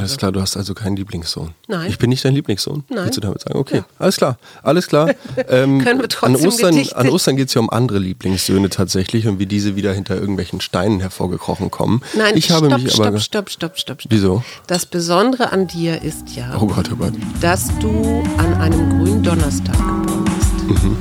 Alles 0.00 0.16
klar, 0.16 0.32
du 0.32 0.40
hast 0.40 0.56
also 0.56 0.74
keinen 0.74 0.96
Lieblingssohn. 0.96 1.50
Nein. 1.68 1.88
Ich 1.90 1.98
bin 1.98 2.10
nicht 2.10 2.24
dein 2.24 2.34
Lieblingssohn. 2.34 2.84
Nein. 2.88 3.04
Willst 3.04 3.16
du 3.16 3.20
damit 3.20 3.40
sagen? 3.42 3.58
Okay, 3.58 3.76
Ja. 3.78 3.84
alles 3.98 4.16
klar, 4.16 4.38
alles 4.62 4.86
klar. 4.86 5.10
Ähm, 5.48 5.80
Können 5.82 6.00
wir 6.00 6.08
trotzdem 6.08 6.36
an 6.36 6.46
Ostern, 6.46 6.74
Gedichte- 6.74 6.96
an 6.96 7.08
Ostern 7.08 7.36
geht 7.36 7.48
es 7.48 7.54
ja 7.54 7.60
um 7.60 7.70
andere 7.70 7.98
Lieblingssöhne 7.98 8.68
tatsächlich 8.70 9.26
und 9.26 9.38
wie 9.38 9.46
diese 9.46 9.74
wieder 9.76 9.92
hinter 9.92 10.16
irgendwelchen 10.16 10.60
Steinen 10.60 11.00
hervorgekrochen 11.00 11.70
kommen. 11.70 12.02
Nein, 12.16 12.36
ich 12.36 12.50
habe 12.50 12.66
stopp, 12.66 12.82
mich 12.82 12.92
stopp, 12.92 13.06
aber. 13.06 13.20
stopp, 13.20 13.50
stopp, 13.50 13.78
stopp, 13.78 14.00
stopp. 14.02 14.12
Wieso? 14.12 14.42
Das 14.66 14.86
Besondere 14.86 15.52
an 15.52 15.66
dir 15.66 16.02
ist 16.02 16.34
ja, 16.36 16.56
Oh 16.60 16.66
Gott, 16.66 16.90
oh 16.92 16.96
Gott. 16.96 17.12
dass 17.40 17.68
du 17.80 18.22
an 18.38 18.54
einem 18.60 18.88
grünen 18.90 19.22
Donnerstag 19.22 19.76
geboren 19.76 20.24
bist. 20.24 20.84
Mhm. 20.84 20.96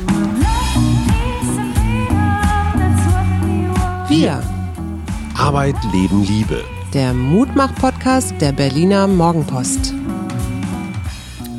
Wir, 4.08 4.42
Arbeit, 5.38 5.76
Leben, 5.94 6.24
Liebe. 6.26 6.64
Der 6.94 7.14
Mutmach-Podcast 7.14 8.34
der 8.40 8.52
Berliner 8.52 9.08
Morgenpost. 9.08 9.94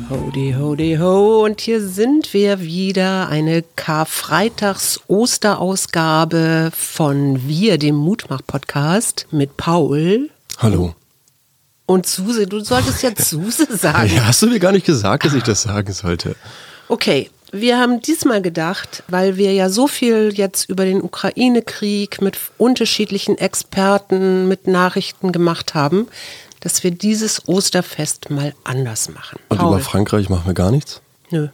Hodi, 0.09 0.55
hodi, 0.59 0.97
ho. 0.99 1.43
Und 1.45 1.61
hier 1.61 1.79
sind 1.81 2.33
wir 2.33 2.59
wieder. 2.59 3.29
Eine 3.29 3.63
Karfreitags-Osterausgabe 3.77 6.71
von 6.75 7.47
Wir, 7.47 7.77
dem 7.77 7.95
Mutmach-Podcast 7.95 9.27
mit 9.31 9.55
Paul 9.55 10.29
Hallo. 10.57 10.93
und 11.85 12.05
Suse. 12.05 12.45
Du 12.47 12.59
solltest 12.59 13.01
jetzt 13.03 13.29
Suse 13.29 13.67
sagen. 13.77 14.11
Ja, 14.13 14.25
hast 14.27 14.41
du 14.41 14.47
mir 14.47 14.59
gar 14.59 14.73
nicht 14.73 14.85
gesagt, 14.85 15.23
dass 15.25 15.33
ich 15.33 15.43
das 15.43 15.61
sagen 15.61 15.93
sollte? 15.93 16.35
Okay, 16.89 17.29
wir 17.51 17.79
haben 17.79 18.01
diesmal 18.01 18.41
gedacht, 18.41 19.03
weil 19.07 19.37
wir 19.37 19.53
ja 19.53 19.69
so 19.69 19.87
viel 19.87 20.33
jetzt 20.33 20.69
über 20.69 20.85
den 20.85 21.01
Ukraine-Krieg 21.01 22.21
mit 22.21 22.37
unterschiedlichen 22.57 23.37
Experten, 23.37 24.47
mit 24.47 24.67
Nachrichten 24.67 25.31
gemacht 25.31 25.73
haben, 25.73 26.07
dass 26.61 26.83
wir 26.83 26.91
dieses 26.91 27.47
Osterfest 27.47 28.29
mal 28.29 28.53
anders 28.63 29.09
machen. 29.09 29.39
Und 29.49 29.57
Paul. 29.57 29.73
über 29.73 29.79
Frankreich 29.79 30.29
machen 30.29 30.45
wir 30.45 30.53
gar 30.53 30.71
nichts? 30.71 31.01
Nö, 31.29 31.49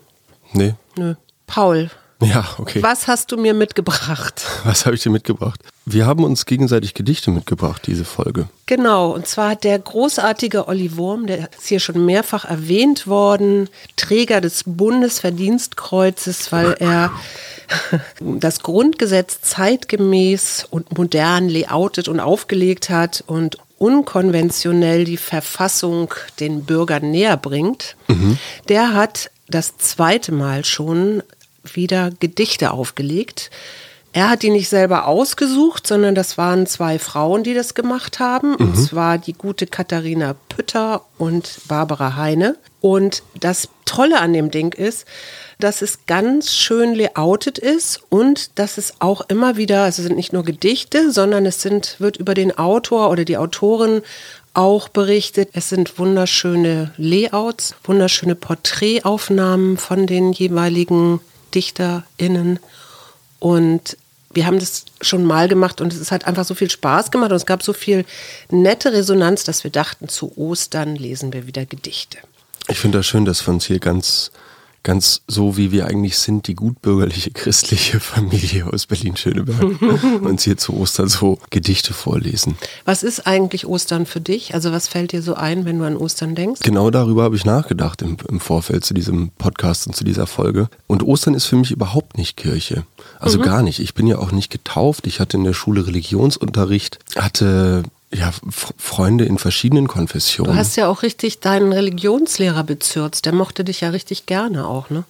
Nee. 0.54 0.76
nö. 0.96 1.16
Paul, 1.46 1.90
Ja, 2.22 2.46
okay. 2.58 2.82
was 2.82 3.08
hast 3.08 3.32
du 3.32 3.38
mir 3.38 3.54
mitgebracht? 3.54 4.44
Was 4.64 4.86
habe 4.86 4.96
ich 4.96 5.04
dir 5.04 5.12
mitgebracht? 5.12 5.62
Wir 5.86 6.06
haben 6.06 6.24
uns 6.24 6.46
gegenseitig 6.46 6.94
Gedichte 6.94 7.32
mitgebracht, 7.32 7.84
diese 7.86 8.06
Folge. 8.06 8.50
Genau, 8.66 9.12
und 9.12 9.28
zwar 9.28 9.52
hat 9.52 9.64
der 9.64 9.78
großartige 9.78 10.68
Olli 10.68 10.98
Wurm, 10.98 11.28
der 11.28 11.50
ist 11.54 11.68
hier 11.68 11.80
schon 11.80 12.06
mehrfach 12.06 12.44
erwähnt 12.44 13.08
worden, 13.08 13.70
Träger 13.96 14.42
des 14.42 14.64
Bundesverdienstkreuzes, 14.66 16.52
weil 16.52 16.74
er 16.80 17.12
das 18.20 18.62
Grundgesetz 18.62 19.42
zeitgemäß 19.42 20.66
und 20.70 20.98
modern 20.98 21.50
layoutet 21.50 22.08
und 22.08 22.20
aufgelegt 22.20 22.90
hat 22.90 23.24
und 23.28 23.58
unkonventionell 23.78 25.06
die 25.06 25.18
Verfassung 25.18 26.14
den 26.40 26.66
Bürgern 26.66 27.12
näher 27.12 27.38
bringt. 27.38 27.96
Der 28.70 28.96
hat 28.96 29.30
das 29.50 29.78
zweite 29.78 30.32
Mal 30.32 30.66
schon 30.66 31.22
wieder 31.76 32.12
Gedichte 32.20 32.72
aufgelegt. 32.72 33.50
Er 34.14 34.30
hat 34.32 34.42
die 34.42 34.50
nicht 34.50 34.70
selber 34.70 35.06
ausgesucht, 35.06 35.86
sondern 35.86 36.16
das 36.16 36.38
waren 36.38 36.66
zwei 36.66 36.98
Frauen, 36.98 37.44
die 37.44 37.54
das 37.54 37.76
gemacht 37.76 38.20
haben. 38.20 38.56
Und 38.56 38.76
zwar 38.76 39.18
die 39.18 39.34
gute 39.34 39.68
Katharina 39.68 40.36
Pütter 40.50 41.04
und 41.18 41.60
Barbara 41.68 42.16
Heine. 42.16 42.56
Und 42.82 43.22
das 43.40 43.70
Tolle 43.86 44.20
an 44.20 44.34
dem 44.34 44.50
Ding 44.50 44.74
ist, 44.74 45.06
dass 45.60 45.82
es 45.82 46.06
ganz 46.08 46.54
schön 46.54 46.96
layoutet 46.96 47.58
ist 47.58 48.02
und 48.10 48.58
dass 48.58 48.78
es 48.78 48.96
auch 49.00 49.22
immer 49.28 49.58
wieder, 49.58 49.84
also 49.84 50.02
es 50.02 50.08
sind 50.08 50.18
nicht 50.18 50.34
nur 50.34 50.44
Gedichte, 50.44 51.12
sondern 51.12 51.46
es 51.46 51.62
sind, 51.62 51.96
wird 52.00 52.18
über 52.18 52.34
den 52.34 52.58
Autor 52.58 53.10
oder 53.10 53.26
die 53.26 53.38
Autorin 53.38 54.02
auch 54.54 54.90
berichtet. 54.90 55.50
Es 55.54 55.70
sind 55.70 56.00
wunderschöne 56.00 56.92
Layouts, 56.98 57.76
wunderschöne 57.84 58.36
Porträtaufnahmen 58.36 59.78
von 59.78 60.08
den 60.08 60.32
jeweiligen 60.32 61.20
DichterInnen. 61.58 62.60
Und 63.40 63.98
wir 64.32 64.46
haben 64.46 64.60
das 64.60 64.86
schon 65.02 65.24
mal 65.24 65.48
gemacht 65.48 65.82
und 65.82 65.92
es 65.92 66.12
hat 66.12 66.26
einfach 66.26 66.46
so 66.46 66.54
viel 66.54 66.70
Spaß 66.70 67.10
gemacht 67.10 67.32
und 67.32 67.38
es 67.38 67.48
gab 67.48 67.64
so 67.64 67.74
viel 67.74 68.06
nette 68.52 68.94
Resonanz, 68.94 69.44
dass 69.44 69.64
wir 69.64 69.72
dachten, 69.72 70.08
zu 70.08 70.38
Ostern 70.38 70.96
lesen 70.96 71.34
wir 71.34 71.48
wieder 71.48 71.66
Gedichte. 71.66 72.20
Ich 72.68 72.80
finde 72.80 73.00
das 73.00 73.08
schön, 73.08 73.26
dass 73.26 73.46
wir 73.48 73.54
uns 73.54 73.66
hier 73.66 73.80
ganz, 73.80 74.32
ganz 74.88 75.22
so, 75.28 75.58
wie 75.58 75.74
wir 75.74 75.86
eigentlich 75.88 76.18
sind, 76.18 76.48
die 76.48 76.56
gutbürgerliche 76.56 77.32
christliche 77.32 78.00
Familie 78.00 78.72
aus 78.72 78.86
Berlin-Schöneberg, 78.86 79.82
uns 80.22 80.44
hier 80.44 80.56
zu 80.56 80.78
Ostern 80.78 81.10
so 81.10 81.40
Gedichte 81.50 81.94
vorlesen. 81.94 82.58
Was 82.86 83.04
ist 83.04 83.28
eigentlich 83.28 83.68
Ostern 83.68 84.06
für 84.06 84.22
dich? 84.22 84.54
Also 84.54 84.72
was 84.72 84.88
fällt 84.88 85.12
dir 85.12 85.22
so 85.22 85.34
ein, 85.34 85.66
wenn 85.66 85.80
du 85.80 85.86
an 85.86 85.98
Ostern 85.98 86.36
denkst? 86.36 86.62
Genau 86.62 86.90
darüber 86.90 87.24
habe 87.24 87.36
ich 87.36 87.44
nachgedacht 87.44 88.02
im, 88.02 88.16
im 88.30 88.40
Vorfeld 88.40 88.86
zu 88.86 88.94
diesem 88.94 89.32
Podcast 89.38 89.88
und 89.88 89.94
zu 89.94 90.06
dieser 90.06 90.26
Folge. 90.26 90.70
Und 90.88 91.04
Ostern 91.04 91.34
ist 91.34 91.48
für 91.48 91.58
mich 91.58 91.72
überhaupt 91.72 92.18
nicht 92.18 92.38
Kirche. 92.38 92.86
Also 93.20 93.40
gar 93.40 93.64
nicht. 93.64 93.80
Ich 93.80 93.94
bin 93.94 94.08
ja 94.08 94.20
auch 94.20 94.32
nicht 94.32 94.50
getauft. 94.50 95.06
Ich 95.06 95.20
hatte 95.20 95.36
in 95.36 95.44
der 95.44 95.52
Schule 95.52 95.86
Religionsunterricht, 95.86 97.00
hatte 97.18 97.84
ja 98.14 98.32
Freunde 98.78 99.26
in 99.26 99.38
verschiedenen 99.38 99.88
Konfessionen. 99.88 100.54
Du 100.54 100.58
hast 100.58 100.76
ja 100.76 100.88
auch 100.88 101.04
richtig 101.04 101.40
deinen 101.40 101.74
Religionslehrer 101.74 102.64
bezürzt. 102.64 103.26
Der 103.26 103.34
mochte 103.34 103.64
dich 103.64 103.82
ja 103.82 103.90
richtig 103.90 104.26
gerne 104.26 104.66
auch, 104.68 104.90
ne? 104.90 105.04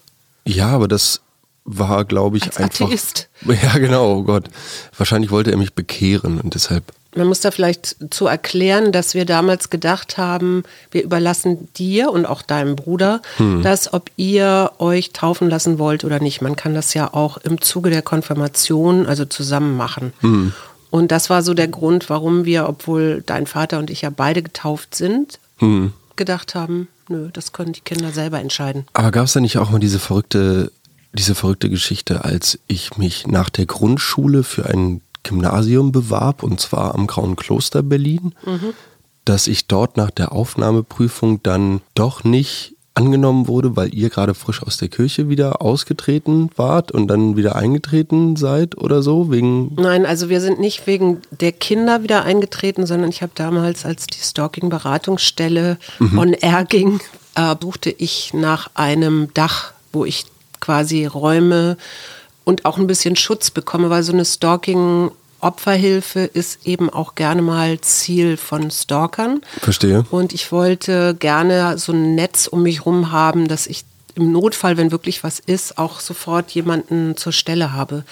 Ja, 0.46 0.70
aber 0.70 0.88
das 0.88 1.22
war, 1.66 2.06
glaube 2.06 2.38
ich, 2.38 2.44
Als 2.44 2.58
einfach. 2.58 2.86
Atheist. 2.86 3.30
Ja, 3.64 3.78
genau, 3.78 4.16
oh 4.16 4.24
Gott. 4.24 4.50
Wahrscheinlich 4.98 5.30
wollte 5.30 5.52
er 5.52 5.58
mich 5.58 5.74
bekehren 5.74 6.40
und 6.42 6.56
deshalb. 6.56 6.84
Man 7.16 7.28
muss 7.28 7.40
da 7.40 7.52
vielleicht 7.52 7.98
zu 8.10 8.28
erklären, 8.28 8.92
dass 8.92 9.14
wir 9.14 9.26
damals 9.26 9.70
gedacht 9.70 10.18
haben, 10.18 10.64
wir 10.92 11.04
überlassen 11.04 11.68
dir 11.76 12.12
und 12.12 12.26
auch 12.26 12.42
deinem 12.42 12.76
Bruder 12.76 13.22
das, 13.64 13.92
ob 13.92 14.12
ihr 14.18 14.72
euch 14.78 15.14
taufen 15.14 15.50
lassen 15.50 15.80
wollt 15.80 16.04
oder 16.04 16.20
nicht. 16.20 16.42
Man 16.42 16.56
kann 16.56 16.76
das 16.76 16.94
ja 16.94 17.14
auch 17.14 17.38
im 17.38 17.60
Zuge 17.60 17.90
der 17.90 18.04
Konfirmation, 18.04 19.08
also 19.08 19.26
zusammen 19.26 19.78
machen. 19.78 20.14
Und 20.90 21.12
das 21.12 21.30
war 21.30 21.42
so 21.44 21.54
der 21.54 21.68
Grund, 21.68 22.10
warum 22.10 22.46
wir, 22.46 22.68
obwohl 22.68 23.24
dein 23.26 23.46
Vater 23.46 23.80
und 23.80 23.90
ich 23.90 24.02
ja 24.02 24.10
beide 24.10 24.42
getauft 24.42 24.96
sind, 24.96 25.40
gedacht 26.16 26.56
haben, 26.56 26.88
nö, 27.10 27.30
das 27.34 27.52
können 27.52 27.74
die 27.74 27.82
Kinder 27.82 28.12
selber 28.12 28.40
entscheiden. 28.40 28.86
Aber 28.94 29.12
gab 29.12 29.26
es 29.26 29.34
da 29.34 29.40
nicht 29.40 29.58
auch 29.58 29.70
mal 29.70 29.80
diese 29.80 30.00
verrückte, 30.00 30.72
diese 31.14 31.36
verrückte 31.36 31.70
Geschichte, 31.70 32.24
als 32.24 32.60
ich 32.68 32.98
mich 32.98 33.28
nach 33.28 33.50
der 33.50 33.66
Grundschule 33.66 34.44
für 34.44 34.66
ein 34.66 35.02
Gymnasium 35.24 35.92
bewarb, 35.92 36.44
und 36.44 36.62
zwar 36.62 36.96
am 36.96 37.08
Grauen 37.08 37.36
Kloster 37.36 37.84
Berlin, 37.84 38.34
dass 39.26 39.48
ich 39.48 39.68
dort 39.68 39.98
nach 39.98 40.12
der 40.12 40.32
Aufnahmeprüfung 40.32 41.44
dann 41.44 41.82
doch 41.96 42.24
nicht 42.24 42.77
angenommen 42.98 43.48
wurde, 43.48 43.76
weil 43.76 43.94
ihr 43.94 44.10
gerade 44.10 44.34
frisch 44.34 44.64
aus 44.64 44.78
der 44.78 44.88
Kirche 44.88 45.30
wieder 45.30 45.62
ausgetreten 45.62 46.50
wart 46.56 46.92
und 46.92 47.08
dann 47.08 47.38
wieder 47.38 47.56
eingetreten 47.56 48.36
seid 48.36 48.78
oder 48.78 49.02
so, 49.04 49.32
wegen 49.32 49.76
Nein, 49.76 50.06
also 50.06 50.30
wir 50.30 50.42
sind 50.42 50.60
nicht 50.60 50.88
wegen 50.88 51.22
der 51.30 51.52
Kinder 51.52 52.02
wieder 52.04 52.24
eingetreten, 52.24 52.86
sondern 52.86 53.10
ich 53.10 53.22
habe 53.22 53.32
damals, 53.36 53.86
als 53.86 54.08
die 54.08 54.20
Stalking-Beratungsstelle 54.20 55.78
on 56.18 56.34
air 56.34 56.66
ging, 56.66 57.00
äh, 57.36 57.56
suchte 57.62 57.92
ich 57.92 58.34
nach 58.34 58.72
einem 58.74 59.30
Dach, 59.34 59.74
wo 59.94 60.04
ich 60.04 60.26
quasi 60.60 61.06
Räume 61.06 61.78
und 62.44 62.66
auch 62.66 62.78
ein 62.78 62.88
bisschen 62.88 63.16
Schutz 63.16 63.52
bekomme, 63.52 63.90
weil 63.90 64.04
so 64.04 64.12
eine 64.12 64.26
Stalking- 64.26 65.12
Opferhilfe 65.48 66.20
ist 66.20 66.66
eben 66.66 66.90
auch 66.90 67.16
gerne 67.16 67.42
mal 67.42 67.80
Ziel 67.80 68.36
von 68.36 68.70
Stalkern. 68.70 69.42
Verstehe. 69.62 70.06
Und 70.12 70.34
ich 70.34 70.52
wollte 70.52 71.16
gerne 71.16 71.78
so 71.78 71.94
ein 71.94 72.16
Netz 72.16 72.48
um 72.48 72.64
mich 72.64 72.86
rum 72.86 73.12
haben, 73.12 73.48
dass 73.48 73.66
ich 73.66 73.86
im 74.16 74.32
Notfall, 74.32 74.78
wenn 74.78 74.92
wirklich 74.92 75.24
was 75.24 75.40
ist, 75.40 75.78
auch 75.78 76.00
sofort 76.00 76.52
jemanden 76.52 77.16
zur 77.16 77.32
Stelle 77.32 77.72
habe. 77.72 78.04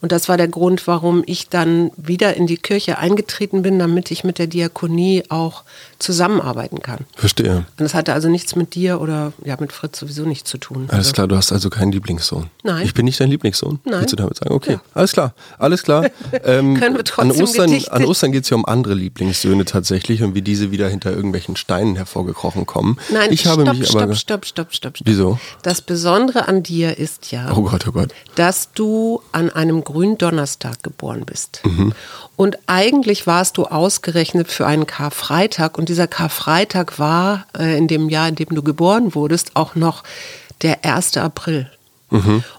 Und 0.00 0.12
das 0.12 0.28
war 0.28 0.36
der 0.36 0.48
Grund, 0.48 0.86
warum 0.86 1.24
ich 1.26 1.48
dann 1.48 1.90
wieder 1.96 2.36
in 2.36 2.46
die 2.46 2.56
Kirche 2.56 2.98
eingetreten 2.98 3.62
bin, 3.62 3.78
damit 3.78 4.10
ich 4.12 4.22
mit 4.22 4.38
der 4.38 4.46
Diakonie 4.46 5.24
auch 5.28 5.64
zusammenarbeiten 6.00 6.80
kann. 6.80 7.00
Verstehe. 7.14 7.58
Und 7.58 7.64
das 7.80 7.94
hatte 7.94 8.12
also 8.12 8.28
nichts 8.28 8.56
mit 8.56 8.74
dir 8.74 9.00
oder 9.00 9.32
ja 9.44 9.56
mit 9.60 9.72
Fritz 9.72 9.98
sowieso 10.00 10.24
nichts 10.24 10.50
zu 10.50 10.58
tun. 10.58 10.86
Alles 10.88 11.06
Also- 11.06 11.12
klar, 11.12 11.28
du 11.28 11.36
hast 11.36 11.52
also 11.52 11.70
keinen 11.70 11.92
Lieblingssohn. 11.92 12.48
Nein. 12.64 12.84
Ich 12.84 12.94
bin 12.94 13.04
nicht 13.04 13.20
dein 13.20 13.30
Lieblingssohn. 13.30 13.78
Nein. 13.84 14.00
Willst 14.00 14.12
du 14.12 14.16
damit 14.16 14.36
sagen? 14.36 14.52
Okay, 14.52 14.72
Ja. 14.72 14.80
alles 14.94 15.12
klar, 15.12 15.34
alles 15.58 15.82
klar. 15.82 16.06
Ähm, 16.44 16.78
Können 16.78 16.96
wir 16.96 17.04
trotzdem 17.04 17.32
an 17.36 17.42
Ostern, 17.42 17.70
Gedichte- 17.70 17.92
an 17.92 18.04
Ostern 18.04 18.32
geht 18.32 18.44
es 18.44 18.50
ja 18.50 18.56
um 18.56 18.64
andere 18.64 18.94
Lieblingssöhne 18.94 19.64
tatsächlich 19.66 20.22
und 20.22 20.34
wie 20.34 20.42
diese 20.42 20.70
wieder 20.70 20.88
hinter 20.88 21.10
irgendwelchen 21.12 21.54
Steinen 21.56 21.96
hervorgekrochen 21.96 22.64
kommen. 22.66 22.98
Nein, 23.12 23.30
ich 23.32 23.46
habe 23.46 23.62
stopp, 23.62 23.76
mich 23.76 23.88
stopp, 23.88 24.02
aber. 24.02 24.14
stopp, 24.14 24.46
stopp, 24.46 24.72
stopp, 24.74 24.96
stopp. 24.96 25.06
Wieso? 25.06 25.38
Das 25.62 25.82
Besondere 25.82 26.48
an 26.48 26.62
dir 26.62 26.96
ist 26.98 27.30
ja, 27.30 27.52
Oh 27.54 27.62
Gott, 27.62 27.86
oh 27.86 27.92
Gott. 27.92 28.14
dass 28.36 28.72
du 28.72 29.20
an 29.32 29.50
einem 29.50 29.84
Gründonnerstag 29.84 30.82
geboren 30.82 31.24
bist. 31.26 31.60
Mhm. 31.64 31.92
Und 32.36 32.56
eigentlich 32.66 33.26
warst 33.26 33.58
du 33.58 33.66
ausgerechnet 33.66 34.48
für 34.50 34.66
einen 34.66 34.86
Karfreitag 34.86 35.76
und 35.76 35.89
dieser 35.90 36.06
Karfreitag 36.06 36.98
war 37.00 37.46
äh, 37.58 37.76
in 37.76 37.88
dem 37.88 38.08
Jahr, 38.08 38.28
in 38.28 38.36
dem 38.36 38.48
du 38.50 38.62
geboren 38.62 39.14
wurdest, 39.14 39.56
auch 39.56 39.74
noch 39.74 40.04
der 40.62 40.84
1. 40.84 41.16
April. 41.16 41.68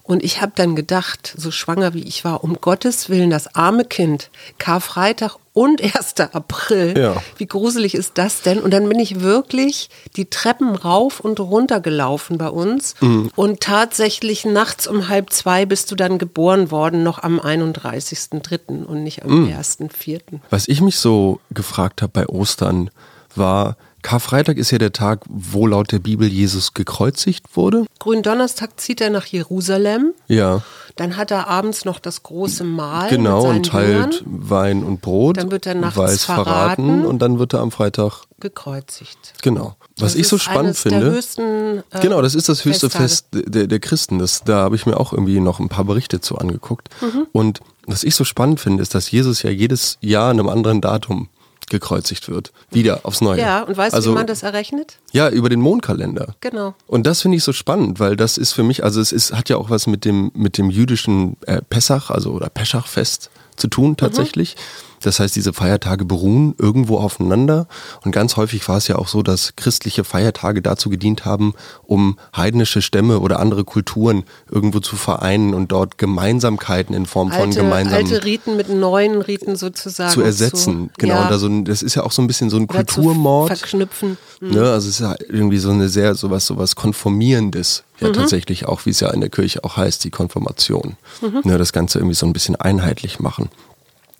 Und 0.03 0.23
ich 0.23 0.41
habe 0.41 0.53
dann 0.55 0.77
gedacht, 0.77 1.33
so 1.35 1.51
schwanger 1.51 1.93
wie 1.93 2.03
ich 2.03 2.23
war, 2.23 2.41
um 2.43 2.61
Gottes 2.61 3.09
Willen, 3.09 3.29
das 3.29 3.53
arme 3.53 3.83
Kind, 3.83 4.29
Karfreitag 4.59 5.35
und 5.51 5.81
1. 5.95 6.21
April. 6.31 6.97
Ja. 6.97 7.21
Wie 7.37 7.47
gruselig 7.47 7.93
ist 7.93 8.13
das 8.17 8.41
denn? 8.41 8.59
Und 8.59 8.71
dann 8.71 8.87
bin 8.87 8.97
ich 8.97 9.19
wirklich 9.19 9.89
die 10.15 10.29
Treppen 10.29 10.73
rauf 10.75 11.19
und 11.19 11.41
runter 11.41 11.81
gelaufen 11.81 12.37
bei 12.37 12.47
uns. 12.47 12.95
Und 13.35 13.59
tatsächlich 13.59 14.45
nachts 14.45 14.87
um 14.87 15.09
halb 15.09 15.33
zwei 15.33 15.65
bist 15.65 15.91
du 15.91 15.95
dann 15.95 16.17
geboren 16.17 16.71
worden, 16.71 17.03
noch 17.03 17.21
am 17.21 17.37
31.3. 17.37 18.85
und 18.85 19.03
nicht 19.03 19.23
am 19.23 19.47
1.4. 19.47 20.21
Was 20.49 20.69
ich 20.69 20.79
mich 20.79 20.97
so 20.97 21.41
gefragt 21.53 22.01
habe 22.01 22.11
bei 22.13 22.27
Ostern 22.29 22.89
war, 23.35 23.75
Karfreitag 24.01 24.57
ist 24.57 24.71
ja 24.71 24.79
der 24.79 24.93
Tag, 24.93 25.21
wo 25.29 25.67
laut 25.67 25.91
der 25.91 25.99
Bibel 25.99 26.27
Jesus 26.27 26.73
gekreuzigt 26.73 27.55
wurde. 27.55 27.85
Gründonnerstag 27.99 28.79
zieht 28.79 28.99
er 28.99 29.11
nach 29.11 29.25
Jerusalem. 29.27 30.13
Ja, 30.27 30.63
Dann 30.95 31.17
hat 31.17 31.29
er 31.29 31.47
abends 31.47 31.85
noch 31.85 31.99
das 31.99 32.23
große 32.23 32.63
Mahl. 32.63 33.09
genau, 33.09 33.47
und 33.47 33.67
teilt 33.67 34.21
Jüngern 34.21 34.49
Wein 34.49 34.83
und 34.83 35.01
Brot. 35.01 35.37
Dann 35.37 35.51
wird 35.51 35.67
er 35.67 35.75
nachts 35.75 35.97
weiß 35.97 36.25
verraten. 36.25 37.05
und 37.05 37.19
dann 37.19 37.37
wird 37.37 37.53
er 37.53 37.59
am 37.59 37.69
Freitag, 37.71 38.23
gekreuzigt. 38.39 39.33
genau. 39.43 39.75
Was 39.97 40.13
Das 40.13 40.15
ich 40.15 40.27
so 40.27 40.37
spannend 40.39 40.77
finde. 40.77 41.11
höchsten, 41.11 41.83
äh, 41.91 41.99
Genau, 42.01 42.21
das 42.23 42.33
ist 42.33 42.49
das 42.49 42.65
höchste 42.65 42.89
Festtage. 42.89 43.43
Fest 43.43 43.53
der, 43.53 43.67
der 43.67 43.79
Christen. 43.79 44.17
Das, 44.17 44.43
da 44.43 44.57
habe 44.63 44.75
ich 44.75 44.85
mir 44.87 44.99
auch 44.99 45.13
irgendwie 45.13 45.39
noch 45.39 45.59
ein 45.59 45.69
paar 45.69 45.85
Berichte 45.85 46.21
zu 46.21 46.37
angeguckt. 46.39 46.89
Mhm. 47.01 47.27
Und 47.33 47.59
was 47.85 48.03
ich 48.03 48.15
so 48.15 48.23
spannend 48.23 48.59
finde, 48.59 48.81
ist, 48.81 48.95
dass 48.95 49.11
Jesus 49.11 49.43
ja 49.43 49.51
jedes 49.51 49.97
Jahr 50.01 50.31
an 50.31 50.39
einem 50.39 50.49
anderen 50.49 50.81
Datum 50.81 51.29
gekreuzigt 51.71 52.29
wird. 52.29 52.51
Wieder 52.69 52.99
aufs 53.03 53.21
Neue. 53.21 53.39
Ja, 53.39 53.63
und 53.63 53.75
weißt 53.75 53.93
du, 53.93 53.97
also, 53.97 54.11
wie 54.11 54.15
man 54.15 54.27
das 54.27 54.43
errechnet? 54.43 54.99
Ja, 55.11 55.29
über 55.29 55.49
den 55.49 55.59
Mondkalender. 55.59 56.35
Genau. 56.41 56.75
Und 56.85 57.07
das 57.07 57.21
finde 57.21 57.37
ich 57.37 57.43
so 57.43 57.53
spannend, 57.53 57.99
weil 57.99 58.15
das 58.15 58.37
ist 58.37 58.51
für 58.53 58.63
mich, 58.63 58.83
also 58.83 59.01
es 59.01 59.11
ist, 59.11 59.33
hat 59.33 59.49
ja 59.49 59.57
auch 59.57 59.71
was 59.71 59.87
mit 59.87 60.05
dem, 60.05 60.31
mit 60.35 60.57
dem 60.59 60.69
jüdischen 60.69 61.37
äh, 61.47 61.61
Pessach, 61.67 62.11
also 62.11 62.31
oder 62.31 62.49
Peschachfest 62.49 63.31
zu 63.55 63.67
tun 63.67 63.97
tatsächlich. 63.97 64.55
Das 65.01 65.19
heißt, 65.19 65.35
diese 65.35 65.53
Feiertage 65.53 66.05
beruhen 66.05 66.55
irgendwo 66.57 66.97
aufeinander. 66.97 67.67
Und 68.03 68.11
ganz 68.11 68.37
häufig 68.37 68.67
war 68.69 68.77
es 68.77 68.87
ja 68.87 68.97
auch 68.97 69.07
so, 69.07 69.23
dass 69.23 69.55
christliche 69.55 70.03
Feiertage 70.03 70.61
dazu 70.61 70.89
gedient 70.89 71.25
haben, 71.25 71.53
um 71.83 72.17
heidnische 72.35 72.81
Stämme 72.81 73.19
oder 73.19 73.39
andere 73.39 73.63
Kulturen 73.63 74.23
irgendwo 74.49 74.79
zu 74.79 74.95
vereinen 74.95 75.53
und 75.53 75.71
dort 75.71 75.97
Gemeinsamkeiten 75.97 76.95
in 76.95 77.05
Form 77.05 77.31
von 77.31 77.49
Alte, 77.49 77.61
gemeinsamen 77.61 78.05
alte 78.05 78.23
Riten 78.23 78.55
mit 78.57 78.69
neuen 78.69 79.21
Riten 79.21 79.55
sozusagen. 79.55 80.11
zu 80.11 80.21
ersetzen. 80.21 80.91
genau, 80.97 81.15
ja, 81.15 81.23
und 81.23 81.31
da 81.31 81.39
so 81.39 81.47
ein, 81.47 81.65
das 81.65 81.81
ist 81.81 81.95
ja 81.95 82.03
auch 82.03 82.11
so 82.11 82.21
ein 82.21 82.27
bisschen 82.27 82.49
so 82.49 82.57
ein 82.57 82.65
oder 82.65 82.85
zu 82.85 83.01
Kulturmord. 83.01 83.57
Verknüpfen. 83.57 84.17
Ne, 84.39 84.61
also 84.61 84.87
es 84.87 84.95
ist 84.95 85.01
ja 85.01 85.15
irgendwie 85.29 85.57
so 85.57 85.71
eine 85.71 85.89
sehr 85.89 86.15
sowas 86.15 86.45
sowas 86.45 86.75
konformierendes 86.75 87.83
ja 88.01 88.11
tatsächlich 88.11 88.65
auch, 88.67 88.85
wie 88.85 88.89
es 88.89 88.99
ja 88.99 89.09
in 89.11 89.21
der 89.21 89.29
Kirche 89.29 89.63
auch 89.63 89.77
heißt, 89.77 90.03
die 90.03 90.09
Konfirmation. 90.11 90.97
Ne, 91.43 91.57
das 91.57 91.71
Ganze 91.73 91.99
irgendwie 91.99 92.15
so 92.15 92.25
ein 92.25 92.33
bisschen 92.33 92.55
einheitlich 92.55 93.19
machen. 93.19 93.49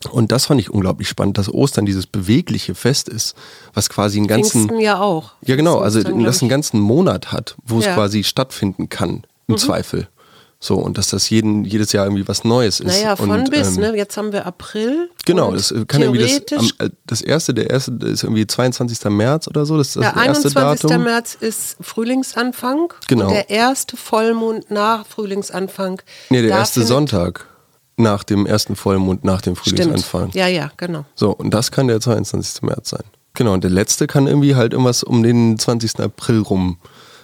Und 0.10 0.32
das 0.32 0.48
fand 0.48 0.60
ich 0.60 0.72
unglaublich 0.72 1.08
spannend, 1.08 1.38
dass 1.38 1.54
Ostern 1.54 1.86
dieses 1.86 2.08
bewegliche 2.08 2.74
Fest 2.74 3.08
ist, 3.08 3.36
was 3.74 3.88
quasi 3.90 4.18
einen 4.18 4.28
ganzen 4.28 4.62
Pfingsten 4.62 4.80
ja 4.80 5.00
auch. 5.00 5.34
ja 5.46 5.56
genau, 5.56 5.78
also 5.80 6.02
das 6.02 6.42
einen 6.42 6.50
ganzen 6.50 6.80
Monat 6.80 7.32
hat, 7.32 7.56
wo 7.64 7.78
es 7.80 7.86
Ja. 7.86 7.92
Mhm. 7.92 7.96
quasi 7.96 8.24
stattfinden 8.24 8.90
kann 8.90 9.24
im 9.48 9.58
Zweifel. 9.58 10.08
So 10.64 10.76
und 10.76 11.00
dass 11.00 11.08
das 11.08 11.28
jeden 11.32 11.66
jedes 11.66 11.92
Jahr 11.92 12.06
irgendwie 12.06 12.28
was 12.28 12.44
Neues 12.44 12.80
ist. 12.80 12.86
Naja, 12.86 13.16
von 13.16 13.32
und, 13.32 13.50
bis, 13.50 13.78
ähm, 13.78 13.82
ne? 13.82 13.98
Jetzt 13.98 14.16
haben 14.16 14.32
wir 14.32 14.46
April. 14.46 15.10
Genau, 15.26 15.52
das 15.52 15.74
kann 15.88 16.04
irgendwie 16.04 16.20
das, 16.22 16.60
am, 16.60 16.70
äh, 16.78 16.92
das 17.08 17.22
erste, 17.22 17.56
der 17.56 17.72
erste 17.72 17.92
ist 17.94 18.24
irgendwie 18.24 18.46
22. 18.46 19.06
März 19.06 19.48
oder 19.48 19.66
so, 19.66 19.76
das 19.76 19.88
ist 19.88 19.96
das 19.96 20.14
der 20.14 20.24
erste 20.24 20.50
21. 20.50 20.82
Datum. 20.88 21.04
März 21.04 21.36
ist 21.40 21.78
Frühlingsanfang. 21.82 22.94
Genau. 23.08 23.26
Und 23.26 23.34
der 23.34 23.50
erste 23.50 23.98
Vollmond 23.98 24.70
nach 24.70 25.08
Frühlingsanfang. 25.08 26.00
Nee, 26.30 26.44
der 26.44 26.52
erste 26.52 26.84
Sonntag 26.84 27.48
nach 27.98 28.24
dem 28.24 28.46
ersten 28.46 28.76
Vollmond, 28.76 29.24
nach 29.24 29.42
dem 29.42 29.56
Stimmt. 29.56 29.80
Frühlingsanfang. 29.80 30.30
Ja, 30.34 30.46
ja, 30.46 30.72
genau. 30.78 31.06
So, 31.16 31.32
und 31.32 31.52
das 31.52 31.72
kann 31.72 31.88
der 31.88 32.00
22. 32.00 32.62
März 32.62 32.92
sein. 32.92 33.04
Genau, 33.34 33.54
und 33.54 33.64
der 33.64 33.72
letzte 33.72 34.06
kann 34.06 34.28
irgendwie 34.28 34.54
halt 34.54 34.74
irgendwas 34.74 35.02
um 35.02 35.24
den 35.24 35.58
20. 35.58 36.02
April 36.02 36.42
rum. 36.42 36.78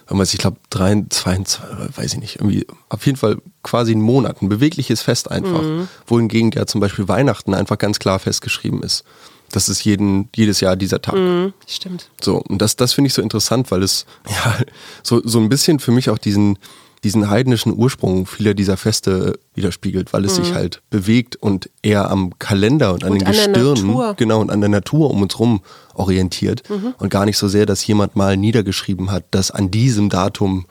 Irgendwas, 0.08 0.32
ich 0.32 0.40
glaube, 0.40 0.56
22, 0.70 1.60
weiß 1.94 2.14
ich 2.14 2.18
nicht, 2.18 2.36
irgendwie, 2.36 2.66
auf 2.88 3.04
jeden 3.04 3.18
Fall 3.18 3.36
quasi 3.62 3.92
ein 3.92 4.00
Monat, 4.00 4.40
ein 4.40 4.48
bewegliches 4.48 5.02
Fest 5.02 5.30
einfach. 5.30 5.62
Mhm. 5.62 5.88
Wohingegen 6.06 6.50
ja 6.52 6.66
zum 6.66 6.80
Beispiel 6.80 7.08
Weihnachten 7.08 7.52
einfach 7.52 7.76
ganz 7.76 7.98
klar 7.98 8.18
festgeschrieben 8.18 8.82
ist. 8.82 9.04
Das 9.52 9.68
ist 9.68 9.84
jeden, 9.84 10.28
jedes 10.34 10.60
Jahr 10.60 10.76
dieser 10.76 11.00
Tag. 11.00 11.14
Mhm, 11.14 11.52
stimmt. 11.66 12.10
So, 12.20 12.42
und 12.48 12.60
das, 12.60 12.76
das 12.76 12.92
finde 12.92 13.08
ich 13.08 13.14
so 13.14 13.22
interessant, 13.22 13.70
weil 13.70 13.82
es 13.82 14.06
ja 14.28 14.58
so, 15.02 15.20
so 15.24 15.38
ein 15.40 15.48
bisschen 15.48 15.78
für 15.78 15.92
mich 15.92 16.10
auch 16.10 16.18
diesen, 16.18 16.58
diesen 17.04 17.30
heidnischen 17.30 17.72
Ursprung 17.76 18.26
vieler 18.26 18.54
dieser 18.54 18.76
Feste 18.76 19.38
widerspiegelt, 19.54 20.12
weil 20.12 20.24
es 20.24 20.36
sich 20.36 20.54
halt 20.54 20.82
bewegt 20.90 21.36
und 21.36 21.70
eher 21.82 22.10
am 22.10 22.38
Kalender 22.38 22.92
und 22.92 23.04
an 23.04 23.12
Und 23.12 23.18
den 23.20 23.26
an 23.28 23.32
Gestirnen, 23.34 24.16
genau, 24.16 24.40
und 24.40 24.50
an 24.50 24.60
der 24.60 24.68
Natur 24.70 25.10
um 25.10 25.22
uns 25.22 25.38
rum 25.38 25.60
orientiert 25.94 26.62
und 26.98 27.08
gar 27.10 27.24
nicht 27.24 27.38
so 27.38 27.48
sehr, 27.48 27.66
dass 27.66 27.86
jemand 27.86 28.16
mal 28.16 28.36
niedergeschrieben 28.36 29.10
hat, 29.10 29.24
dass 29.30 29.50
an 29.50 29.70
diesem 29.70 30.08
Datum 30.08 30.66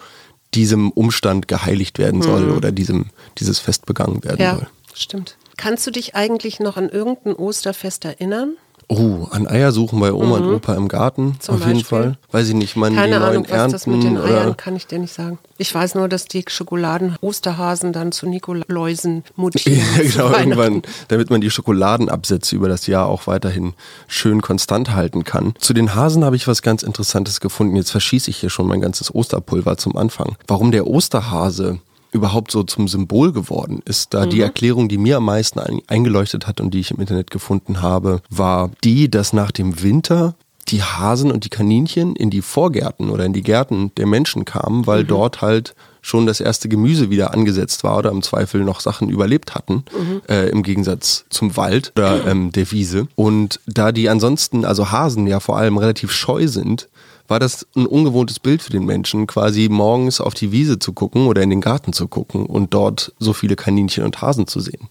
diesem 0.54 0.92
Umstand 0.92 1.48
geheiligt 1.48 2.00
werden 2.00 2.22
soll 2.22 2.52
oder 2.52 2.72
diesem, 2.72 3.08
dieses 3.38 3.60
Fest 3.60 3.86
begangen 3.86 4.24
werden 4.24 4.42
Ja, 4.42 4.56
soll. 4.56 4.68
stimmt. 4.94 5.38
Kannst 5.58 5.86
du 5.88 5.92
dich 5.92 6.16
eigentlich 6.16 6.60
noch 6.60 6.78
an 6.78 6.88
irgendein 6.90 7.34
Osterfest 7.36 8.06
erinnern? 8.06 8.56
Oh, 8.90 9.28
an 9.32 9.48
Eier 9.48 9.74
suchen 9.74 10.00
bei 10.00 10.14
Oma 10.14 10.38
und 10.38 10.46
Opa 10.56 10.74
im 10.76 10.88
Garten, 10.88 11.24
Mhm. 11.26 11.40
Zum 11.42 11.56
auf 11.56 11.62
jeden 11.62 11.80
Beispiel. 11.80 11.98
Fall. 11.98 12.18
Weiß 12.32 12.48
ich 12.48 12.54
nicht, 12.54 12.78
man 12.78 12.96
Keine 12.96 13.16
die 13.16 13.20
neuen 13.20 13.30
Ahnung, 13.32 13.44
was 13.44 13.52
Ernten 13.52 13.72
das 13.74 13.88
mit 13.88 14.04
den 14.04 14.18
Eiern 14.18 14.56
kann 14.56 14.78
ich 14.78 14.88
dir 14.88 14.98
nicht 15.00 15.14
sagen. 15.14 15.40
Ich 15.58 15.76
weiß 15.76 15.96
nur, 15.96 16.08
dass 16.08 16.26
die 16.26 16.46
Schokoladen-Osterhasen 16.48 17.92
dann 17.92 18.12
zu 18.12 18.28
Nikoläusen 18.30 19.24
mutieren. 19.36 19.78
Ja, 19.98 20.04
genau, 20.04 20.38
irgendwann, 20.38 20.82
damit 21.10 21.30
man 21.30 21.42
die 21.42 21.50
Schokoladenabsätze 21.50 22.56
über 22.56 22.70
das 22.70 22.88
Jahr 22.88 23.08
auch 23.08 23.28
weiterhin 23.28 23.74
schön 24.08 24.42
konstant 24.42 24.92
halten 24.92 25.24
kann. 25.24 25.54
Zu 25.60 25.74
den 25.74 25.94
Hasen 25.96 26.24
habe 26.24 26.36
ich 26.36 26.48
was 26.48 26.62
ganz 26.62 26.84
Interessantes 26.84 27.40
gefunden. 27.42 27.76
Jetzt 27.76 27.92
verschieße 27.92 28.30
ich 28.30 28.38
hier 28.38 28.50
schon 28.50 28.68
mein 28.68 28.82
ganzes 28.82 29.14
Osterpulver 29.14 29.78
zum 29.78 29.98
Anfang. 29.98 30.38
Warum 30.48 30.72
der 30.72 30.88
Osterhase 30.88 31.80
überhaupt 32.12 32.52
so 32.52 32.64
zum 32.64 32.88
Symbol 32.88 33.32
geworden 33.32 33.82
ist, 33.86 34.14
da 34.14 34.26
die 34.26 34.42
Erklärung, 34.42 34.88
die 34.90 34.98
mir 34.98 35.18
am 35.18 35.26
meisten 35.26 35.60
ein- 35.60 35.82
eingeleuchtet 35.88 36.48
hat 36.48 36.62
und 36.62 36.74
die 36.74 36.80
ich 36.80 36.92
im 36.92 37.00
Internet 37.00 37.32
gefunden 37.32 37.82
habe, 37.82 38.22
war 38.30 38.72
die, 38.84 39.10
dass 39.10 39.34
nach 39.34 39.52
dem 39.52 39.82
Winter 39.82 40.36
die 40.70 40.84
Hasen 40.84 41.32
und 41.32 41.46
die 41.46 41.50
Kaninchen 41.50 42.16
in 42.16 42.30
die 42.30 42.42
Vorgärten 42.42 43.10
oder 43.10 43.24
in 43.24 43.32
die 43.32 43.42
Gärten 43.44 43.92
der 43.96 44.06
Menschen 44.06 44.44
kamen, 44.44 44.86
weil 44.86 45.06
dort 45.06 45.42
halt 45.42 45.76
schon 46.02 46.26
das 46.26 46.40
erste 46.40 46.68
Gemüse 46.70 47.10
wieder 47.10 47.34
angesetzt 47.34 47.84
war 47.84 47.98
oder 47.98 48.12
im 48.12 48.22
Zweifel 48.22 48.64
noch 48.64 48.80
Sachen 48.82 49.10
überlebt 49.10 49.56
hatten, 49.56 49.84
äh, 50.30 50.50
im 50.50 50.64
Gegensatz 50.64 51.26
zum 51.30 51.56
Wald 51.58 51.92
oder 51.96 52.26
ähm, 52.28 52.52
der 52.52 52.70
Wiese. 52.72 53.08
Und 53.16 53.60
da 53.66 53.92
die 53.92 54.10
ansonsten, 54.10 54.64
also 54.66 54.92
Hasen 54.92 55.28
ja 55.28 55.40
vor 55.40 55.58
allem 55.58 55.78
relativ 55.78 56.12
scheu 56.12 56.48
sind, 56.48 56.88
war 57.28 57.40
das 57.40 57.68
ein 57.76 57.86
ungewohntes 57.86 58.40
Bild 58.40 58.62
für 58.62 58.72
den 58.72 58.86
Menschen, 58.86 59.28
quasi 59.28 59.68
morgens 59.70 60.22
auf 60.22 60.34
die 60.34 60.52
Wiese 60.52 60.80
zu 60.80 60.94
gucken 60.94 61.28
oder 61.28 61.42
in 61.42 61.50
den 61.50 61.62
Garten 61.62 61.94
zu 61.94 62.08
gucken 62.08 62.46
und 62.46 62.74
dort 62.74 63.14
so 63.20 63.34
viele 63.34 63.56
Kaninchen 63.56 64.04
und 64.04 64.22
Hasen 64.22 64.48
zu 64.48 64.60
sehen. 64.60 64.90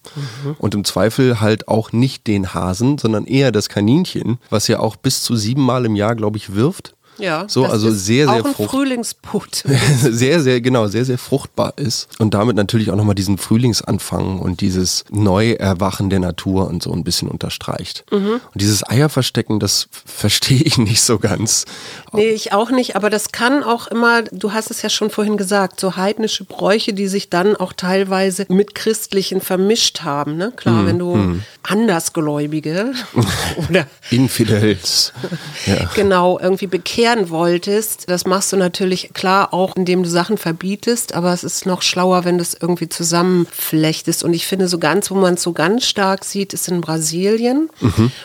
Und 0.58 0.74
im 0.74 0.84
Zweifel 0.84 1.40
halt 1.40 1.68
auch 1.68 1.92
nicht 1.92 2.26
den 2.26 2.54
Hasen, 2.54 2.98
sondern 2.98 3.26
eher 3.26 3.52
das 3.52 3.68
Kaninchen, 3.68 4.38
was 4.50 4.68
ja 4.68 4.80
auch 4.80 4.96
bis 4.96 5.22
zu 5.22 5.36
siebenmal 5.36 5.84
im 5.84 5.96
Jahr, 5.96 6.14
glaube 6.14 6.36
ich, 6.36 6.54
wirft. 6.54 6.95
Ja, 7.18 7.46
so, 7.48 7.64
also 7.64 7.90
sehr, 7.90 8.26
sehr 8.28 8.42
auch 8.42 8.48
frucht- 8.48 8.70
Frühlingsput. 8.70 9.64
sehr, 10.02 10.40
sehr, 10.40 10.60
genau, 10.60 10.86
sehr, 10.88 11.04
sehr 11.04 11.18
fruchtbar 11.18 11.72
ist. 11.76 12.08
Und 12.18 12.34
damit 12.34 12.56
natürlich 12.56 12.90
auch 12.90 12.96
nochmal 12.96 13.14
diesen 13.14 13.38
Frühlingsanfang 13.38 14.38
und 14.38 14.60
dieses 14.60 15.04
Neuerwachen 15.10 16.10
der 16.10 16.20
Natur 16.20 16.66
und 16.68 16.82
so 16.82 16.92
ein 16.92 17.04
bisschen 17.04 17.28
unterstreicht. 17.28 18.04
Mhm. 18.12 18.40
Und 18.52 18.60
dieses 18.60 18.88
Eierverstecken, 18.88 19.60
das 19.60 19.88
verstehe 20.04 20.60
ich 20.62 20.78
nicht 20.78 21.02
so 21.02 21.18
ganz. 21.18 21.64
Nee, 22.12 22.28
ich 22.30 22.52
auch 22.52 22.70
nicht, 22.70 22.96
aber 22.96 23.10
das 23.10 23.32
kann 23.32 23.62
auch 23.62 23.86
immer, 23.88 24.22
du 24.22 24.52
hast 24.52 24.70
es 24.70 24.82
ja 24.82 24.88
schon 24.90 25.10
vorhin 25.10 25.36
gesagt, 25.36 25.80
so 25.80 25.96
heidnische 25.96 26.44
Bräuche, 26.44 26.92
die 26.92 27.08
sich 27.08 27.30
dann 27.30 27.56
auch 27.56 27.72
teilweise 27.72 28.46
mit 28.48 28.74
christlichen 28.74 29.40
vermischt 29.40 30.02
haben. 30.02 30.36
Ne? 30.36 30.52
Klar, 30.56 30.80
Hm, 30.80 30.86
wenn 30.86 30.98
du 30.98 31.40
Andersgläubige 31.62 32.92
oder 33.68 33.86
Infidels. 34.10 35.12
Ja. 35.66 35.90
genau 35.94 36.38
irgendwie 36.38 36.66
bekehren 37.06 37.30
wolltest, 37.30 38.08
das 38.08 38.26
machst 38.26 38.52
du 38.52 38.56
natürlich 38.56 39.10
klar 39.14 39.52
auch, 39.52 39.76
indem 39.76 40.02
du 40.02 40.08
Sachen 40.08 40.38
verbietest, 40.38 41.14
aber 41.14 41.32
es 41.32 41.44
ist 41.44 41.66
noch 41.66 41.82
schlauer, 41.82 42.24
wenn 42.24 42.38
du 42.38 42.42
es 42.42 42.56
irgendwie 42.60 42.88
zusammenflechtest. 42.88 44.24
Und 44.24 44.34
ich 44.34 44.46
finde 44.46 44.68
so 44.68 44.78
ganz, 44.78 45.10
wo 45.10 45.14
man 45.14 45.34
es 45.34 45.42
so 45.42 45.52
ganz 45.52 45.86
stark 45.86 46.24
sieht, 46.24 46.52
ist 46.52 46.68
in 46.68 46.80
Brasilien, 46.80 47.70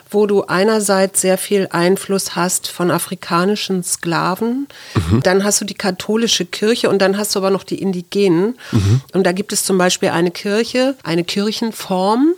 wo 0.10 0.26
du 0.26 0.44
einerseits 0.44 1.22
sehr 1.22 1.38
viel 1.38 1.68
Einfluss 1.72 2.36
hast 2.36 2.68
von 2.68 2.92
afrikanischen 2.92 3.84
Sklaven, 3.84 4.68
dann 5.24 5.44
hast 5.44 5.62
du 5.62 5.66
die 5.66 5.76
katholische 5.76 6.46
Kirche 6.46 6.90
und 6.90 7.02
dann 7.02 7.18
hast 7.18 7.36
du 7.36 7.40
aber 7.40 7.52
noch 7.52 7.64
die 7.64 7.82
Indigenen. 7.82 8.58
Und 9.14 9.26
da 9.26 9.32
gibt 9.32 9.54
es 9.54 9.64
zum 9.64 9.78
Beispiel 9.78 10.10
eine 10.10 10.32
Kirche, 10.32 10.96
eine 11.04 11.24
Kirchenform, 11.24 12.34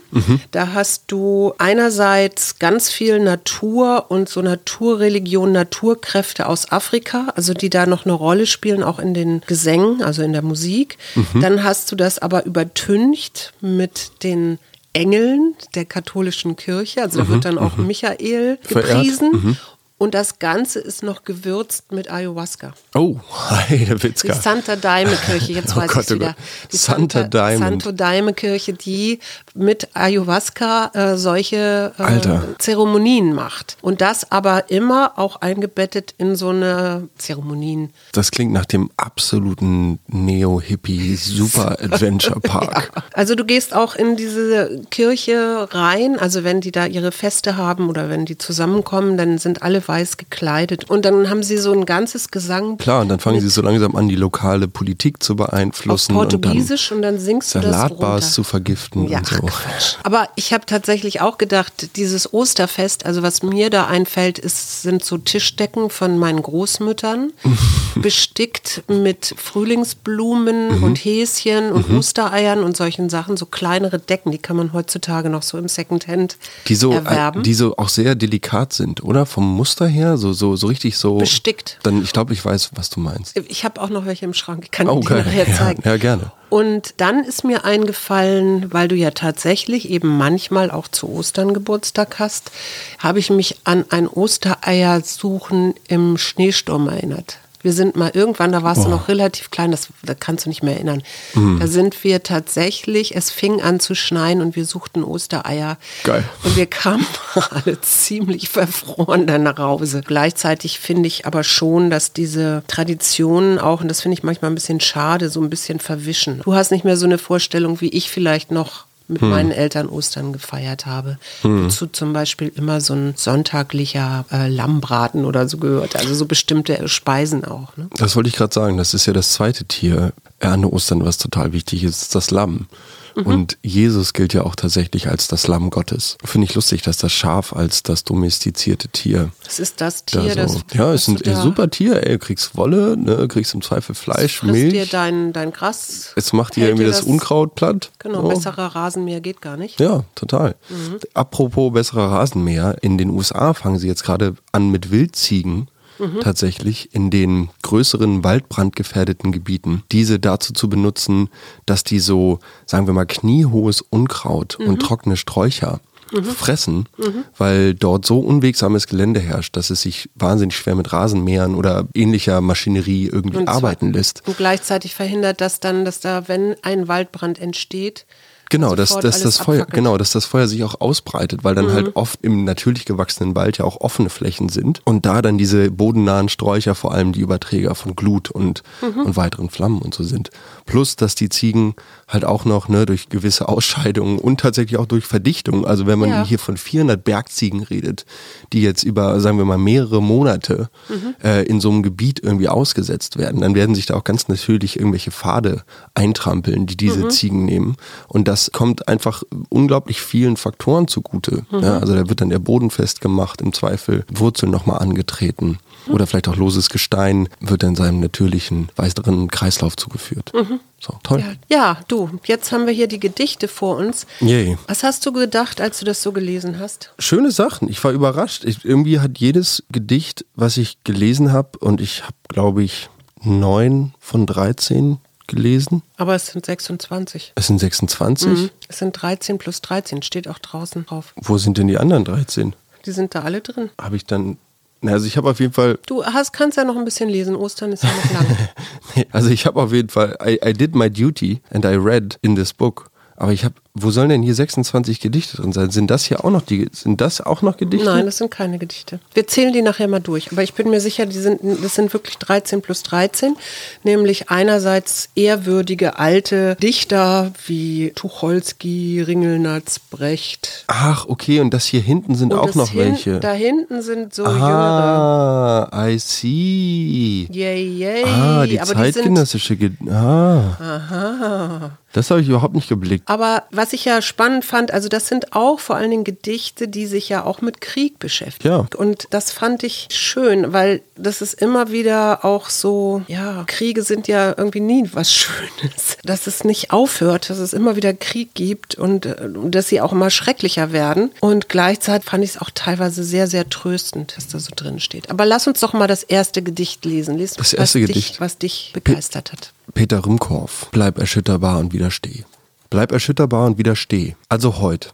da 0.51 0.73
hast 0.73 0.83
hast 0.83 1.03
du 1.07 1.53
einerseits 1.57 2.59
ganz 2.59 2.91
viel 2.91 3.19
Natur 3.19 4.05
und 4.09 4.27
so 4.29 4.41
Naturreligion, 4.41 5.51
Naturkräfte 5.51 6.32
aus 6.41 6.71
Afrika, 6.71 7.27
also 7.35 7.53
die 7.53 7.69
da 7.69 7.85
noch 7.85 8.05
eine 8.05 8.13
Rolle 8.13 8.45
spielen, 8.45 8.83
auch 8.83 8.99
in 8.99 9.13
den 9.13 9.41
Gesängen, 9.41 10.01
also 10.01 10.21
in 10.23 10.33
der 10.33 10.41
Musik. 10.41 10.97
Mhm. 11.15 11.41
Dann 11.41 11.63
hast 11.63 11.91
du 11.91 11.95
das 11.95 12.19
aber 12.19 12.45
übertüncht 12.45 13.53
mit 13.61 14.23
den 14.23 14.59
Engeln 14.93 15.55
der 15.75 15.85
katholischen 15.85 16.55
Kirche. 16.55 17.01
Also 17.01 17.19
da 17.19 17.25
mhm, 17.25 17.29
wird 17.29 17.45
dann 17.45 17.57
auch 17.57 17.77
mhm. 17.77 17.87
Michael 17.87 18.57
gepriesen. 18.67 19.31
Mhm. 19.31 19.57
Und 19.99 20.13
das 20.13 20.39
Ganze 20.39 20.79
ist 20.79 21.03
noch 21.03 21.23
gewürzt 21.23 21.91
mit 21.91 22.11
Ayahuasca. 22.11 22.73
Oh, 22.95 23.17
heide 23.51 24.01
Witzka. 24.01 24.33
Die 24.33 24.39
Santa 24.39 24.75
Daime 24.75 25.15
Kirche, 25.15 25.53
jetzt 25.53 25.73
oh 25.77 25.79
weiß 25.79 25.91
Gott, 25.91 26.03
ich 26.05 26.11
oh 26.11 26.15
wieder. 26.15 26.35
Die 26.71 26.77
Santa, 26.77 27.19
Santa 27.19 27.23
Daime. 27.29 27.59
Santo 27.59 27.91
Daime 27.91 28.33
Kirche, 28.33 28.73
die 28.73 29.19
mit 29.53 29.95
Ayahuasca 29.95 30.91
äh, 30.93 31.17
solche 31.17 31.93
äh, 31.97 32.57
Zeremonien 32.57 33.33
macht. 33.33 33.77
Und 33.81 34.01
das 34.01 34.31
aber 34.31 34.69
immer 34.71 35.13
auch 35.17 35.37
eingebettet 35.37 36.15
in 36.17 36.35
so 36.35 36.49
eine 36.49 37.07
Zeremonien. 37.17 37.91
Das 38.13 38.31
klingt 38.31 38.51
nach 38.51 38.65
dem 38.65 38.89
absoluten 38.97 39.99
Neo-Hippie 40.07 41.15
Super 41.15 41.77
Adventure 41.81 42.39
Park. 42.39 42.91
ja. 42.95 43.03
Also 43.13 43.35
du 43.35 43.45
gehst 43.45 43.75
auch 43.75 43.95
in 43.95 44.15
diese 44.15 44.81
Kirche 44.89 45.67
rein, 45.71 46.17
also 46.19 46.43
wenn 46.43 46.61
die 46.61 46.71
da 46.71 46.87
ihre 46.87 47.11
Feste 47.11 47.57
haben 47.57 47.89
oder 47.89 48.09
wenn 48.09 48.25
die 48.25 48.37
zusammenkommen, 48.37 49.17
dann 49.17 49.37
sind 49.37 49.61
alle 49.61 49.82
weiß 49.87 50.17
gekleidet. 50.17 50.89
Und 50.89 51.05
dann 51.05 51.29
haben 51.29 51.43
sie 51.43 51.57
so 51.57 51.71
ein 51.71 51.85
ganzes 51.85 52.31
Gesang. 52.31 52.77
Klar, 52.77 53.01
und 53.01 53.09
dann 53.09 53.19
fangen 53.19 53.41
sie 53.41 53.49
so 53.49 53.61
langsam 53.61 53.95
an, 53.95 54.07
die 54.07 54.15
lokale 54.15 54.67
Politik 54.67 55.21
zu 55.23 55.35
beeinflussen. 55.35 56.15
Auf 56.15 56.29
Portugiesisch 56.29 56.91
und 56.91 57.01
dann, 57.01 57.15
und 57.15 57.19
dann 57.19 57.25
singst 57.25 57.55
du 57.55 57.59
das 57.59 57.71
Salatbars 57.71 58.33
zu 58.33 58.43
vergiften 58.43 59.07
ja, 59.07 59.19
und 59.19 59.27
so. 59.27 59.35
Quatsch. 59.37 59.95
Aber 60.03 60.29
ich 60.35 60.53
habe 60.53 60.65
tatsächlich 60.65 61.21
auch 61.21 61.37
gedacht, 61.37 61.95
dieses 61.95 62.33
Osterfest, 62.33 63.05
also 63.05 63.23
was 63.23 63.43
mir 63.43 63.69
da 63.69 63.87
einfällt, 63.87 64.39
ist, 64.39 64.81
sind 64.81 65.03
so 65.03 65.17
Tischdecken 65.17 65.89
von 65.89 66.17
meinen 66.17 66.41
Großmüttern, 66.41 67.31
bestickt 67.95 68.83
mit 68.87 69.35
Frühlingsblumen 69.37 70.77
mhm. 70.77 70.83
und 70.83 70.97
Häschen 70.97 71.71
und 71.71 71.89
mhm. 71.89 71.99
Ostereiern 71.99 72.63
und 72.63 72.77
solchen 72.77 73.09
Sachen, 73.09 73.37
so 73.37 73.45
kleinere 73.45 73.99
Decken, 73.99 74.31
die 74.31 74.37
kann 74.37 74.57
man 74.57 74.73
heutzutage 74.73 75.29
noch 75.29 75.43
so 75.43 75.57
im 75.57 75.67
Secondhand 75.67 76.37
die 76.67 76.75
so, 76.75 76.91
erwerben. 76.91 77.43
Die 77.43 77.53
so 77.53 77.77
auch 77.77 77.89
sehr 77.89 78.15
delikat 78.15 78.73
sind, 78.73 79.03
oder? 79.03 79.25
Vom 79.25 79.55
Muster 79.55 79.72
Muster 79.73 79.87
her? 79.87 80.17
So, 80.17 80.33
so, 80.33 80.55
so 80.55 80.67
richtig 80.67 80.97
so. 80.97 81.17
Bestickt. 81.17 81.79
Dann, 81.81 82.03
ich 82.03 82.13
glaube, 82.13 82.31
ich 82.33 82.45
weiß, 82.45 82.71
was 82.75 82.91
du 82.91 82.99
meinst. 82.99 83.35
Ich 83.47 83.65
habe 83.65 83.81
auch 83.81 83.89
noch 83.89 84.05
welche 84.05 84.23
im 84.25 84.35
Schrank. 84.35 84.65
Ich 84.65 84.71
kann 84.71 84.87
oh, 84.87 84.99
die 84.99 85.11
nachher 85.11 85.51
zeigen. 85.51 85.81
Ja, 85.83 85.91
ja, 85.91 85.97
gerne. 85.97 86.31
Und 86.49 86.93
dann 86.97 87.23
ist 87.23 87.43
mir 87.43 87.65
eingefallen, 87.65 88.71
weil 88.71 88.87
du 88.87 88.95
ja 88.95 89.09
tatsächlich 89.09 89.89
eben 89.89 90.15
manchmal 90.15 90.69
auch 90.69 90.87
zu 90.87 91.09
Ostern 91.09 91.55
Geburtstag 91.55 92.19
hast, 92.19 92.51
habe 92.99 93.17
ich 93.17 93.31
mich 93.31 93.61
an 93.63 93.85
ein 93.89 94.07
Ostereiersuchen 94.07 95.73
im 95.87 96.19
Schneesturm 96.19 96.87
erinnert. 96.87 97.39
Wir 97.63 97.73
sind 97.73 97.95
mal 97.95 98.11
irgendwann, 98.13 98.51
da 98.51 98.61
warst 98.61 98.81
oh. 98.81 98.83
du 98.85 98.89
noch 98.89 99.07
relativ 99.07 99.49
klein, 99.49 99.71
das, 99.71 99.87
das 100.03 100.17
kannst 100.19 100.45
du 100.45 100.49
nicht 100.49 100.61
mehr 100.61 100.75
erinnern. 100.75 101.01
Mhm. 101.33 101.59
Da 101.59 101.67
sind 101.67 102.03
wir 102.03 102.21
tatsächlich, 102.21 103.15
es 103.15 103.31
fing 103.31 103.61
an 103.61 103.79
zu 103.79 103.95
schneien 103.95 104.41
und 104.41 104.55
wir 104.55 104.65
suchten 104.65 105.03
Ostereier. 105.03 105.77
Geil. 106.03 106.23
Und 106.43 106.55
wir 106.55 106.65
kamen 106.65 107.05
alle 107.49 107.79
ziemlich 107.81 108.49
verfroren 108.49 109.25
dann 109.25 109.43
nach 109.43 109.57
Hause. 109.57 110.01
Gleichzeitig 110.05 110.79
finde 110.79 111.07
ich 111.07 111.25
aber 111.25 111.43
schon, 111.43 111.89
dass 111.89 112.13
diese 112.13 112.63
Traditionen 112.67 113.59
auch, 113.59 113.81
und 113.81 113.87
das 113.87 114.01
finde 114.01 114.13
ich 114.17 114.23
manchmal 114.23 114.51
ein 114.51 114.55
bisschen 114.55 114.81
schade, 114.81 115.29
so 115.29 115.41
ein 115.41 115.49
bisschen 115.49 115.79
verwischen. 115.79 116.41
Du 116.43 116.53
hast 116.53 116.71
nicht 116.71 116.83
mehr 116.83 116.97
so 116.97 117.05
eine 117.05 117.17
Vorstellung, 117.17 117.79
wie 117.81 117.89
ich 117.89 118.11
vielleicht 118.11 118.51
noch 118.51 118.85
mit 119.07 119.21
hm. 119.21 119.29
meinen 119.29 119.51
Eltern 119.51 119.87
Ostern 119.87 120.33
gefeiert 120.33 120.85
habe. 120.85 121.17
Hm. 121.41 121.63
Dazu 121.63 121.87
zum 121.87 122.13
Beispiel 122.13 122.51
immer 122.55 122.81
so 122.81 122.93
ein 122.93 123.13
sonntaglicher 123.15 124.25
äh, 124.31 124.47
Lammbraten 124.47 125.25
oder 125.25 125.47
so 125.47 125.57
gehört. 125.57 125.95
Also 125.95 126.13
so 126.13 126.25
bestimmte 126.25 126.87
Speisen 126.87 127.45
auch. 127.45 127.75
Ne? 127.77 127.87
Das 127.97 128.15
wollte 128.15 128.29
ich 128.29 128.35
gerade 128.35 128.53
sagen. 128.53 128.77
Das 128.77 128.93
ist 128.93 129.05
ja 129.05 129.13
das 129.13 129.33
zweite 129.33 129.65
Tier 129.65 130.13
an 130.51 130.65
Ostern, 130.65 131.05
was 131.05 131.17
total 131.17 131.53
wichtig 131.53 131.83
ist, 131.83 132.01
ist 132.01 132.15
das 132.15 132.31
Lamm. 132.31 132.67
Mhm. 133.15 133.25
Und 133.25 133.57
Jesus 133.61 134.13
gilt 134.13 134.33
ja 134.33 134.43
auch 134.43 134.55
tatsächlich 134.55 135.07
als 135.07 135.27
das 135.27 135.47
Lamm 135.47 135.69
Gottes. 135.69 136.17
Finde 136.23 136.45
ich 136.45 136.55
lustig, 136.55 136.81
dass 136.81 136.97
das 136.97 137.11
Schaf 137.11 137.53
als 137.53 137.83
das 137.83 138.03
domestizierte 138.03 138.87
Tier. 138.87 139.29
Das 139.43 139.59
ist 139.59 139.81
das 139.81 140.05
Tier, 140.05 140.35
da 140.35 140.47
so, 140.47 140.61
das. 140.67 140.77
Ja, 140.77 140.93
ist 140.93 141.07
ein 141.07 141.17
da 141.17 141.41
super 141.41 141.69
Tier, 141.69 142.05
ey. 142.05 142.13
Du 142.13 142.19
kriegst 142.19 142.57
Wolle, 142.57 142.97
ne, 142.97 143.27
kriegst 143.27 143.53
im 143.53 143.61
Zweifel 143.61 143.95
Fleisch, 143.95 144.41
das 144.41 144.49
Milch. 144.49 144.73
dir 144.73 144.85
dein, 144.85 145.33
dein 145.33 145.51
Gras. 145.51 146.11
Es 146.15 146.33
macht 146.33 146.55
dir 146.55 146.67
irgendwie 146.67 146.85
das, 146.85 146.99
das, 146.99 147.05
Unkraut 147.05 147.55
platt. 147.55 147.91
Genau, 147.99 148.23
oh. 148.23 148.29
besserer 148.29 148.75
Rasenmäher 148.75 149.21
geht 149.21 149.41
gar 149.41 149.57
nicht. 149.57 149.79
Ja, 149.79 150.03
total. 150.15 150.55
Mhm. 150.69 150.99
Apropos 151.13 151.71
besserer 151.73 152.11
Rasenmäher, 152.11 152.77
in 152.81 152.97
den 152.97 153.09
USA 153.09 153.53
fangen 153.53 153.77
sie 153.77 153.87
jetzt 153.87 154.03
gerade 154.03 154.35
an 154.51 154.71
mit 154.71 154.91
Wildziegen 154.91 155.67
mhm. 155.99 156.19
tatsächlich 156.21 156.93
in 156.93 157.09
den 157.09 157.49
größeren 157.61 158.23
waldbrandgefährdeten 158.23 159.31
Gebieten, 159.31 159.83
diese 159.91 160.19
dazu 160.19 160.53
zu 160.53 160.69
benutzen, 160.69 161.29
dass 161.65 161.83
die 161.83 161.99
so, 161.99 162.39
sagen 162.65 162.87
wir 162.87 162.93
mal, 162.93 163.05
kniehohes 163.05 163.81
Unkraut 163.81 164.57
mhm. 164.59 164.67
und 164.67 164.81
trockene 164.81 165.17
Sträucher 165.17 165.79
mhm. 166.11 166.23
fressen, 166.23 166.89
mhm. 166.97 167.25
weil 167.37 167.73
dort 167.73 168.05
so 168.05 168.19
unwegsames 168.19 168.87
Gelände 168.87 169.19
herrscht, 169.19 169.55
dass 169.55 169.69
es 169.69 169.81
sich 169.81 170.09
wahnsinnig 170.15 170.55
schwer 170.55 170.75
mit 170.75 170.93
Rasenmähern 170.93 171.55
oder 171.55 171.87
ähnlicher 171.93 172.41
Maschinerie 172.41 173.07
irgendwie 173.07 173.39
und 173.39 173.47
arbeiten 173.47 173.93
lässt. 173.93 174.23
Und 174.27 174.37
gleichzeitig 174.37 174.95
verhindert 174.95 175.41
das 175.41 175.59
dann, 175.59 175.85
dass 175.85 175.99
da, 175.99 176.27
wenn 176.27 176.55
ein 176.61 176.87
Waldbrand 176.87 177.39
entsteht, 177.39 178.05
Genau, 178.49 178.75
dass, 178.75 178.97
dass 178.99 179.21
das 179.21 179.37
Feuer, 179.37 179.65
genau, 179.65 179.97
dass 179.97 180.11
das 180.11 180.25
Feuer 180.25 180.47
sich 180.47 180.63
auch 180.63 180.79
ausbreitet, 180.79 181.43
weil 181.43 181.55
dann 181.55 181.67
halt 181.67 181.73
mhm. 181.73 181.85
halt 181.85 181.95
oft 181.95 182.19
im 182.21 182.43
natürlich 182.43 182.85
gewachsenen 182.85 183.35
Wald 183.35 183.57
ja 183.57 183.65
auch 183.65 183.81
offene 183.81 184.09
Flächen 184.09 184.49
sind 184.49 184.81
und 184.85 185.05
da 185.05 185.21
dann 185.21 185.37
diese 185.37 185.71
bodennahen 185.71 186.29
Sträucher 186.29 186.75
vor 186.75 186.93
allem 186.93 187.13
die 187.13 187.21
Überträger 187.21 187.73
von 187.73 187.95
Glut 187.95 188.29
und, 188.29 188.61
mhm. 188.81 189.01
und 189.01 189.15
weiteren 189.15 189.49
Flammen 189.49 189.81
und 189.81 189.93
so 189.93 190.03
sind. 190.03 190.29
Plus, 190.65 190.95
dass 190.95 191.15
die 191.15 191.29
Ziegen 191.29 191.75
halt 192.07 192.25
auch 192.25 192.45
noch 192.45 192.67
ne, 192.69 192.85
durch 192.85 193.09
gewisse 193.09 193.49
Ausscheidungen 193.49 194.19
und 194.19 194.39
tatsächlich 194.39 194.79
auch 194.79 194.85
durch 194.85 195.05
Verdichtung, 195.05 195.65
also 195.65 195.87
wenn 195.87 195.99
man 195.99 196.09
ja. 196.09 196.25
hier 196.25 196.39
von 196.39 196.57
400 196.57 197.03
Bergziegen 197.03 197.63
redet, 197.63 198.05
die 198.51 198.61
jetzt 198.61 198.83
über, 198.83 199.19
sagen 199.19 199.37
wir 199.37 199.45
mal, 199.45 199.57
mehrere 199.57 200.01
Monate 200.01 200.69
mhm. 200.89 201.15
äh, 201.23 201.43
in 201.43 201.59
so 201.59 201.71
einem 201.71 201.81
Gebiet 201.81 202.21
irgendwie 202.21 202.49
ausgesetzt 202.49 203.17
werden, 203.17 203.41
dann 203.41 203.55
werden 203.55 203.73
sich 203.73 203.87
da 203.87 203.95
auch 203.95 204.03
ganz 204.03 204.27
natürlich 204.27 204.77
irgendwelche 204.77 205.11
Pfade 205.11 205.63
eintrampeln, 205.95 206.65
die 206.65 206.77
diese 206.77 207.05
mhm. 207.05 207.09
Ziegen 207.09 207.45
nehmen. 207.45 207.77
Und 208.07 208.27
das 208.33 208.49
kommt 208.51 208.87
einfach 208.87 209.21
unglaublich 209.49 210.01
vielen 210.01 210.37
Faktoren 210.37 210.87
zugute. 210.87 211.45
Mhm. 211.51 211.59
Ja, 211.59 211.77
also 211.77 211.93
da 211.93 212.09
wird 212.09 212.19
dann 212.19 212.31
der 212.31 212.39
Boden 212.39 212.71
festgemacht, 212.71 213.41
im 213.41 213.53
Zweifel 213.53 214.05
Wurzeln 214.11 214.51
nochmal 214.51 214.79
angetreten 214.79 215.59
oder 215.87 216.07
vielleicht 216.07 216.27
auch 216.27 216.35
loses 216.35 216.69
Gestein 216.69 217.29
wird 217.41 217.61
dann 217.61 217.75
seinem 217.75 217.99
natürlichen 217.99 218.69
weiteren 218.75 219.27
Kreislauf 219.29 219.75
zugeführt. 219.75 220.31
Mhm. 220.33 220.61
So, 220.79 220.97
toll. 221.03 221.19
Ja, 221.19 221.35
ja, 221.47 221.79
du, 221.87 222.09
jetzt 222.25 222.51
haben 222.51 222.65
wir 222.65 222.73
hier 222.73 222.87
die 222.87 222.99
Gedichte 222.99 223.47
vor 223.47 223.77
uns. 223.77 224.07
Yay. 224.19 224.57
Was 224.67 224.81
hast 224.81 225.05
du 225.05 225.11
gedacht, 225.11 225.61
als 225.61 225.77
du 225.77 225.85
das 225.85 226.01
so 226.01 226.11
gelesen 226.11 226.57
hast? 226.59 226.91
Schöne 226.97 227.29
Sachen. 227.29 227.69
Ich 227.69 227.83
war 227.83 227.91
überrascht. 227.91 228.45
Ich, 228.45 228.65
irgendwie 228.65 228.99
hat 228.99 229.19
jedes 229.19 229.61
Gedicht, 229.71 230.25
was 230.35 230.57
ich 230.57 230.83
gelesen 230.83 231.31
habe, 231.31 231.59
und 231.59 231.81
ich 231.81 232.01
habe, 232.01 232.15
glaube 232.29 232.63
ich, 232.63 232.89
neun 233.21 233.93
von 233.99 234.25
13 234.25 234.97
gelesen. 235.27 235.83
Aber 235.97 236.15
es 236.15 236.27
sind 236.27 236.45
26. 236.45 237.33
Es 237.35 237.47
sind 237.47 237.59
26? 237.59 238.29
Mhm. 238.29 238.49
Es 238.67 238.79
sind 238.79 239.01
13 239.01 239.37
plus 239.37 239.61
13, 239.61 240.01
steht 240.01 240.27
auch 240.27 240.39
draußen 240.39 240.85
drauf. 240.85 241.13
Wo 241.15 241.37
sind 241.37 241.57
denn 241.57 241.67
die 241.67 241.77
anderen 241.77 242.05
13? 242.05 242.55
Die 242.85 242.91
sind 242.91 243.15
da 243.15 243.21
alle 243.21 243.41
drin. 243.41 243.69
Habe 243.79 243.95
ich 243.95 244.05
dann 244.05 244.37
also 244.85 245.05
ich 245.05 245.15
habe 245.15 245.29
auf 245.29 245.39
jeden 245.39 245.53
Fall. 245.53 245.79
Du 245.85 246.03
hast, 246.03 246.33
kannst 246.33 246.57
ja 246.57 246.65
noch 246.65 246.75
ein 246.75 246.83
bisschen 246.83 247.09
lesen. 247.09 247.35
Ostern 247.35 247.71
ist 247.71 247.83
ja 247.83 247.89
noch 247.89 248.11
lang. 248.11 248.37
also 249.11 249.29
ich 249.29 249.45
habe 249.45 249.61
auf 249.61 249.71
jeden 249.71 249.89
Fall. 249.89 250.17
I, 250.21 250.39
I 250.45 250.51
did 250.51 250.75
my 250.75 250.89
duty 250.89 251.41
and 251.51 251.63
I 251.63 251.75
read 251.75 252.19
in 252.21 252.35
this 252.35 252.51
book. 252.51 252.89
Aber 253.15 253.31
ich 253.31 253.45
habe 253.45 253.55
wo 253.75 253.89
sollen 253.89 254.09
denn 254.09 254.21
hier 254.21 254.35
26 254.35 254.99
Gedichte 254.99 255.37
drin 255.37 255.51
sein? 255.51 255.71
Sind 255.71 255.89
das 255.89 256.05
hier 256.05 256.23
auch 256.23 256.29
noch 256.29 256.43
die, 256.43 256.69
sind 256.71 257.01
das 257.01 257.21
auch 257.21 257.41
noch 257.41 257.57
Gedichte? 257.57 257.87
Nein, 257.87 258.05
das 258.05 258.19
sind 258.19 258.29
keine 258.29 258.59
Gedichte. 258.59 258.99
Wir 259.15 259.25
zählen 259.25 259.51
die 259.51 259.63
nachher 259.63 259.87
mal 259.87 259.99
durch. 259.99 260.31
Aber 260.31 260.43
ich 260.43 260.53
bin 260.53 260.69
mir 260.69 260.79
sicher, 260.79 261.07
die 261.07 261.17
sind, 261.17 261.41
das 261.63 261.73
sind 261.73 261.91
wirklich 261.91 262.19
13 262.19 262.61
plus 262.61 262.83
13. 262.83 263.35
Nämlich 263.83 264.29
einerseits 264.29 265.09
ehrwürdige 265.15 265.97
alte 265.97 266.55
Dichter 266.57 267.31
wie 267.47 267.91
Tucholsky, 267.95 269.01
Ringelnatz, 269.01 269.79
Brecht. 269.79 270.65
Ach, 270.67 271.07
okay. 271.07 271.39
Und 271.39 271.51
das 271.51 271.65
hier 271.65 271.81
hinten 271.81 272.13
sind 272.13 272.31
Und 272.31 272.39
auch 272.39 272.53
noch 272.53 272.69
hin, 272.69 272.91
welche. 272.91 273.19
Da 273.19 273.33
hinten 273.33 273.81
sind 273.81 274.13
so 274.13 274.23
ah, 274.25 275.69
jüngere. 275.71 275.89
I 275.89 275.97
see. 275.97 277.27
Yay, 277.31 277.75
yay. 277.75 278.03
Ah, 278.05 278.45
die 278.45 278.61
Aber 278.61 278.71
zeitgenössische 278.71 279.57
Gedichte. 279.57 279.91
Ah. 279.91 280.57
Aha. 280.59 281.77
Das 281.93 282.09
habe 282.09 282.21
ich 282.21 282.27
überhaupt 282.27 282.55
nicht 282.55 282.67
geblickt. 282.67 283.07
Aber 283.07 283.43
was 283.51 283.62
ich 283.71 283.85
ja 283.85 284.01
spannend 284.01 284.43
fand, 284.43 284.71
also 284.71 284.89
das 284.89 285.07
sind 285.07 285.33
auch 285.33 285.59
vor 285.59 285.77
allen 285.77 285.91
Dingen 285.91 286.03
Gedichte, 286.03 286.67
die 286.67 286.87
sich 286.87 287.07
ja 287.07 287.23
auch 287.23 287.39
mit 287.39 287.61
Krieg 287.61 287.99
beschäftigen. 287.99 288.53
Ja. 288.53 288.67
Und 288.75 289.07
das 289.11 289.31
fand 289.31 289.63
ich 289.63 289.87
schön, 289.91 290.51
weil 290.51 290.81
das 290.95 291.21
ist 291.21 291.35
immer 291.35 291.71
wieder 291.71 292.25
auch 292.25 292.49
so, 292.49 293.03
ja, 293.07 293.43
Kriege 293.47 293.83
sind 293.83 294.07
ja 294.07 294.33
irgendwie 294.35 294.59
nie 294.59 294.89
was 294.93 295.13
Schönes. 295.13 295.97
Dass 296.03 296.27
es 296.27 296.43
nicht 296.43 296.71
aufhört, 296.71 297.29
dass 297.29 297.37
es 297.37 297.53
immer 297.53 297.75
wieder 297.75 297.93
Krieg 297.93 298.33
gibt 298.33 298.75
und 298.75 299.05
äh, 299.05 299.29
dass 299.45 299.67
sie 299.69 299.79
auch 299.79 299.91
immer 299.93 300.09
schrecklicher 300.09 300.71
werden. 300.71 301.11
Und 301.21 301.47
gleichzeitig 301.47 302.09
fand 302.09 302.23
ich 302.23 302.31
es 302.31 302.41
auch 302.41 302.49
teilweise 302.53 303.03
sehr, 303.03 303.27
sehr 303.27 303.47
tröstend, 303.49 304.17
dass 304.17 304.27
da 304.27 304.39
so 304.39 304.51
drin 304.55 304.79
steht. 304.79 305.09
Aber 305.09 305.25
lass 305.25 305.47
uns 305.47 305.59
doch 305.59 305.73
mal 305.73 305.87
das 305.87 306.03
erste 306.03 306.41
Gedicht 306.41 306.83
lesen. 306.85 307.17
Lies, 307.17 307.33
Das 307.33 307.53
erste 307.53 307.79
was 307.79 307.87
Gedicht. 307.87 308.09
Dich, 308.13 308.21
was 308.21 308.37
dich 308.37 308.71
begeistert 308.73 309.31
hat. 309.31 309.53
Peter 309.73 310.05
Rümkorff, 310.05 310.67
bleib 310.71 310.97
erschütterbar 310.97 311.59
und 311.59 311.73
widersteh. 311.73 312.25
Bleib 312.73 312.91
erschütterbar 312.91 313.45
und 313.45 313.59
widersteh. 313.59 314.15
Also 314.29 314.57
heute. 314.57 314.89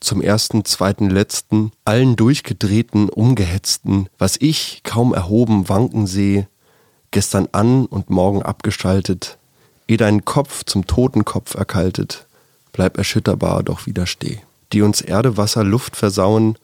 Zum 0.00 0.22
ersten, 0.22 0.64
zweiten, 0.64 1.10
letzten, 1.10 1.72
allen 1.84 2.16
durchgedrehten, 2.16 3.10
umgehetzten, 3.10 4.08
was 4.16 4.38
ich 4.40 4.80
kaum 4.82 5.12
erhoben 5.12 5.68
wanken 5.68 6.06
seh, 6.06 6.46
gestern 7.10 7.46
an 7.52 7.84
und 7.84 8.08
morgen 8.08 8.42
abgeschaltet, 8.42 9.36
eh 9.88 9.98
dein 9.98 10.24
Kopf 10.24 10.64
zum 10.64 10.86
Totenkopf 10.86 11.54
erkaltet, 11.54 12.24
bleib 12.72 12.96
erschütterbar, 12.96 13.62
doch 13.62 13.84
widersteh. 13.84 14.40
Die 14.72 14.80
uns 14.80 15.02
Erde, 15.02 15.36
Wasser, 15.36 15.64
Luft 15.64 15.96
versauen, 15.96 16.56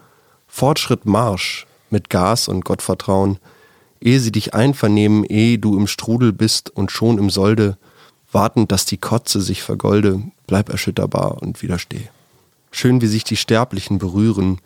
Fortschritt 0.49 1.05
Marsch 1.05 1.67
mit 1.91 2.09
Gas 2.09 2.49
und 2.49 2.65
Gottvertrauen, 2.65 3.39
ehe 4.01 4.19
sie 4.19 4.33
dich 4.33 4.55
einvernehmen, 4.55 5.25
ehe 5.25 5.59
du 5.59 5.77
im 5.77 5.87
Strudel 5.87 6.33
bist 6.33 6.71
und 6.71 6.91
schon 6.91 7.19
im 7.19 7.29
Solde, 7.29 7.77
wartend, 8.35 8.73
dass 8.73 8.85
die 8.85 8.99
Kotze 8.99 9.41
sich 9.41 9.63
vergolde, 9.63 10.23
bleib 10.47 10.69
erschütterbar 10.69 11.41
und 11.41 11.63
widersteh. 11.63 12.09
Schön, 12.71 13.01
wie 13.01 13.07
sich 13.07 13.25
die 13.25 13.37
Sterblichen 13.37 13.99
berühren, 13.99 14.59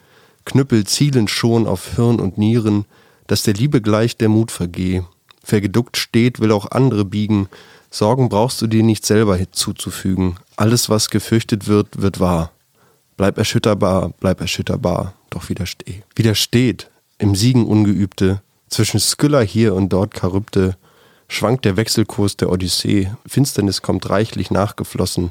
Knüppel 0.45 0.87
zielen 0.87 1.29
schon 1.29 1.67
auf 1.67 1.95
Hirn 1.95 2.21
und 2.21 2.39
Nieren, 2.39 2.87
dass 3.27 3.43
der 3.43 3.55
Liebe 3.55 3.83
gleich 3.83 4.17
der 4.17 4.31
Mut 4.31 4.51
vergeh. 4.51 5.03
Wer 5.47 5.61
geduckt 5.61 5.99
steht, 5.99 6.41
will 6.41 6.53
auch 6.53 6.71
andere 6.71 7.05
biegen, 7.05 7.49
Sorgen 7.91 8.29
brauchst 8.29 8.61
du 8.61 8.67
dir 8.67 8.83
nicht 8.83 9.07
selber 9.07 9.39
zuzufügen, 9.53 10.37
alles, 10.57 10.91
was 10.91 11.11
gefürchtet 11.11 11.69
wird, 11.69 12.03
wird 12.03 12.21
wahr. 12.21 12.53
Bleib 13.17 13.39
erschütterbar, 13.39 14.13
bleib 14.21 14.41
erschütterbar, 14.41 15.15
doch 15.31 15.49
widersteh. 15.49 16.03
Widersteht, 16.15 16.91
im 17.19 17.35
Siegen 17.35 17.67
Ungeübte, 17.67 18.43
zwischen 18.69 19.01
Skylla 19.01 19.41
hier 19.41 19.75
und 19.75 19.91
dort 19.91 20.19
Charybde, 20.19 20.77
schwankt 21.29 21.65
der 21.65 21.77
Wechselkurs 21.77 22.37
der 22.37 22.51
Odyssee, 22.51 23.11
Finsternis 23.27 23.83
kommt 23.83 24.09
reichlich 24.11 24.51
nachgeflossen, 24.51 25.31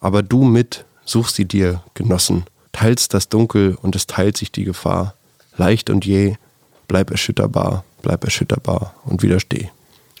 aber 0.00 0.22
du 0.22 0.44
mit, 0.44 0.84
such 1.04 1.28
sie 1.28 1.46
dir, 1.46 1.82
Genossen, 1.94 2.44
teilst 2.72 3.14
das 3.14 3.28
Dunkel 3.28 3.76
und 3.80 3.96
es 3.96 4.06
teilt 4.06 4.36
sich 4.36 4.52
die 4.52 4.64
Gefahr, 4.64 5.14
leicht 5.56 5.90
und 5.90 6.04
je, 6.04 6.36
bleib 6.86 7.10
erschütterbar, 7.10 7.84
bleib 8.02 8.24
erschütterbar 8.24 8.94
und 9.04 9.22
widersteh. 9.22 9.70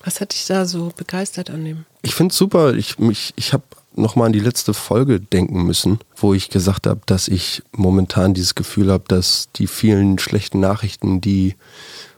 Was 0.04 0.20
hat 0.20 0.32
dich 0.32 0.46
da 0.46 0.64
so 0.64 0.92
begeistert 0.96 1.50
an 1.50 1.64
dem? 1.64 1.84
Ich 2.02 2.14
finde 2.14 2.32
es 2.32 2.38
super. 2.38 2.74
Ich, 2.74 2.98
mich, 2.98 3.34
ich 3.36 3.52
habe 3.52 3.64
nochmal 3.94 4.26
an 4.26 4.32
die 4.32 4.40
letzte 4.40 4.72
Folge 4.72 5.20
denken 5.20 5.64
müssen, 5.64 5.98
wo 6.16 6.32
ich 6.34 6.50
gesagt 6.50 6.86
habe, 6.86 7.00
dass 7.06 7.28
ich 7.28 7.62
momentan 7.72 8.32
dieses 8.32 8.54
Gefühl 8.54 8.92
habe, 8.92 9.04
dass 9.08 9.48
die 9.56 9.66
vielen 9.66 10.18
schlechten 10.18 10.60
Nachrichten, 10.60 11.20
die 11.20 11.56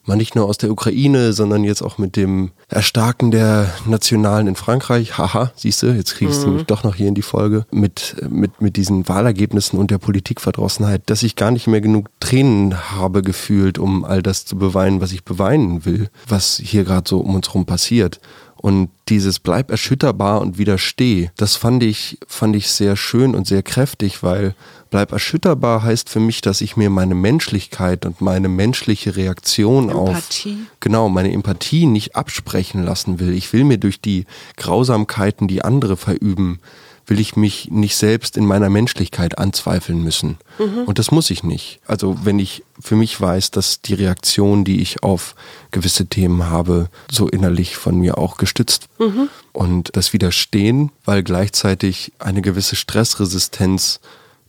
man 0.04 0.19
nicht 0.19 0.35
nur 0.35 0.47
aus 0.47 0.59
der 0.59 0.71
Ukraine, 0.71 1.33
sondern 1.33 1.64
jetzt 1.64 1.83
auch 1.83 1.99
mit 1.99 2.16
dem 2.16 2.50
Erstarken 2.69 3.30
der 3.30 3.73
Nationalen 3.87 4.47
in 4.47 4.57
Frankreich, 4.57 5.19
haha, 5.19 5.52
siehst 5.57 5.83
du, 5.83 5.88
jetzt 5.88 6.14
kriege 6.14 6.30
ich 6.30 6.37
es 6.37 6.45
nämlich 6.45 6.64
doch 6.64 6.85
noch 6.85 6.95
hier 6.95 7.09
in 7.09 7.14
die 7.14 7.23
Folge, 7.23 7.66
mit, 7.71 8.16
mit, 8.28 8.61
mit 8.61 8.76
diesen 8.76 9.09
Wahlergebnissen 9.09 9.78
und 9.78 9.90
der 9.90 9.99
Politikverdrossenheit, 9.99 11.02
dass 11.07 11.23
ich 11.23 11.37
gar 11.37 11.50
nicht 11.50 11.66
mehr 11.66 11.80
genug 11.80 12.09
Tränen 12.21 12.92
habe 12.92 13.23
gefühlt, 13.23 13.78
um 13.78 14.04
all 14.04 14.23
das 14.23 14.45
zu 14.45 14.57
beweinen, 14.57 15.00
was 15.00 15.12
ich 15.12 15.25
beweinen 15.25 15.85
will, 15.85 16.09
was 16.28 16.61
hier 16.62 16.85
gerade 16.85 17.09
so 17.09 17.21
um 17.21 17.35
uns 17.35 17.49
herum 17.49 17.66
passiert. 17.66 18.21
Und 18.57 18.90
dieses 19.09 19.38
bleib 19.38 19.71
erschütterbar 19.71 20.42
und 20.42 20.59
widersteh, 20.59 21.30
das 21.37 21.57
fand 21.57 21.83
ich, 21.83 22.19
fand 22.26 22.54
ich 22.54 22.69
sehr 22.69 22.95
schön 22.95 23.35
und 23.35 23.47
sehr 23.47 23.62
kräftig, 23.62 24.23
weil 24.23 24.54
bleib 24.91 25.13
erschütterbar 25.13 25.83
heißt 25.83 26.11
für 26.11 26.21
mich, 26.21 26.41
dass 26.41 26.61
ich 26.61 26.77
mir 26.77 26.91
meine 26.91 27.15
Menschlichkeit 27.15 28.05
und 28.05 28.21
meine 28.21 28.49
menschliche 28.49 29.17
Reaktion 29.17 29.89
Empathie. 29.89 30.59
auf, 30.63 30.77
genau, 30.81 31.09
meine 31.09 31.33
Empathie 31.33 31.87
nicht 31.87 32.17
absprechen 32.17 32.85
lassen 32.85 33.21
will. 33.21 33.33
Ich 33.33 33.53
will 33.53 33.65
mir 33.65 33.79
durch 33.79 34.01
die 34.01 34.27
Grausamkeiten, 34.57 35.49
die 35.49 35.63
andere 35.63 35.97
verüben, 35.97 36.61
will 37.07 37.19
ich 37.19 37.35
mich 37.35 37.71
nicht 37.71 37.97
selbst 37.97 38.37
in 38.37 38.47
meiner 38.47 38.71
Menschlichkeit 38.71 39.37
anzweifeln 39.39 40.03
müssen. 40.03 40.39
Und 40.87 40.99
das 41.01 41.11
muss 41.11 41.31
ich 41.31 41.43
nicht. 41.43 41.81
Also 41.87 42.17
wenn 42.25 42.39
ich 42.39 42.63
für 42.79 42.95
mich 42.95 43.21
weiß, 43.21 43.51
dass 43.51 43.83
die 43.83 43.95
Reaktion, 43.95 44.65
die 44.65 44.81
ich 44.81 45.03
auf 45.03 45.35
gewisse 45.73 46.07
Themen 46.07 46.49
habe, 46.49 46.89
so 47.11 47.29
innerlich 47.29 47.77
von 47.77 47.97
mir 47.97 48.17
auch 48.17 48.37
gestützt. 48.37 48.89
Und 49.53 49.91
das 49.97 50.13
Widerstehen, 50.13 50.93
weil 51.05 51.25
gleichzeitig 51.25 52.13
eine 52.21 52.43
gewisse 52.43 52.76
Stressresistenz 52.76 53.99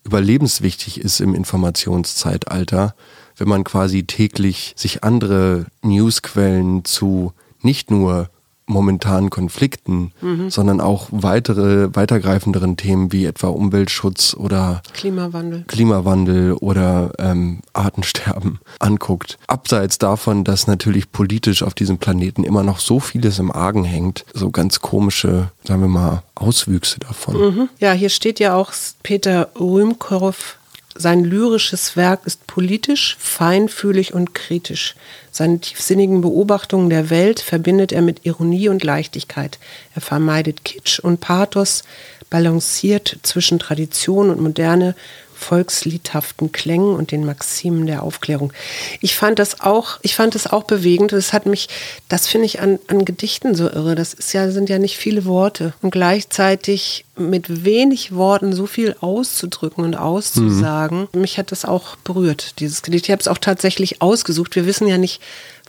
überlebenswichtig 0.03 0.99
ist 0.99 1.19
im 1.19 1.35
Informationszeitalter, 1.35 2.95
wenn 3.37 3.47
man 3.47 3.63
quasi 3.63 4.03
täglich 4.03 4.73
sich 4.75 5.03
andere 5.03 5.65
Newsquellen 5.81 6.85
zu 6.85 7.33
nicht 7.61 7.91
nur 7.91 8.29
momentanen 8.71 9.29
Konflikten, 9.29 10.11
sondern 10.49 10.81
auch 10.81 11.07
weitere, 11.11 11.95
weitergreifenderen 11.95 12.77
Themen 12.77 13.11
wie 13.11 13.25
etwa 13.25 13.47
Umweltschutz 13.47 14.33
oder 14.33 14.81
Klimawandel. 14.93 15.65
Klimawandel 15.67 16.53
oder 16.53 17.11
ähm, 17.19 17.61
Artensterben 17.73 18.59
anguckt. 18.79 19.37
Abseits 19.47 19.97
davon, 19.97 20.43
dass 20.43 20.67
natürlich 20.67 21.11
politisch 21.11 21.63
auf 21.63 21.73
diesem 21.73 21.97
Planeten 21.97 22.43
immer 22.43 22.63
noch 22.63 22.79
so 22.79 22.99
vieles 22.99 23.39
im 23.39 23.51
Argen 23.51 23.83
hängt, 23.83 24.25
so 24.33 24.49
ganz 24.49 24.79
komische, 24.79 25.49
sagen 25.63 25.81
wir 25.81 25.87
mal, 25.87 26.23
Auswüchse 26.35 26.99
davon. 26.99 27.69
Ja, 27.79 27.91
hier 27.91 28.09
steht 28.09 28.39
ja 28.39 28.55
auch 28.55 28.71
Peter 29.03 29.49
Rühmkorff. 29.59 30.57
Sein 30.95 31.23
lyrisches 31.23 31.95
Werk 31.95 32.25
ist 32.25 32.47
politisch, 32.47 33.15
feinfühlig 33.19 34.13
und 34.13 34.33
kritisch. 34.33 34.95
Seine 35.31 35.59
tiefsinnigen 35.59 36.21
Beobachtungen 36.21 36.89
der 36.89 37.09
Welt 37.09 37.39
verbindet 37.39 37.91
er 37.91 38.01
mit 38.01 38.25
Ironie 38.25 38.67
und 38.67 38.83
Leichtigkeit. 38.83 39.57
Er 39.95 40.01
vermeidet 40.01 40.65
Kitsch 40.65 40.99
und 40.99 41.21
Pathos, 41.21 41.83
balanciert 42.29 43.19
zwischen 43.23 43.59
Tradition 43.59 44.29
und 44.29 44.41
moderne, 44.41 44.95
volksliedhaften 45.41 46.51
Klängen 46.51 46.95
und 46.95 47.11
den 47.11 47.25
Maximen 47.25 47.85
der 47.85 48.03
Aufklärung. 48.03 48.53
Ich 49.01 49.15
fand 49.15 49.39
das 49.39 49.61
auch, 49.61 49.99
ich 50.03 50.15
fand 50.15 50.35
das 50.35 50.47
auch 50.47 50.63
bewegend. 50.63 51.11
Das 51.11 51.33
hat 51.33 51.45
mich, 51.45 51.67
das 52.09 52.27
finde 52.27 52.45
ich 52.45 52.61
an, 52.61 52.79
an 52.87 53.05
Gedichten 53.05 53.55
so 53.55 53.69
irre. 53.69 53.95
Das 53.95 54.13
ist 54.13 54.33
ja, 54.33 54.49
sind 54.51 54.69
ja 54.69 54.79
nicht 54.79 54.97
viele 54.97 55.25
Worte. 55.25 55.73
Und 55.81 55.91
gleichzeitig 55.91 57.05
mit 57.15 57.65
wenig 57.65 58.13
Worten 58.15 58.53
so 58.53 58.65
viel 58.65 58.95
auszudrücken 59.01 59.83
und 59.83 59.95
auszusagen. 59.95 61.07
Mich 61.13 61.37
hat 61.37 61.51
das 61.51 61.65
auch 61.65 61.95
berührt, 61.97 62.59
dieses 62.59 62.81
Gedicht. 62.83 63.05
Ich 63.05 63.11
habe 63.11 63.21
es 63.21 63.27
auch 63.27 63.37
tatsächlich 63.37 64.01
ausgesucht. 64.01 64.55
Wir 64.55 64.65
wissen 64.65 64.87
ja 64.87 64.97
nicht 64.97 65.21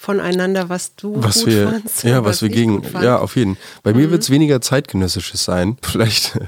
voneinander, 0.03 0.69
was 0.69 0.97
du 0.97 1.15
was 1.23 1.45
gut 1.45 1.47
wir, 1.47 1.69
fandst. 1.69 2.03
ja, 2.03 2.19
und 2.19 2.25
was 2.25 2.43
wir 2.43 2.49
gegen, 2.49 2.83
ja, 3.01 3.19
auf 3.19 3.37
jeden. 3.37 3.57
Bei 3.85 3.95
mir 3.95 4.11
wird 4.11 4.23
es 4.23 4.31
weniger 4.31 4.61
zeitgenössisches 4.61 5.45
sein. 5.45 5.79
Vielleicht 5.83 6.39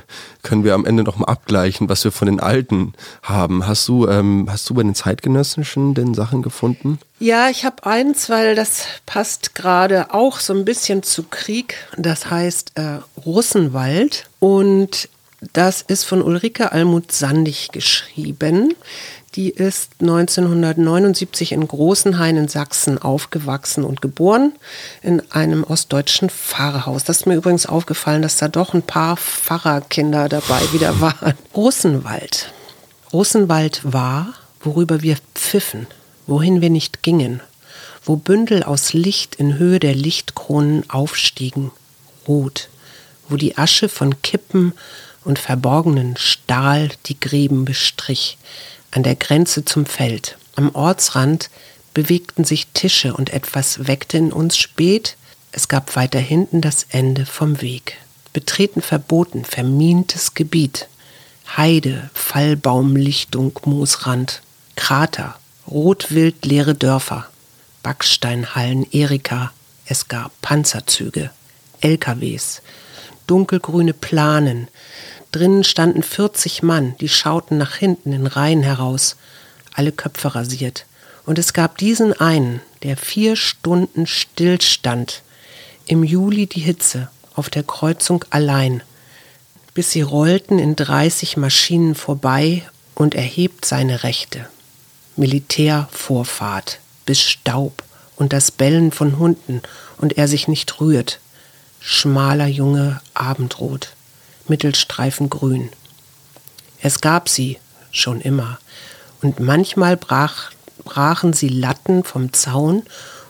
können 0.43 0.65
wir 0.65 0.75
am 0.75 0.85
Ende 0.85 1.05
noch 1.05 1.19
mal 1.19 1.27
abgleichen, 1.27 1.89
was 1.89 2.03
wir 2.03 2.11
von 2.11 2.27
den 2.27 2.41
Alten 2.41 2.95
haben. 3.23 3.65
Hast 3.67 3.87
du, 3.87 4.09
ähm, 4.09 4.49
hast 4.51 4.69
du 4.69 4.75
bei 4.75 4.83
den 4.83 4.97
zeitgenössischen 4.97 5.95
denn 5.95 6.15
Sachen 6.15 6.43
gefunden? 6.43 6.99
Ja, 7.21 7.49
ich 7.49 7.65
habe 7.65 7.87
eins, 7.87 8.29
weil 8.29 8.57
das 8.57 8.87
passt 9.07 9.55
gerade 9.55 10.13
auch 10.13 10.41
so 10.41 10.53
ein 10.53 10.65
bisschen 10.65 11.05
zu 11.05 11.23
Krieg. 11.23 11.77
Das 11.97 12.31
heißt 12.31 12.73
äh, 12.75 12.99
Russenwald. 13.25 14.29
Und 14.41 15.09
das 15.53 15.83
ist 15.83 16.05
von 16.05 16.23
Ulrike 16.23 16.73
Almut 16.73 17.13
Sandig 17.13 17.71
geschrieben. 17.71 18.75
Die 19.35 19.51
ist 19.51 19.91
1979 20.01 21.51
in 21.51 21.67
Großenhain 21.67 22.37
in 22.37 22.47
Sachsen 22.47 22.99
aufgewachsen 22.99 23.83
und 23.83 24.01
geboren, 24.01 24.53
in 25.03 25.23
einem 25.33 25.65
ostdeutschen 25.65 26.31
Pfarrhaus. 26.31 27.03
Das 27.03 27.19
ist 27.19 27.27
mir 27.27 27.35
übrigens 27.35 27.67
aufgefallen, 27.67 28.23
dass 28.23 28.37
da 28.37 28.47
doch 28.47 28.75
ein 28.75 28.83
paar 28.83 29.17
Pfarrerkinder 29.17 30.29
dabei 30.29 30.61
wieder 30.73 31.01
waren. 31.01 31.35
Russenwald. 31.57 32.53
Russenwald 33.13 33.81
war, 33.83 34.35
worüber 34.61 35.03
wir 35.03 35.17
pfiffen, 35.35 35.89
wohin 36.29 36.61
wir 36.61 36.71
nicht 36.71 37.03
gingen, 37.03 37.41
wo 38.05 38.15
Bündel 38.15 38.63
aus 38.63 38.93
Licht 38.93 39.35
in 39.35 39.59
Höhe 39.59 39.81
der 39.81 39.97
Lichtkronen 39.97 40.89
aufstiegen, 40.91 41.73
rot, 42.29 42.69
wo 43.29 43.37
die 43.37 43.59
Asche 43.59 43.89
von 43.89 44.23
Kippen 44.23 44.75
und 45.25 45.41
verborgenen 45.41 46.17
Stahl 46.17 46.91
die 47.07 47.19
Gräben 47.19 47.65
bestrich, 47.65 48.39
an 48.95 49.03
der 49.03 49.17
Grenze 49.17 49.65
zum 49.65 49.87
Feld. 49.87 50.39
Am 50.55 50.75
Ortsrand 50.75 51.51
bewegten 51.95 52.45
sich 52.45 52.69
Tische 52.69 53.15
und 53.15 53.31
etwas 53.33 53.87
weckte 53.89 54.19
in 54.19 54.33
uns 54.33 54.57
spät. 54.57 55.17
Es 55.53 55.69
gab 55.69 55.97
weiter 55.97 56.21
hinten 56.21 56.61
das 56.61 56.87
Ende 56.91 57.27
vom 57.27 57.61
Weg. 57.61 57.99
Betreten 58.33 58.83
verboten, 58.83 59.45
vermintes 59.45 60.35
Gebiet. 60.35 60.89
Heide, 61.57 62.11
Fallbaumlichtung, 62.15 63.59
Moosrand, 63.65 64.43
Krater, 64.77 65.39
rotwild 65.69 66.45
leere 66.45 66.75
Dörfer, 66.75 67.27
Backsteinhallen, 67.83 68.87
Erika, 68.93 69.53
es 69.87 70.09
gab 70.09 70.33
Panzerzüge, 70.41 71.31
LKWs, 71.81 72.63
dunkelgrüne 73.27 73.93
Planen. 73.93 74.69
Drinnen 75.35 75.65
standen 75.65 76.05
40 76.05 76.63
Mann, 76.63 76.95
die 77.01 77.09
schauten 77.09 77.59
nach 77.59 77.75
hinten 77.75 78.13
in 78.13 78.29
Reihen 78.29 78.63
heraus, 78.63 79.17
alle 79.75 79.91
Köpfe 79.91 80.37
rasiert. 80.37 80.87
Und 81.27 81.41
es 81.41 81.53
gab 81.53 81.77
diesen 81.77 82.13
einen, 82.13 82.61
der 82.85 82.97
vier 82.97 83.35
Stunden 83.35 84.07
stillstand, 84.07 85.23
im 85.87 86.05
Juli 86.05 86.47
die 86.47 86.61
Hitze, 86.61 87.09
auf 87.35 87.51
der 87.51 87.65
Kreuzung 87.65 88.25
allein, 88.31 88.85
bis 89.75 89.91
sie 89.91 90.03
rollten 90.03 90.61
in 90.61 90.77
30 90.77 91.37
Maschinen 91.37 91.97
vorbei 91.97 92.63
und 92.95 93.17
erhebt 93.17 93.65
seine 93.65 94.05
Rechte. 94.05 94.47
Militärvorfahrt, 95.17 96.79
bis 97.07 97.21
Staub 97.21 97.83
und 98.15 98.33
das 98.33 98.53
Bellen 98.53 98.93
von 98.93 99.19
Hunden 99.19 99.63
und 99.99 100.17
er 100.17 100.29
sich 100.29 100.47
nicht 100.47 100.81
rührt. 100.81 101.19
Schmaler 101.81 102.47
Junge, 102.47 103.01
Abendrot, 103.15 103.94
Mittelstreifen 104.49 105.31
grün. 105.31 105.71
Es 106.81 107.01
gab 107.01 107.29
sie 107.29 107.59
schon 107.91 108.21
immer, 108.21 108.59
und 109.23 109.41
manchmal 109.41 109.97
brach, 109.97 110.51
brachen 110.85 111.33
sie 111.33 111.49
Latten 111.49 112.05
vom 112.05 112.33
Zaun 112.33 112.83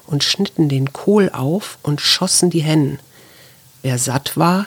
und 0.07 0.24
schnitten 0.24 0.68
den 0.68 0.92
Kohl 0.92 1.31
auf 1.31 1.79
und 1.83 2.00
schossen 2.00 2.50
die 2.50 2.62
Hennen. 2.62 2.98
Wer 3.83 3.98
satt 3.98 4.37
war, 4.37 4.66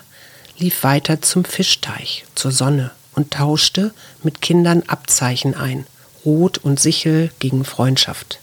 lief 0.57 0.83
weiter 0.83 1.21
zum 1.21 1.43
Fischteich, 1.43 2.25
zur 2.35 2.51
Sonne 2.51 2.91
und 3.13 3.31
tauschte 3.31 3.93
mit 4.23 4.41
Kindern 4.41 4.83
Abzeichen 4.87 5.55
ein, 5.55 5.85
Rot 6.23 6.59
und 6.59 6.79
Sichel 6.79 7.31
gegen 7.39 7.65
Freundschaft. 7.65 8.39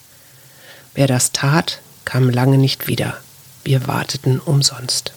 Wer 0.95 1.07
das 1.07 1.33
tat, 1.33 1.81
kam 2.05 2.29
lange 2.29 2.59
nicht 2.59 2.87
wieder. 2.87 3.17
Wir 3.64 3.87
warteten 3.87 4.40
umsonst. 4.40 5.12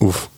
Uff. 0.00 0.28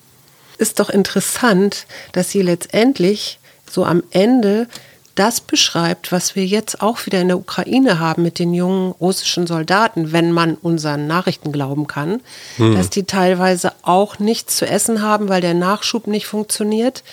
Ist 0.58 0.80
doch 0.80 0.90
interessant, 0.90 1.86
dass 2.12 2.30
sie 2.30 2.42
letztendlich 2.42 3.38
so 3.70 3.84
am 3.84 4.02
Ende 4.10 4.68
das 5.14 5.40
beschreibt, 5.40 6.10
was 6.10 6.34
wir 6.34 6.44
jetzt 6.44 6.82
auch 6.82 7.06
wieder 7.06 7.20
in 7.20 7.28
der 7.28 7.38
Ukraine 7.38 8.00
haben 8.00 8.22
mit 8.22 8.38
den 8.38 8.52
jungen 8.52 8.92
russischen 8.92 9.46
Soldaten, 9.46 10.12
wenn 10.12 10.32
man 10.32 10.54
unseren 10.56 11.06
Nachrichten 11.06 11.52
glauben 11.52 11.86
kann, 11.86 12.20
hm. 12.56 12.74
dass 12.74 12.90
die 12.90 13.04
teilweise 13.04 13.72
auch 13.82 14.18
nichts 14.18 14.56
zu 14.56 14.66
essen 14.66 15.02
haben, 15.02 15.28
weil 15.28 15.40
der 15.40 15.54
Nachschub 15.54 16.06
nicht 16.08 16.26
funktioniert 16.26 17.04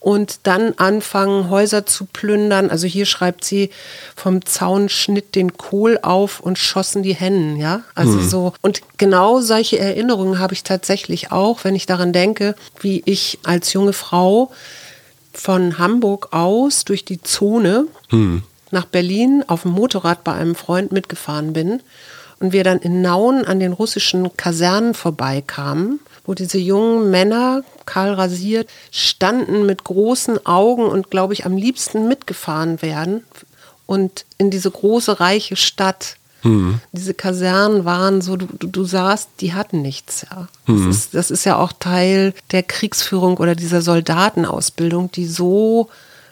und 0.00 0.40
dann 0.44 0.74
anfangen, 0.76 1.50
Häuser 1.50 1.86
zu 1.86 2.04
plündern. 2.04 2.70
Also 2.70 2.86
hier 2.86 3.06
schreibt 3.06 3.44
sie, 3.44 3.70
vom 4.14 4.44
Zaun 4.44 4.88
schnitt 4.88 5.34
den 5.34 5.56
Kohl 5.56 5.98
auf 6.02 6.40
und 6.40 6.58
schossen 6.58 7.02
die 7.02 7.14
Hennen, 7.14 7.56
ja. 7.56 7.82
Also 7.94 8.18
mhm. 8.18 8.28
so. 8.28 8.52
Und 8.62 8.82
genau 8.96 9.40
solche 9.40 9.78
Erinnerungen 9.78 10.38
habe 10.38 10.54
ich 10.54 10.62
tatsächlich 10.62 11.32
auch, 11.32 11.64
wenn 11.64 11.74
ich 11.74 11.86
daran 11.86 12.12
denke, 12.12 12.54
wie 12.80 13.02
ich 13.06 13.38
als 13.42 13.72
junge 13.72 13.92
Frau 13.92 14.50
von 15.32 15.78
Hamburg 15.78 16.32
aus 16.32 16.84
durch 16.84 17.04
die 17.04 17.22
Zone 17.22 17.86
mhm. 18.10 18.42
nach 18.70 18.84
Berlin 18.84 19.44
auf 19.46 19.62
dem 19.62 19.72
Motorrad 19.72 20.24
bei 20.24 20.32
einem 20.32 20.54
Freund 20.54 20.92
mitgefahren 20.92 21.52
bin 21.52 21.80
und 22.40 22.52
wir 22.52 22.64
dann 22.64 22.78
in 22.78 23.02
Nauen 23.02 23.44
an 23.44 23.60
den 23.60 23.72
russischen 23.72 24.36
Kasernen 24.36 24.94
vorbeikamen, 24.94 26.00
wo 26.28 26.34
diese 26.34 26.58
jungen 26.58 27.10
Männer, 27.10 27.64
kahl 27.86 28.12
rasiert, 28.12 28.68
standen 28.90 29.64
mit 29.64 29.82
großen 29.84 30.44
Augen 30.44 30.84
und, 30.84 31.10
glaube 31.10 31.32
ich, 31.32 31.46
am 31.46 31.56
liebsten 31.56 32.06
mitgefahren 32.06 32.82
werden 32.82 33.24
und 33.86 34.26
in 34.36 34.50
diese 34.50 34.70
große, 34.70 35.20
reiche 35.20 35.56
Stadt. 35.56 36.16
Mhm. 36.42 36.80
Diese 36.92 37.14
Kasernen 37.14 37.86
waren 37.86 38.20
so, 38.20 38.36
du, 38.36 38.46
du, 38.46 38.84
sahst, 38.84 39.30
die 39.40 39.54
hatten 39.54 39.80
nichts. 39.80 40.26
Ja. 40.30 40.48
Mhm. 40.66 40.88
Das, 40.88 40.96
ist, 40.96 41.14
das 41.14 41.30
ist 41.30 41.44
ja 41.46 41.56
auch 41.56 41.72
Teil 41.72 42.34
der 42.50 42.62
Kriegsführung 42.62 43.38
oder 43.38 43.54
dieser 43.54 43.80
Soldatenausbildung, 43.80 45.10
die 45.10 45.26
so 45.26 45.88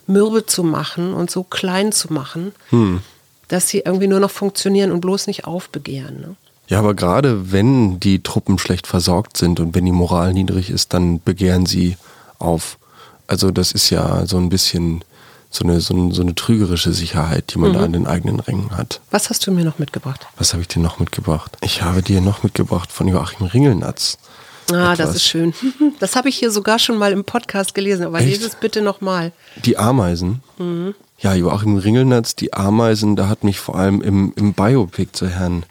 mürbe 0.06 0.44
zu 0.44 0.62
machen 0.62 1.14
und 1.14 1.30
so 1.30 1.42
klein 1.42 1.90
zu 1.90 2.12
machen. 2.12 2.52
Mhm 2.70 3.00
dass 3.48 3.68
sie 3.68 3.78
irgendwie 3.78 4.08
nur 4.08 4.20
noch 4.20 4.30
funktionieren 4.30 4.90
und 4.90 5.00
bloß 5.00 5.26
nicht 5.26 5.44
aufbegehren. 5.44 6.20
Ne? 6.20 6.36
Ja, 6.68 6.78
aber 6.80 6.94
gerade 6.94 7.52
wenn 7.52 8.00
die 8.00 8.22
Truppen 8.22 8.58
schlecht 8.58 8.86
versorgt 8.86 9.36
sind 9.36 9.60
und 9.60 9.74
wenn 9.74 9.84
die 9.84 9.92
Moral 9.92 10.32
niedrig 10.32 10.70
ist, 10.70 10.94
dann 10.94 11.20
begehren 11.22 11.66
sie 11.66 11.96
auf. 12.38 12.78
Also 13.26 13.50
das 13.50 13.72
ist 13.72 13.90
ja 13.90 14.26
so 14.26 14.36
ein 14.36 14.48
bisschen 14.48 15.04
so 15.50 15.64
eine, 15.64 15.80
so 15.80 15.94
eine, 15.94 16.12
so 16.12 16.22
eine 16.22 16.34
trügerische 16.34 16.92
Sicherheit, 16.92 17.54
die 17.54 17.58
man 17.58 17.70
mhm. 17.70 17.74
da 17.74 17.84
in 17.84 17.92
den 17.92 18.06
eigenen 18.06 18.40
Rängen 18.40 18.76
hat. 18.76 19.00
Was 19.10 19.30
hast 19.30 19.46
du 19.46 19.52
mir 19.52 19.64
noch 19.64 19.78
mitgebracht? 19.78 20.26
Was 20.36 20.52
habe 20.52 20.62
ich 20.62 20.68
dir 20.68 20.80
noch 20.80 20.98
mitgebracht? 20.98 21.56
Ich 21.62 21.82
habe 21.82 22.02
dir 22.02 22.20
noch 22.20 22.42
mitgebracht 22.42 22.92
von 22.92 23.08
Joachim 23.08 23.46
Ringelnatz. 23.46 24.18
Ah, 24.72 24.92
etwas. 24.92 24.98
das 24.98 25.16
ist 25.16 25.24
schön. 25.24 25.54
Das 26.00 26.14
habe 26.14 26.28
ich 26.28 26.36
hier 26.36 26.50
sogar 26.50 26.78
schon 26.78 26.98
mal 26.98 27.12
im 27.12 27.24
Podcast 27.24 27.74
gelesen, 27.74 28.04
aber 28.04 28.18
Echt? 28.18 28.28
lese 28.28 28.46
es 28.46 28.56
bitte 28.56 28.82
nochmal. 28.82 29.32
Die 29.64 29.78
Ameisen. 29.78 30.42
Mhm. 30.58 30.94
Ja, 31.18 31.32
Joachim 31.34 31.78
Ringelnatz, 31.78 32.34
die 32.34 32.52
Ameisen, 32.52 33.16
da 33.16 33.28
hat 33.28 33.44
mich 33.44 33.58
vor 33.58 33.76
allem 33.76 34.02
im, 34.02 34.34
im 34.36 34.52
Biopic 34.52 35.12
zu 35.12 35.28
Herrn 35.28 35.64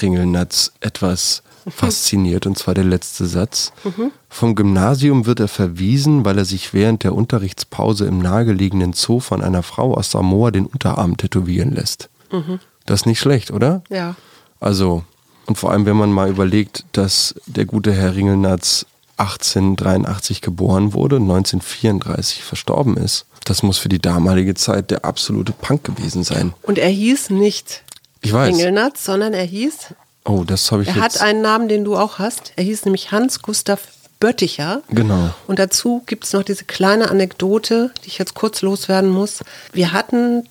Ringelnatz 0.00 0.72
etwas 0.80 1.42
fasziniert, 1.68 2.46
und 2.46 2.58
zwar 2.58 2.74
der 2.74 2.84
letzte 2.84 3.26
Satz. 3.26 3.72
Mhm. 3.84 4.10
Vom 4.28 4.54
Gymnasium 4.54 5.26
wird 5.26 5.40
er 5.40 5.48
verwiesen, 5.48 6.24
weil 6.24 6.38
er 6.38 6.44
sich 6.44 6.74
während 6.74 7.04
der 7.04 7.14
Unterrichtspause 7.14 8.06
im 8.06 8.18
nahegelegenen 8.18 8.92
Zoo 8.92 9.20
von 9.20 9.42
einer 9.42 9.62
Frau 9.62 9.94
aus 9.94 10.10
Samoa 10.10 10.50
den 10.50 10.66
Unterarm 10.66 11.16
tätowieren 11.16 11.72
lässt. 11.72 12.08
Mhm. 12.32 12.58
Das 12.86 13.02
ist 13.02 13.06
nicht 13.06 13.20
schlecht, 13.20 13.50
oder? 13.50 13.82
Ja. 13.90 14.16
Also, 14.58 15.04
und 15.46 15.56
vor 15.56 15.70
allem, 15.70 15.86
wenn 15.86 15.96
man 15.96 16.10
mal 16.10 16.28
überlegt, 16.28 16.84
dass 16.92 17.34
der 17.46 17.64
gute 17.64 17.92
Herr 17.92 18.14
Ringelnatz 18.16 18.86
1883 19.18 20.40
geboren 20.40 20.94
wurde 20.94 21.16
und 21.16 21.22
1934 21.22 22.42
verstorben 22.42 22.96
ist. 22.96 23.26
Das 23.44 23.62
muss 23.62 23.78
für 23.78 23.88
die 23.88 24.00
damalige 24.00 24.54
Zeit 24.54 24.90
der 24.90 25.04
absolute 25.04 25.52
Punk 25.52 25.84
gewesen 25.84 26.24
sein. 26.24 26.54
Und 26.62 26.78
er 26.78 26.88
hieß 26.88 27.30
nicht 27.30 27.82
ich 28.22 28.32
weiß. 28.32 28.54
Ringelnatz, 28.54 29.04
sondern 29.04 29.34
er 29.34 29.44
hieß. 29.44 29.94
Oh, 30.24 30.44
das 30.46 30.70
habe 30.70 30.82
ich 30.82 30.88
Er 30.88 30.94
jetzt. 30.94 31.02
hat 31.16 31.20
einen 31.20 31.42
Namen, 31.42 31.68
den 31.68 31.84
du 31.84 31.96
auch 31.96 32.18
hast. 32.18 32.52
Er 32.56 32.64
hieß 32.64 32.84
nämlich 32.84 33.10
Hans 33.12 33.42
Gustav 33.42 33.80
Bötticher. 34.20 34.82
Genau. 34.88 35.30
Und 35.48 35.58
dazu 35.58 36.02
gibt 36.06 36.24
es 36.24 36.32
noch 36.32 36.44
diese 36.44 36.64
kleine 36.64 37.10
Anekdote, 37.10 37.92
die 38.04 38.08
ich 38.08 38.18
jetzt 38.18 38.34
kurz 38.34 38.62
loswerden 38.62 39.10
muss. 39.10 39.40
Wir 39.72 39.92
hatten 39.92 40.46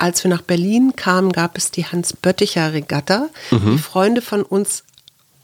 als 0.00 0.24
wir 0.24 0.30
nach 0.30 0.40
Berlin 0.40 0.94
kamen, 0.96 1.30
gab 1.30 1.58
es 1.58 1.70
die 1.70 1.84
Hans-Bötticher-Regatta. 1.84 3.28
Mhm. 3.50 3.72
Die 3.72 3.78
Freunde 3.78 4.22
von 4.22 4.42
uns 4.42 4.82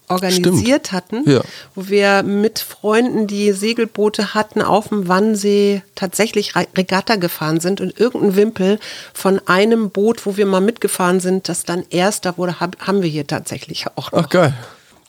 organisiert 0.08 0.88
Stimmt. 0.88 0.92
hatten, 0.92 1.30
ja. 1.30 1.40
wo 1.74 1.88
wir 1.88 2.22
mit 2.22 2.58
Freunden, 2.58 3.26
die 3.26 3.52
Segelboote 3.52 4.34
hatten, 4.34 4.62
auf 4.62 4.88
dem 4.88 5.08
Wannsee 5.08 5.82
tatsächlich 5.94 6.54
Regatta 6.54 7.16
gefahren 7.16 7.60
sind 7.60 7.80
und 7.80 7.98
irgendein 7.98 8.36
Wimpel 8.36 8.78
von 9.12 9.40
einem 9.46 9.90
Boot, 9.90 10.26
wo 10.26 10.36
wir 10.36 10.46
mal 10.46 10.60
mitgefahren 10.60 11.20
sind, 11.20 11.48
das 11.48 11.64
dann 11.64 11.84
erster 11.90 12.38
wurde, 12.38 12.60
haben 12.60 13.02
wir 13.02 13.08
hier 13.08 13.26
tatsächlich 13.26 13.86
auch 13.96 14.12
noch. 14.12 14.24
Ach 14.24 14.28
geil, 14.28 14.54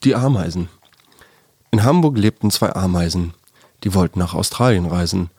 die 0.03 0.15
Ameisen. 0.15 0.69
In 1.71 1.83
Hamburg 1.83 2.17
lebten 2.17 2.49
zwei 2.49 2.73
Ameisen, 2.73 3.33
die 3.83 3.93
wollten 3.93 4.19
nach 4.19 4.33
Australien 4.33 4.85
reisen. 4.85 5.29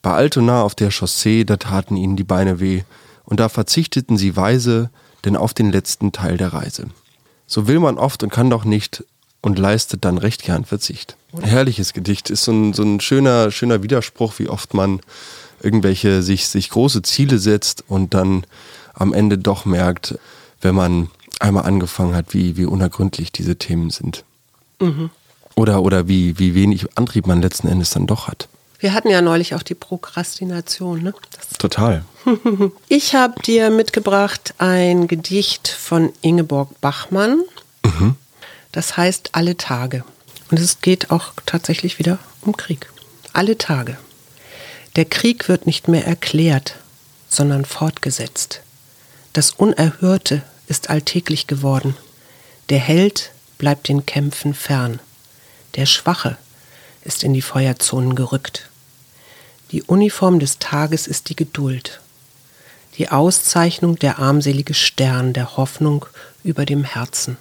Bei 0.00 0.12
Altona 0.12 0.62
auf 0.62 0.74
der 0.74 0.90
Chaussee, 0.90 1.44
da 1.44 1.56
taten 1.56 1.96
ihnen 1.96 2.16
die 2.16 2.24
Beine 2.24 2.60
weh, 2.60 2.82
und 3.24 3.40
da 3.40 3.48
verzichteten 3.48 4.16
sie 4.16 4.36
weise, 4.36 4.90
denn 5.24 5.36
auf 5.36 5.54
den 5.54 5.70
letzten 5.70 6.12
Teil 6.12 6.36
der 6.36 6.52
Reise. 6.52 6.88
So 7.52 7.68
will 7.68 7.80
man 7.80 7.98
oft 7.98 8.22
und 8.22 8.30
kann 8.30 8.48
doch 8.48 8.64
nicht 8.64 9.04
und 9.42 9.58
leistet 9.58 10.06
dann 10.06 10.16
recht 10.16 10.42
gern 10.42 10.64
Verzicht. 10.64 11.18
Ein 11.36 11.42
herrliches 11.42 11.92
Gedicht 11.92 12.30
ist 12.30 12.44
so 12.44 12.52
ein, 12.52 12.72
so 12.72 12.82
ein 12.82 12.98
schöner, 12.98 13.50
schöner 13.50 13.82
Widerspruch, 13.82 14.38
wie 14.38 14.48
oft 14.48 14.72
man 14.72 15.00
irgendwelche 15.62 16.22
sich, 16.22 16.48
sich 16.48 16.70
große 16.70 17.02
Ziele 17.02 17.38
setzt 17.38 17.84
und 17.86 18.14
dann 18.14 18.44
am 18.94 19.12
Ende 19.12 19.36
doch 19.36 19.66
merkt, 19.66 20.18
wenn 20.62 20.74
man 20.74 21.10
einmal 21.40 21.64
angefangen 21.64 22.14
hat, 22.14 22.32
wie, 22.32 22.56
wie 22.56 22.64
unergründlich 22.64 23.32
diese 23.32 23.56
Themen 23.56 23.90
sind. 23.90 24.24
Mhm. 24.80 25.10
Oder, 25.54 25.82
oder 25.82 26.08
wie, 26.08 26.38
wie 26.38 26.54
wenig 26.54 26.96
Antrieb 26.96 27.26
man 27.26 27.42
letzten 27.42 27.68
Endes 27.68 27.90
dann 27.90 28.06
doch 28.06 28.28
hat. 28.28 28.48
Wir 28.82 28.94
hatten 28.94 29.10
ja 29.10 29.22
neulich 29.22 29.54
auch 29.54 29.62
die 29.62 29.76
Prokrastination. 29.76 31.02
Ne? 31.02 31.14
Total. 31.58 32.04
Ich 32.88 33.14
habe 33.14 33.40
dir 33.40 33.70
mitgebracht 33.70 34.54
ein 34.58 35.06
Gedicht 35.06 35.68
von 35.68 36.12
Ingeborg 36.20 36.80
Bachmann. 36.80 37.42
Mhm. 37.84 38.16
Das 38.72 38.96
heißt 38.96 39.30
Alle 39.32 39.56
Tage. 39.56 40.04
Und 40.50 40.58
es 40.58 40.80
geht 40.80 41.12
auch 41.12 41.32
tatsächlich 41.46 42.00
wieder 42.00 42.18
um 42.40 42.56
Krieg. 42.56 42.90
Alle 43.32 43.56
Tage. 43.56 43.96
Der 44.96 45.04
Krieg 45.04 45.48
wird 45.48 45.64
nicht 45.64 45.86
mehr 45.86 46.04
erklärt, 46.04 46.74
sondern 47.28 47.64
fortgesetzt. 47.64 48.62
Das 49.32 49.52
Unerhörte 49.52 50.42
ist 50.66 50.90
alltäglich 50.90 51.46
geworden. 51.46 51.96
Der 52.68 52.80
Held 52.80 53.30
bleibt 53.58 53.86
den 53.86 54.06
Kämpfen 54.06 54.54
fern. 54.54 54.98
Der 55.76 55.86
Schwache 55.86 56.36
ist 57.04 57.22
in 57.22 57.32
die 57.32 57.42
Feuerzonen 57.42 58.16
gerückt. 58.16 58.68
Die 59.72 59.82
Uniform 59.82 60.38
des 60.38 60.58
Tages 60.58 61.06
ist 61.06 61.30
die 61.30 61.36
Geduld. 61.36 62.02
Die 62.98 63.08
Auszeichnung 63.08 63.96
der 63.96 64.18
armselige 64.18 64.74
Stern 64.74 65.32
der 65.32 65.56
Hoffnung 65.56 66.04
über 66.44 66.66
dem 66.66 66.84
Herzen. 66.84 67.38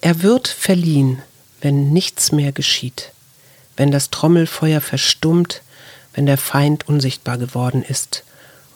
Er 0.00 0.22
wird 0.22 0.48
verliehen, 0.48 1.22
wenn 1.60 1.92
nichts 1.92 2.32
mehr 2.32 2.50
geschieht, 2.50 3.12
wenn 3.76 3.92
das 3.92 4.10
Trommelfeuer 4.10 4.80
verstummt, 4.80 5.62
wenn 6.14 6.26
der 6.26 6.36
Feind 6.36 6.88
unsichtbar 6.88 7.38
geworden 7.38 7.84
ist 7.84 8.24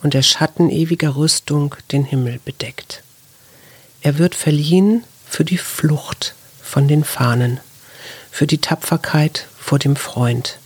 und 0.04 0.14
der 0.14 0.22
Schatten 0.22 0.70
ewiger 0.70 1.16
Rüstung 1.16 1.74
den 1.90 2.04
Himmel 2.04 2.38
bedeckt. 2.44 3.02
Er 4.00 4.18
wird 4.18 4.36
verliehen 4.36 5.02
für 5.28 5.44
die 5.44 5.58
Flucht 5.58 6.36
von 6.62 6.86
den 6.86 7.02
Fahnen, 7.02 7.58
für 8.30 8.46
die 8.46 8.58
Tapferkeit 8.58 9.48
vor 9.58 9.80
dem 9.80 9.96
Freund, 9.96 10.58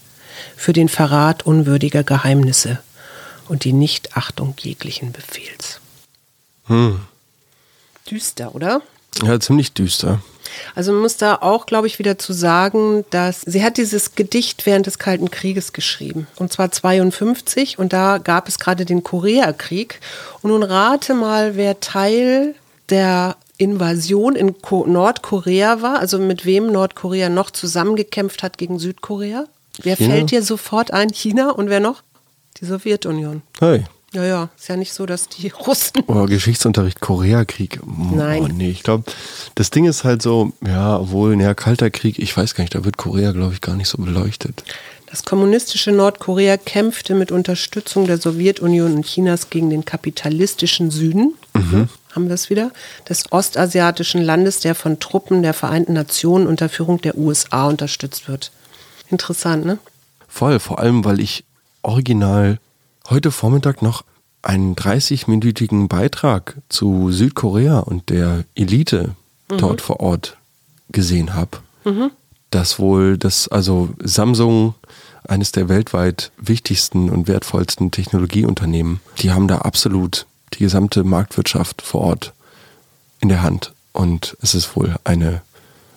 für 0.62 0.72
den 0.72 0.88
Verrat 0.88 1.44
unwürdiger 1.44 2.05
Geheimnisse 2.05 2.79
und 3.48 3.64
die 3.64 3.72
Nichtachtung 3.72 4.55
jeglichen 4.61 5.11
Befehls. 5.11 5.81
Hm. 6.66 7.01
Düster, 8.09 8.55
oder? 8.55 8.81
Ja, 9.25 9.40
ziemlich 9.40 9.72
düster. 9.72 10.22
Also 10.77 10.92
man 10.92 11.03
muss 11.03 11.16
da 11.16 11.35
auch, 11.40 11.66
glaube 11.66 11.88
ich, 11.88 11.98
wieder 11.98 12.16
zu 12.16 12.33
sagen, 12.33 13.05
dass 13.11 13.40
sie 13.40 13.64
hat 13.64 13.77
dieses 13.77 14.14
Gedicht 14.14 14.64
während 14.64 14.87
des 14.87 15.01
Kalten 15.01 15.33
Krieges 15.33 15.72
geschrieben. 15.72 16.29
Und 16.37 16.53
zwar 16.53 16.70
52 16.70 17.81
und 17.81 17.92
da 17.92 18.18
gab 18.18 18.46
es 18.46 18.61
gerade 18.61 18.85
den 18.85 19.03
Koreakrieg. 19.03 19.98
Und 20.42 20.51
nun 20.51 20.62
rate 20.62 21.14
mal, 21.14 21.57
wer 21.57 21.81
Teil 21.81 22.55
der 22.88 23.37
Invasion 23.57 24.37
in 24.37 24.62
Ko 24.62 24.87
Nordkorea 24.87 25.83
war, 25.83 25.98
also 25.98 26.20
mit 26.20 26.44
wem 26.44 26.70
Nordkorea 26.70 27.29
noch 27.31 27.51
zusammengekämpft 27.51 28.44
hat 28.44 28.59
gegen 28.59 28.79
Südkorea. 28.79 29.46
Wer 29.80 29.96
China? 29.96 30.14
fällt 30.14 30.30
dir 30.30 30.42
sofort 30.42 30.92
ein? 30.92 31.11
China 31.11 31.50
und 31.50 31.70
wer 31.70 31.80
noch? 31.80 32.02
Die 32.61 32.66
Sowjetunion. 32.66 33.42
Hey. 33.61 33.85
Ja, 34.12 34.24
ja, 34.24 34.50
ist 34.58 34.68
ja 34.68 34.76
nicht 34.76 34.92
so, 34.92 35.06
dass 35.06 35.28
die 35.28 35.48
Russen. 35.66 36.02
Oder 36.06 36.26
Geschichtsunterricht 36.26 37.00
Koreakrieg. 37.00 37.80
Oh, 37.82 38.14
Nein. 38.14 38.42
Oh, 38.42 38.48
nee, 38.48 38.68
ich 38.68 38.82
glaube, 38.82 39.04
das 39.54 39.70
Ding 39.70 39.87
ist 39.87 40.04
halt 40.04 40.20
so, 40.20 40.52
ja, 40.66 40.98
obwohl, 40.98 41.40
ja, 41.40 41.54
Kalter 41.54 41.88
Krieg, 41.90 42.18
ich 42.18 42.37
weiß 42.37 42.54
gar 42.54 42.62
nicht, 42.62 42.74
da 42.74 42.85
wird 42.85 42.98
Korea, 42.98 43.32
glaube 43.32 43.54
ich, 43.54 43.62
gar 43.62 43.74
nicht 43.74 43.88
so 43.88 43.96
beleuchtet. 43.98 44.64
Das 45.06 45.24
kommunistische 45.24 45.92
Nordkorea 45.92 46.56
kämpfte 46.56 47.14
mit 47.14 47.32
Unterstützung 47.32 48.06
der 48.06 48.18
Sowjetunion 48.18 48.94
und 48.94 49.06
Chinas 49.06 49.50
gegen 49.50 49.68
den 49.70 49.85
kapitalistischen 49.85 50.90
Süden. 50.90 51.35
Mhm. 51.54 51.88
Haben 52.14 52.28
wir 52.28 52.35
es 52.35 52.50
wieder? 52.50 52.70
Des 53.08 53.30
ostasiatischen 53.32 54.22
Landes, 54.22 54.61
der 54.61 54.74
von 54.74 55.00
Truppen 55.00 55.42
der 55.42 55.54
Vereinten 55.54 55.94
Nationen 55.94 56.46
unter 56.46 56.68
Führung 56.68 57.00
der 57.00 57.16
USA 57.16 57.66
unterstützt 57.68 58.28
wird. 58.28 58.52
Interessant, 59.12 59.66
ne? 59.66 59.79
Voll, 60.27 60.59
vor 60.59 60.79
allem, 60.79 61.05
weil 61.05 61.20
ich 61.20 61.44
original 61.83 62.59
heute 63.11 63.31
Vormittag 63.31 63.83
noch 63.83 64.05
einen 64.40 64.75
30-minütigen 64.75 65.87
Beitrag 65.87 66.57
zu 66.70 67.12
Südkorea 67.12 67.81
und 67.81 68.09
der 68.09 68.44
Elite 68.55 69.14
dort 69.48 69.83
vor 69.83 70.01
Ort 70.01 70.38
gesehen 70.90 71.35
habe. 71.35 71.59
Dass 72.51 72.79
wohl 72.79 73.18
das, 73.18 73.48
also 73.48 73.90
Samsung, 74.03 74.75
eines 75.29 75.53
der 75.53 75.68
weltweit 75.68 76.33
wichtigsten 76.38 77.11
und 77.11 77.29
wertvollsten 77.29 77.90
Technologieunternehmen, 77.90 79.01
die 79.18 79.31
haben 79.31 79.46
da 79.46 79.59
absolut 79.59 80.27
die 80.55 80.61
gesamte 80.61 81.05
Marktwirtschaft 81.05 81.83
vor 81.83 82.01
Ort 82.01 82.33
in 83.20 83.29
der 83.29 83.42
Hand. 83.42 83.75
Und 83.92 84.38
es 84.40 84.55
ist 84.55 84.75
wohl 84.75 84.96
eine, 85.05 85.42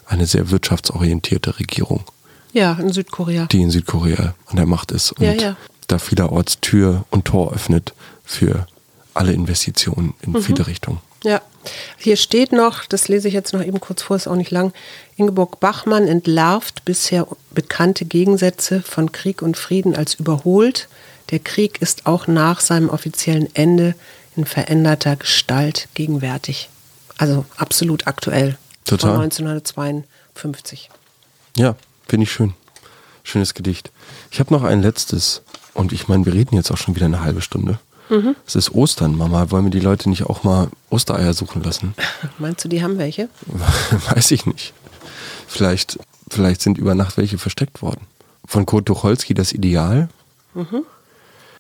eine 0.06 0.28
sehr 0.28 0.51
wirtschaftsorientierte 0.51 1.60
Regierung 1.60 2.04
Ja, 2.55 2.73
in 2.79 2.91
Südkorea. 2.93 3.45
die 3.47 3.61
in 3.61 3.69
Südkorea 3.69 4.33
an 4.47 4.55
der 4.55 4.65
Macht 4.65 4.91
ist 4.91 5.11
und 5.11 5.23
Ja, 5.25 5.33
ja. 5.33 5.55
da 5.87 5.99
vielerorts 5.99 6.59
Tür 6.61 7.03
und 7.09 7.25
Tor 7.25 7.53
öffnet 7.53 7.93
für 8.23 8.65
alle 9.13 9.33
Investitionen 9.33 10.13
in 10.21 10.31
Mhm. 10.31 10.41
viele 10.41 10.65
Richtungen. 10.65 10.99
Ja, 11.23 11.41
hier 11.97 12.15
steht 12.17 12.51
noch, 12.53 12.85
das 12.85 13.07
lese 13.07 13.27
ich 13.27 13.33
jetzt 13.33 13.51
noch 13.53 13.61
eben 13.63 13.79
kurz 13.79 14.03
vor, 14.03 14.15
ist 14.15 14.27
auch 14.27 14.35
nicht 14.35 14.51
lang. 14.51 14.71
Ingeborg 15.17 15.59
Bachmann 15.59 16.07
entlarvt 16.07 16.85
bisher 16.85 17.27
bekannte 17.51 18.05
Gegensätze 18.05 18.81
von 18.81 19.11
Krieg 19.11 19.41
und 19.41 19.57
Frieden 19.57 19.95
als 19.95 20.13
überholt. 20.13 20.87
Der 21.31 21.39
Krieg 21.39 21.81
ist 21.81 22.05
auch 22.05 22.27
nach 22.27 22.59
seinem 22.61 22.89
offiziellen 22.89 23.53
Ende 23.55 23.95
in 24.37 24.45
veränderter 24.45 25.15
Gestalt 25.17 25.87
gegenwärtig. 25.95 26.69
Also 27.17 27.45
absolut 27.57 28.05
aktuell. 28.07 28.57
Total. 28.85 29.11
Von 29.15 29.21
1952. 29.23 30.89
Ja, 31.57 31.75
finde 32.07 32.23
ich 32.23 32.31
schön. 32.31 32.53
Schönes 33.23 33.53
Gedicht. 33.53 33.91
Ich 34.31 34.39
habe 34.39 34.53
noch 34.53 34.63
ein 34.63 34.81
letztes 34.81 35.41
und 35.73 35.91
ich 35.91 36.07
meine, 36.07 36.25
wir 36.25 36.33
reden 36.33 36.55
jetzt 36.55 36.71
auch 36.71 36.77
schon 36.77 36.95
wieder 36.95 37.05
eine 37.05 37.21
halbe 37.21 37.41
Stunde. 37.41 37.79
Mhm. 38.09 38.35
Es 38.45 38.55
ist 38.55 38.71
Ostern, 38.71 39.17
Mama. 39.17 39.49
Wollen 39.51 39.65
wir 39.65 39.71
die 39.71 39.79
Leute 39.79 40.09
nicht 40.09 40.23
auch 40.23 40.43
mal 40.43 40.69
Ostereier 40.89 41.33
suchen 41.33 41.63
lassen? 41.63 41.95
Meinst 42.37 42.63
du, 42.63 42.69
die 42.69 42.83
haben 42.83 42.97
welche? 42.97 43.29
Weiß 44.09 44.31
ich 44.31 44.45
nicht. 44.45 44.73
Vielleicht, 45.47 45.99
vielleicht 46.29 46.61
sind 46.61 46.77
über 46.77 46.95
Nacht 46.95 47.17
welche 47.17 47.37
versteckt 47.37 47.81
worden. 47.81 48.01
Von 48.45 48.65
Kurt 48.65 48.85
Tucholsky 48.85 49.33
das 49.33 49.53
Ideal. 49.53 50.09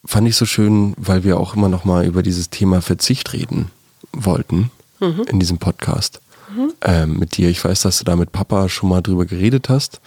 Fand 0.05 0.27
ich 0.27 0.35
so 0.35 0.45
schön, 0.45 0.93
weil 0.97 1.23
wir 1.23 1.39
auch 1.39 1.55
immer 1.55 1.67
noch 1.67 1.83
mal 1.83 2.05
über 2.05 2.21
dieses 2.21 2.49
Thema 2.49 2.81
Verzicht 2.81 3.33
reden 3.33 3.71
wollten 4.13 4.71
in 4.99 5.39
diesem 5.39 5.57
Podcast. 5.57 6.21
Ähm, 6.81 7.17
mit 7.17 7.37
dir. 7.37 7.49
Ich 7.49 7.63
weiß, 7.63 7.81
dass 7.81 7.97
du 7.97 8.05
da 8.05 8.15
mit 8.15 8.31
Papa 8.31 8.69
schon 8.69 8.89
mal 8.89 9.01
drüber 9.01 9.25
geredet 9.25 9.67
hast, 9.67 9.99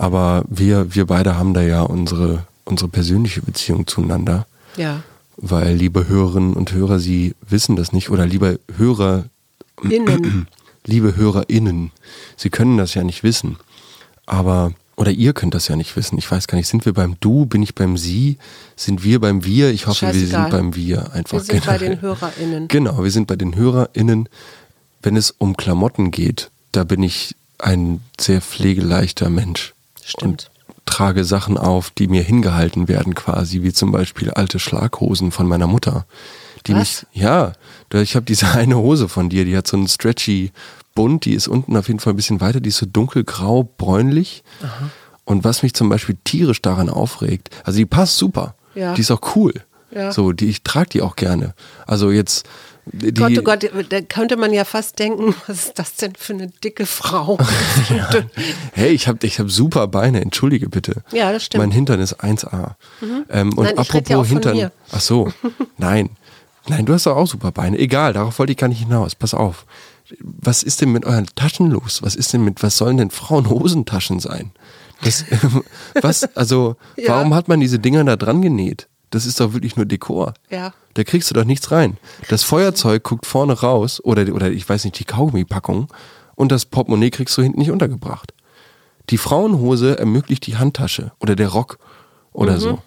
aber 0.00 0.44
wir, 0.48 0.94
wir 0.94 1.04
beide 1.04 1.36
haben 1.36 1.52
da 1.52 1.60
ja 1.60 1.82
unsere, 1.82 2.46
unsere 2.64 2.88
persönliche 2.88 3.42
Beziehung 3.42 3.86
zueinander. 3.86 4.46
Ja. 4.78 5.02
Weil, 5.36 5.76
liebe 5.76 6.08
Hörerinnen 6.08 6.54
und 6.54 6.72
Hörer, 6.72 6.98
Sie 6.98 7.34
wissen 7.46 7.76
das 7.76 7.92
nicht, 7.92 8.08
oder 8.08 8.24
liebe 8.24 8.60
Hörer, 8.78 9.26
Innen. 9.82 10.46
liebe 10.86 11.16
HörerInnen, 11.16 11.90
Sie 12.38 12.48
können 12.48 12.78
das 12.78 12.94
ja 12.94 13.04
nicht 13.04 13.22
wissen. 13.22 13.58
Aber, 14.24 14.72
oder 14.96 15.10
ihr 15.10 15.34
könnt 15.34 15.52
das 15.52 15.68
ja 15.68 15.76
nicht 15.76 15.94
wissen. 15.96 16.16
Ich 16.16 16.30
weiß 16.30 16.46
gar 16.46 16.56
nicht, 16.56 16.68
sind 16.68 16.86
wir 16.86 16.94
beim 16.94 17.16
Du, 17.20 17.44
bin 17.44 17.62
ich 17.62 17.74
beim 17.74 17.98
Sie, 17.98 18.38
sind 18.76 19.04
wir 19.04 19.20
beim 19.20 19.44
Wir? 19.44 19.70
Ich 19.70 19.86
hoffe, 19.86 20.06
wir 20.06 20.14
Scheißegal. 20.14 20.44
sind 20.44 20.50
beim 20.50 20.76
Wir 20.76 21.12
einfach 21.12 21.32
Wir 21.38 21.40
sind 21.44 21.66
bei 21.66 21.76
generell. 21.76 21.96
den 21.96 22.00
HörerInnen. 22.00 22.68
Genau, 22.68 23.04
wir 23.04 23.10
sind 23.10 23.26
bei 23.26 23.36
den 23.36 23.54
HörerInnen. 23.54 24.30
Wenn 25.02 25.16
es 25.16 25.30
um 25.30 25.58
Klamotten 25.58 26.10
geht, 26.10 26.50
da 26.72 26.84
bin 26.84 27.02
ich 27.02 27.36
ein 27.58 28.00
sehr 28.18 28.40
pflegeleichter 28.40 29.28
Mensch. 29.28 29.74
Stimmt. 30.10 30.50
Und 30.50 30.50
trage 30.86 31.24
Sachen 31.24 31.56
auf, 31.58 31.90
die 31.90 32.08
mir 32.08 32.22
hingehalten 32.22 32.88
werden 32.88 33.14
quasi, 33.14 33.62
wie 33.62 33.72
zum 33.72 33.92
Beispiel 33.92 34.30
alte 34.30 34.58
Schlaghosen 34.58 35.30
von 35.30 35.46
meiner 35.46 35.66
Mutter. 35.66 36.06
Die 36.66 36.74
Was? 36.74 37.06
mich, 37.12 37.22
ja, 37.22 37.52
ich 37.92 38.16
habe 38.16 38.26
diese 38.26 38.48
eine 38.52 38.76
Hose 38.76 39.08
von 39.08 39.28
dir, 39.28 39.44
die 39.44 39.56
hat 39.56 39.66
so 39.66 39.76
einen 39.76 39.88
stretchy 39.88 40.52
Bund, 40.94 41.24
die 41.24 41.34
ist 41.34 41.48
unten 41.48 41.76
auf 41.76 41.86
jeden 41.88 42.00
Fall 42.00 42.12
ein 42.12 42.16
bisschen 42.16 42.40
weiter, 42.40 42.60
die 42.60 42.68
ist 42.70 42.78
so 42.78 42.86
dunkelgrau, 42.86 43.62
bräunlich. 43.76 44.42
Und 45.24 45.44
was 45.44 45.62
mich 45.62 45.74
zum 45.74 45.88
Beispiel 45.88 46.16
tierisch 46.24 46.60
daran 46.60 46.90
aufregt, 46.90 47.50
also 47.64 47.78
die 47.78 47.86
passt 47.86 48.16
super, 48.18 48.54
Ja. 48.74 48.94
die 48.94 49.00
ist 49.02 49.10
auch 49.12 49.36
cool. 49.36 49.54
Ja. 49.92 50.12
So, 50.12 50.32
die, 50.32 50.48
ich 50.48 50.62
trage 50.62 50.88
die 50.90 51.02
auch 51.02 51.16
gerne. 51.16 51.54
Also 51.86 52.10
jetzt, 52.10 52.46
die, 52.86 53.12
Gott, 53.14 53.32
oh 53.38 53.42
Gott, 53.42 53.70
da 53.90 54.00
könnte 54.00 54.36
man 54.36 54.52
ja 54.52 54.64
fast 54.64 54.98
denken, 54.98 55.34
was 55.46 55.66
ist 55.66 55.78
das 55.78 55.94
denn 55.96 56.14
für 56.16 56.32
eine 56.34 56.48
dicke 56.48 56.86
Frau? 56.86 57.38
Hey, 58.72 58.90
ich 58.92 59.08
habe 59.08 59.26
ich 59.26 59.38
hab 59.38 59.50
super 59.50 59.86
Beine, 59.88 60.20
entschuldige 60.20 60.68
bitte. 60.68 61.02
Ja, 61.12 61.32
das 61.32 61.44
stimmt. 61.44 61.62
Mein 61.64 61.70
Hintern 61.72 62.00
ist 62.00 62.20
1A. 62.22 62.74
Ähm, 63.30 63.56
und 63.56 63.64
Nein, 63.64 63.78
apropos 63.78 64.08
ja 64.08 64.24
Hintern. 64.24 64.56
mir. 64.56 64.72
Ach 64.92 65.00
so, 65.00 65.32
nein. 65.78 66.10
Nein, 66.68 66.86
du 66.86 66.92
hast 66.92 67.06
doch 67.06 67.16
auch 67.16 67.26
super 67.26 67.52
Beine. 67.52 67.78
Egal, 67.78 68.12
darauf 68.12 68.38
wollte 68.38 68.52
ich 68.52 68.58
gar 68.58 68.68
nicht 68.68 68.80
hinaus. 68.80 69.14
Pass 69.14 69.34
auf. 69.34 69.66
Was 70.20 70.62
ist 70.62 70.80
denn 70.80 70.92
mit 70.92 71.04
euren 71.04 71.26
Taschen 71.34 71.70
los? 71.70 72.02
Was 72.02 72.14
ist 72.16 72.32
denn 72.32 72.44
mit, 72.44 72.62
was 72.62 72.76
sollen 72.76 72.96
denn 72.96 73.10
Frauenhosentaschen 73.10 74.20
sein? 74.20 74.50
Das, 75.02 75.24
was, 76.00 76.24
also, 76.36 76.76
Ja. 76.96 77.14
warum 77.14 77.34
hat 77.34 77.48
man 77.48 77.60
diese 77.60 77.78
Dinger 77.78 78.04
da 78.04 78.16
dran 78.16 78.42
genäht? 78.42 78.88
Das 79.10 79.26
ist 79.26 79.40
doch 79.40 79.52
wirklich 79.52 79.76
nur 79.76 79.86
Dekor. 79.86 80.34
Ja. 80.50 80.72
Da 80.94 81.04
kriegst 81.04 81.30
du 81.30 81.34
doch 81.34 81.44
nichts 81.44 81.70
rein. 81.70 81.98
Das 82.28 82.42
Feuerzeug 82.44 83.02
guckt 83.02 83.26
vorne 83.26 83.52
raus 83.54 84.00
oder, 84.04 84.32
oder 84.34 84.50
ich 84.50 84.68
weiß 84.68 84.84
nicht, 84.84 84.98
die 84.98 85.04
Kaugummipackung 85.04 85.88
und 86.36 86.52
das 86.52 86.64
Portemonnaie 86.64 87.10
kriegst 87.10 87.36
du 87.36 87.42
hinten 87.42 87.58
nicht 87.60 87.70
untergebracht. 87.70 88.32
Die 89.10 89.18
Frauenhose 89.18 89.98
ermöglicht 89.98 90.46
die 90.46 90.56
Handtasche 90.56 91.12
oder 91.20 91.34
der 91.34 91.48
Rock 91.48 91.78
oder 92.32 92.58
so. 92.60 92.80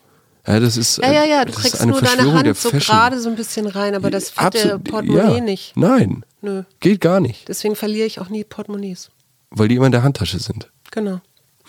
Ja, 0.47 0.59
das 0.59 0.77
ist, 0.77 0.97
Mhm. 0.99 1.03
Ja, 1.05 1.11
ja, 1.11 1.23
ja, 1.25 1.45
du 1.45 1.51
das 1.51 1.55
ist 1.57 1.61
kriegst 1.61 1.81
eine 1.81 1.91
nur 1.91 2.01
deine 2.01 2.23
der 2.23 2.33
Hand 2.33 2.57
so 2.57 2.69
gerade 2.71 3.19
so 3.19 3.29
ein 3.29 3.35
bisschen 3.35 3.65
rein, 3.67 3.95
aber 3.95 4.09
das 4.11 4.33
der 4.33 4.43
Absolut, 4.43 4.83
Portemonnaie 4.85 5.37
ja. 5.37 5.43
nicht. 5.43 5.75
Nein, 5.77 6.25
Nö. 6.41 6.63
geht 6.81 6.99
gar 7.01 7.19
nicht, 7.21 7.47
Deswegen 7.47 7.75
verliere 7.77 8.07
ich 8.07 8.19
auch 8.19 8.29
nie 8.29 8.43
Portemonnaies. 8.43 9.09
weil 9.51 9.67
die 9.69 9.75
immer 9.75 9.85
in 9.85 9.91
der 9.93 10.03
Handtasche 10.03 10.39
sind. 10.39 10.69
Genau. 10.91 11.21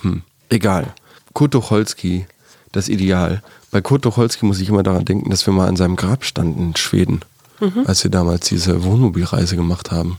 Hm. 0.02 0.22
Egal. 0.48 0.92
Kurt 1.34 1.52
Tucholsky, 1.52 2.26
das 2.76 2.88
Ideal. 2.88 3.42
Bei 3.70 3.80
Kurt 3.80 4.02
Tucholsky 4.02 4.44
muss 4.46 4.60
ich 4.60 4.68
immer 4.68 4.82
daran 4.82 5.04
denken, 5.04 5.30
dass 5.30 5.46
wir 5.46 5.52
mal 5.54 5.68
an 5.68 5.76
seinem 5.76 5.96
Grab 5.96 6.24
standen 6.24 6.60
in 6.70 6.76
Schweden, 6.76 7.20
Mhm. 7.60 7.84
als 7.86 8.02
wir 8.04 8.10
damals 8.10 8.48
diese 8.48 8.82
Wohnmobilreise 8.84 9.56
gemacht 9.56 9.90
haben, 9.92 10.18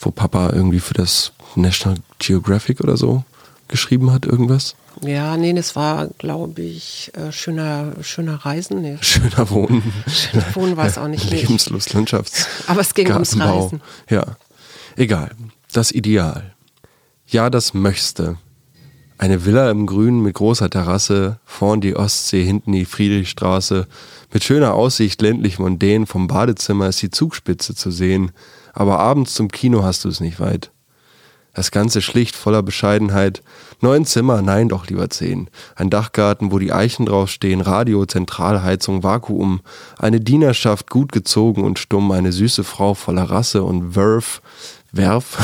wo 0.00 0.10
Papa 0.10 0.50
irgendwie 0.52 0.80
für 0.80 0.94
das 0.94 1.32
National 1.56 1.98
Geographic 2.18 2.80
oder 2.80 2.96
so 2.96 3.24
geschrieben 3.68 4.10
hat, 4.12 4.26
irgendwas? 4.26 4.74
Ja, 5.02 5.36
nee, 5.36 5.52
das 5.52 5.76
war, 5.76 6.08
glaube 6.18 6.60
ich, 6.62 7.12
äh, 7.14 7.30
schöner, 7.32 7.92
schöner 8.02 8.34
Reisen. 8.36 8.82
Nee. 8.82 8.98
Schöner 9.02 9.48
Wohnen. 9.50 9.82
Schöner 10.08 10.54
Wohnen 10.54 10.76
war 10.76 10.86
es 10.86 10.98
auch 10.98 11.06
nicht. 11.08 11.30
Lebenslust, 11.30 11.92
Landschafts. 11.94 12.46
Aber 12.66 12.80
es 12.80 12.94
ging 12.94 13.10
ums 13.12 13.38
Reisen. 13.38 13.80
Ja, 14.10 14.24
egal. 14.96 15.30
Das 15.72 15.92
Ideal. 15.92 16.52
Ja, 17.28 17.48
das 17.50 17.74
möchte. 17.74 18.36
Eine 19.20 19.44
Villa 19.44 19.68
im 19.72 19.86
Grünen 19.86 20.22
mit 20.22 20.34
großer 20.34 20.70
Terrasse, 20.70 21.40
vorn 21.44 21.80
die 21.80 21.96
Ostsee, 21.96 22.44
hinten 22.44 22.70
die 22.70 22.84
Friedrichstraße. 22.84 23.88
Mit 24.32 24.44
schöner 24.44 24.74
Aussicht, 24.74 25.20
ländlich 25.20 25.58
mondän, 25.58 26.06
vom 26.06 26.28
Badezimmer 26.28 26.88
ist 26.88 27.02
die 27.02 27.10
Zugspitze 27.10 27.74
zu 27.74 27.90
sehen. 27.90 28.30
Aber 28.74 29.00
abends 29.00 29.34
zum 29.34 29.50
Kino 29.50 29.82
hast 29.82 30.04
du 30.04 30.08
es 30.08 30.20
nicht 30.20 30.38
weit. 30.38 30.70
Das 31.52 31.72
Ganze 31.72 32.00
schlicht, 32.00 32.36
voller 32.36 32.62
Bescheidenheit. 32.62 33.42
Neun 33.80 34.04
Zimmer, 34.04 34.40
nein, 34.40 34.68
doch 34.68 34.86
lieber 34.86 35.10
zehn. 35.10 35.50
Ein 35.74 35.90
Dachgarten, 35.90 36.52
wo 36.52 36.60
die 36.60 36.72
Eichen 36.72 37.04
draufstehen, 37.04 37.60
Radio, 37.60 38.06
Zentralheizung, 38.06 39.02
Vakuum. 39.02 39.62
Eine 39.98 40.20
Dienerschaft, 40.20 40.90
gut 40.90 41.10
gezogen 41.10 41.64
und 41.64 41.80
stumm. 41.80 42.12
Eine 42.12 42.30
süße 42.30 42.62
Frau 42.62 42.94
voller 42.94 43.24
Rasse 43.24 43.64
und 43.64 43.96
Werf, 43.96 44.42
Werf. 44.92 45.38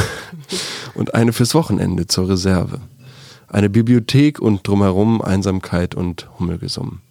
und 0.94 1.16
eine 1.16 1.32
fürs 1.32 1.56
Wochenende 1.56 2.06
zur 2.06 2.28
Reserve. 2.28 2.80
Eine 3.54 3.70
Bibliothek 3.70 4.40
und 4.40 4.66
drumherum 4.66 5.22
Einsamkeit 5.22 5.94
und 5.94 6.28
Hummelgesumm. 6.40 7.02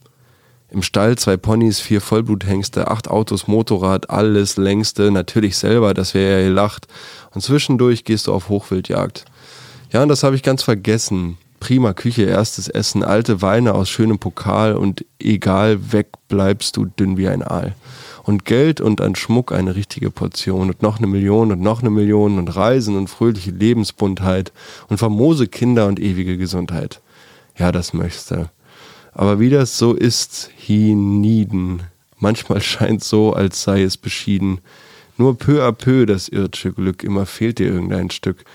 Im 0.70 0.84
Stall 0.84 1.18
zwei 1.18 1.38
Ponys, 1.38 1.80
vier 1.80 2.02
Vollbluthengste, 2.02 2.92
acht 2.92 3.08
Autos, 3.08 3.48
Motorrad, 3.48 4.10
alles 4.10 4.58
längste, 4.58 5.10
natürlich 5.10 5.56
selber, 5.56 5.94
das 5.94 6.14
wäre 6.14 6.42
ja 6.42 6.48
gelacht. 6.50 6.88
Und 7.34 7.40
zwischendurch 7.44 8.04
gehst 8.04 8.28
du 8.28 8.34
auf 8.34 8.50
Hochwildjagd. 8.50 9.24
Ja, 9.94 10.04
und 10.04 10.10
das 10.10 10.24
habe 10.24 10.36
ich 10.36 10.44
ganz 10.44 10.64
vergessen. 10.64 11.38
Prima 11.62 11.94
Küche, 11.94 12.24
erstes 12.24 12.68
Essen, 12.68 13.06
alte 13.06 13.42
Weine 13.42 13.74
aus 13.74 13.88
schönem 13.88 14.20
Pokal 14.20 14.76
und 14.76 15.06
egal, 15.20 15.94
weg 15.94 16.08
bleibst 16.28 16.76
du 16.76 16.84
dünn 16.84 17.16
wie 17.16 17.30
ein 17.30 17.42
Aal. 17.42 17.74
Und 18.24 18.46
Geld 18.46 18.80
und 18.82 19.02
an 19.02 19.16
Schmuck 19.16 19.52
eine 19.52 19.76
richtige 19.76 20.10
Portion 20.10 20.70
und 20.70 20.82
noch 20.82 20.98
eine 20.98 21.08
Million 21.08 21.52
und 21.52 21.62
noch 21.62 21.82
eine 21.82 21.90
Million 21.90 22.38
und 22.38 22.48
Reisen 22.48 22.96
und 22.96 23.10
fröhliche 23.10 23.52
Lebensbuntheit 23.52 24.54
und 24.88 24.98
famose 24.98 25.48
Kinder 25.48 25.88
und 25.88 26.00
ewige 26.00 26.38
Gesundheit. 26.38 27.02
Ja, 27.58 27.72
das 27.72 27.94
möchte. 27.94 28.50
Aber 29.12 29.40
wie 29.40 29.50
das 29.50 29.78
so 29.78 29.94
ist, 29.94 30.50
hienieden. 30.56 31.84
Manchmal 32.18 32.62
scheint 32.64 33.04
so, 33.04 33.34
als 33.34 33.64
sei 33.64 33.84
es 33.84 33.98
beschieden. 33.98 34.60
Nur 35.18 35.38
peu 35.38 35.64
à 35.64 35.72
peu 35.72 36.06
das 36.06 36.28
irdische 36.28 36.72
Glück, 36.72 37.04
immer 37.04 37.26
fehlt 37.26 37.60
dir 37.60 37.68
irgendein 37.68 38.10
Stück. 38.10 38.46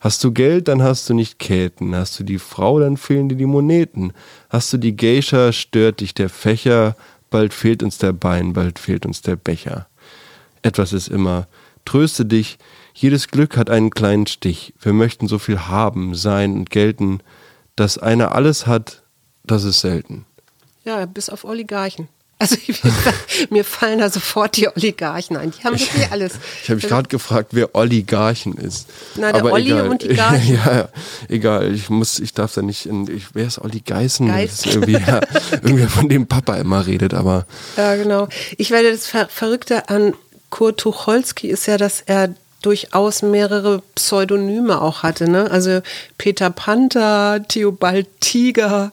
Hast 0.00 0.24
du 0.24 0.32
Geld, 0.32 0.66
dann 0.68 0.82
hast 0.82 1.08
du 1.10 1.14
nicht 1.14 1.38
Käten. 1.38 1.94
Hast 1.94 2.18
du 2.18 2.24
die 2.24 2.38
Frau, 2.38 2.80
dann 2.80 2.96
fehlen 2.96 3.28
dir 3.28 3.36
die 3.36 3.46
Moneten. 3.46 4.12
Hast 4.48 4.72
du 4.72 4.78
die 4.78 4.96
Geisha, 4.96 5.52
stört 5.52 6.00
dich 6.00 6.14
der 6.14 6.30
Fächer. 6.30 6.96
Bald 7.30 7.54
fehlt 7.54 7.82
uns 7.82 7.98
der 7.98 8.12
Bein, 8.12 8.52
bald 8.52 8.78
fehlt 8.78 9.06
uns 9.06 9.22
der 9.22 9.36
Becher. 9.36 9.86
Etwas 10.62 10.92
ist 10.92 11.08
immer. 11.08 11.46
Tröste 11.84 12.26
dich, 12.26 12.58
jedes 12.92 13.28
Glück 13.28 13.56
hat 13.56 13.70
einen 13.70 13.90
kleinen 13.90 14.26
Stich. 14.26 14.74
Wir 14.80 14.92
möchten 14.92 15.28
so 15.28 15.38
viel 15.38 15.60
haben, 15.60 16.14
sein 16.14 16.52
und 16.52 16.70
gelten. 16.70 17.20
Dass 17.76 17.96
einer 17.96 18.34
alles 18.34 18.66
hat, 18.66 19.02
das 19.44 19.64
ist 19.64 19.80
selten. 19.80 20.26
Ja, 20.84 21.06
bis 21.06 21.30
auf 21.30 21.44
Oligarchen. 21.44 22.08
Also 22.40 22.56
mir 23.50 23.64
fallen 23.64 23.98
da 23.98 24.08
sofort 24.10 24.56
die 24.56 24.66
Oligarchen 24.66 25.36
ein. 25.36 25.52
Die 25.52 25.62
haben 25.62 25.78
wirklich 25.78 26.10
alles. 26.10 26.32
Ich 26.62 26.70
habe 26.70 26.76
mich 26.76 26.88
gerade 26.88 27.08
gefragt, 27.08 27.50
wer 27.52 27.74
Oligarchen 27.74 28.54
ist. 28.54 28.88
Na, 29.16 29.30
der 29.30 29.42
Aber 29.42 29.52
Olli 29.52 29.70
egal. 29.72 29.88
und 29.88 30.02
die 30.02 30.08
Garchen. 30.14 30.54
ja, 30.54 30.72
ja, 30.72 30.88
egal. 31.28 31.74
Ich 31.74 31.90
muss, 31.90 32.18
ich 32.18 32.32
darf 32.32 32.54
da 32.54 32.62
nicht 32.62 32.86
in. 32.86 33.06
Ich, 33.14 33.34
wer 33.34 33.46
ist 33.46 33.58
Olli 33.58 33.80
Geißen? 33.80 34.28
Ist 34.38 34.66
irgendwie, 34.66 34.92
ja, 34.94 35.20
irgendwie 35.52 35.86
von 35.86 36.08
dem 36.08 36.26
Papa 36.26 36.56
immer 36.56 36.86
redet, 36.86 37.12
aber. 37.14 37.46
Ja, 37.76 37.94
genau. 37.96 38.28
Ich 38.56 38.70
werde 38.70 38.90
das 38.90 39.06
Ver 39.06 39.28
Verrückte 39.28 39.88
an 39.90 40.14
Kurt 40.48 40.80
Tucholsky 40.80 41.48
ist 41.48 41.66
ja, 41.66 41.76
dass 41.76 42.00
er 42.00 42.34
durchaus 42.62 43.22
mehrere 43.22 43.82
Pseudonyme 43.94 44.80
auch 44.82 45.02
hatte. 45.02 45.28
Ne? 45.28 45.50
Also 45.50 45.80
Peter 46.18 46.50
Panther, 46.50 47.42
Theobald 47.48 48.06
Tiger, 48.20 48.92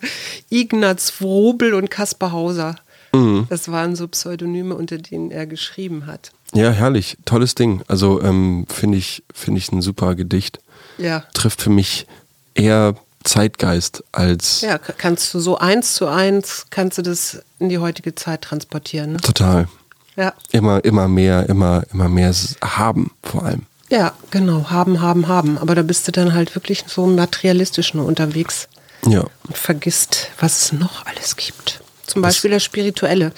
Ignaz 0.49 1.13
Wrobel 1.19 1.73
und 1.73 1.89
Kaspar 1.89 2.31
Hauser. 2.31 2.75
Mhm. 3.13 3.47
Das 3.49 3.71
waren 3.71 3.95
so 3.95 4.07
Pseudonyme, 4.07 4.75
unter 4.75 4.97
denen 4.97 5.31
er 5.31 5.45
geschrieben 5.45 6.05
hat. 6.05 6.31
Ja, 6.53 6.71
herrlich. 6.71 7.17
Tolles 7.25 7.55
Ding. 7.55 7.81
Also 7.87 8.21
ähm, 8.21 8.65
finde 8.69 8.97
ich, 8.97 9.23
find 9.33 9.57
ich 9.57 9.71
ein 9.71 9.81
super 9.81 10.15
Gedicht. 10.15 10.59
Ja. 10.97 11.23
Trifft 11.33 11.61
für 11.61 11.69
mich 11.69 12.07
eher 12.53 12.95
Zeitgeist 13.23 14.03
als. 14.11 14.61
Ja, 14.61 14.77
kannst 14.77 15.33
du 15.33 15.39
so 15.39 15.57
eins 15.57 15.93
zu 15.93 16.07
eins, 16.07 16.67
kannst 16.69 16.97
du 16.97 17.01
das 17.01 17.41
in 17.59 17.69
die 17.69 17.77
heutige 17.77 18.15
Zeit 18.15 18.41
transportieren. 18.41 19.13
Ne? 19.13 19.17
Total. 19.17 19.67
Ja. 20.15 20.33
Immer, 20.51 20.83
immer 20.83 21.07
mehr, 21.07 21.47
immer, 21.47 21.83
immer 21.93 22.09
mehr 22.09 22.33
haben, 22.63 23.11
vor 23.21 23.45
allem. 23.45 23.63
Ja, 23.89 24.13
genau. 24.31 24.69
Haben, 24.69 25.01
haben, 25.01 25.27
haben. 25.27 25.57
Aber 25.57 25.75
da 25.75 25.81
bist 25.81 26.07
du 26.07 26.11
dann 26.11 26.33
halt 26.33 26.55
wirklich 26.55 26.83
so 26.87 27.05
materialistisch 27.05 27.93
nur 27.93 28.05
unterwegs. 28.05 28.67
Ja. 29.05 29.25
Und 29.47 29.57
vergisst, 29.57 30.29
was 30.39 30.63
es 30.63 30.73
noch 30.73 31.05
alles 31.05 31.35
gibt. 31.35 31.81
Zum 32.07 32.21
Beispiel 32.21 32.51
das, 32.51 32.57
das 32.57 32.63
Spirituelle. 32.63 33.33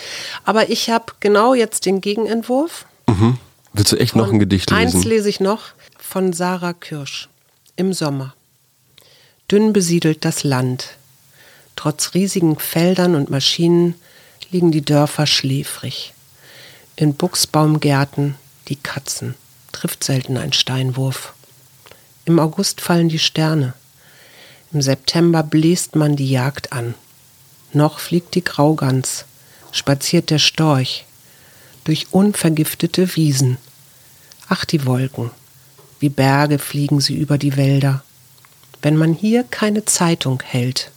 Aber 0.45 0.69
ich 0.69 0.89
habe 0.89 1.13
genau 1.19 1.53
jetzt 1.53 1.85
den 1.85 2.01
Gegenentwurf. 2.01 2.85
Mhm. 3.07 3.37
Willst 3.73 3.91
du 3.91 3.97
echt 3.97 4.15
noch 4.15 4.31
ein 4.31 4.39
Gedicht 4.39 4.69
lesen? 4.71 4.81
Eins 4.81 5.05
lese 5.05 5.29
ich 5.29 5.39
noch 5.39 5.73
von 5.97 6.33
Sarah 6.33 6.73
Kirsch. 6.73 7.29
Im 7.75 7.93
Sommer. 7.93 8.33
Dünn 9.51 9.73
besiedelt 9.73 10.25
das 10.25 10.43
Land. 10.43 10.97
Trotz 11.75 12.13
riesigen 12.13 12.57
Feldern 12.59 13.15
und 13.15 13.29
Maschinen 13.29 13.95
liegen 14.51 14.71
die 14.71 14.81
Dörfer 14.81 15.25
schläfrig 15.25 16.13
in 16.99 17.13
Buchsbaumgärten 17.13 18.35
die 18.67 18.75
Katzen, 18.75 19.35
trifft 19.71 20.03
selten 20.03 20.35
ein 20.35 20.51
Steinwurf. 20.51 21.33
Im 22.25 22.39
August 22.39 22.81
fallen 22.81 23.07
die 23.07 23.19
Sterne. 23.19 23.73
Im 24.73 24.81
September 24.81 25.41
bläst 25.41 25.95
man 25.95 26.17
die 26.17 26.29
Jagd 26.29 26.73
an. 26.73 26.95
Noch 27.73 27.99
fliegt 27.99 28.35
die 28.35 28.43
Graugans, 28.43 29.25
spaziert 29.71 30.29
der 30.29 30.39
Storch 30.39 31.05
durch 31.83 32.07
unvergiftete 32.11 33.15
Wiesen. 33.15 33.57
Ach, 34.47 34.65
die 34.65 34.85
Wolken, 34.85 35.31
wie 35.99 36.09
Berge 36.09 36.59
fliegen 36.59 37.01
sie 37.01 37.15
über 37.15 37.37
die 37.37 37.55
Wälder. 37.57 38.03
Wenn 38.81 38.95
man 38.95 39.13
hier 39.13 39.43
keine 39.43 39.85
Zeitung 39.85 40.41
hält, 40.43 40.91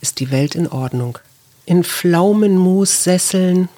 ist 0.00 0.20
die 0.20 0.30
Welt 0.30 0.54
in 0.54 0.68
Ordnung. 0.68 1.18
In 1.64 1.84
Pflaumenmus-Sesseln 1.84 3.68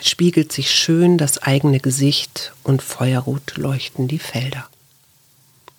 spiegelt 0.00 0.52
sich 0.52 0.70
schön 0.70 1.18
das 1.18 1.38
eigene 1.38 1.80
Gesicht 1.80 2.52
und 2.62 2.82
feuerrot 2.82 3.56
leuchten 3.56 4.08
die 4.08 4.18
Felder. 4.18 4.68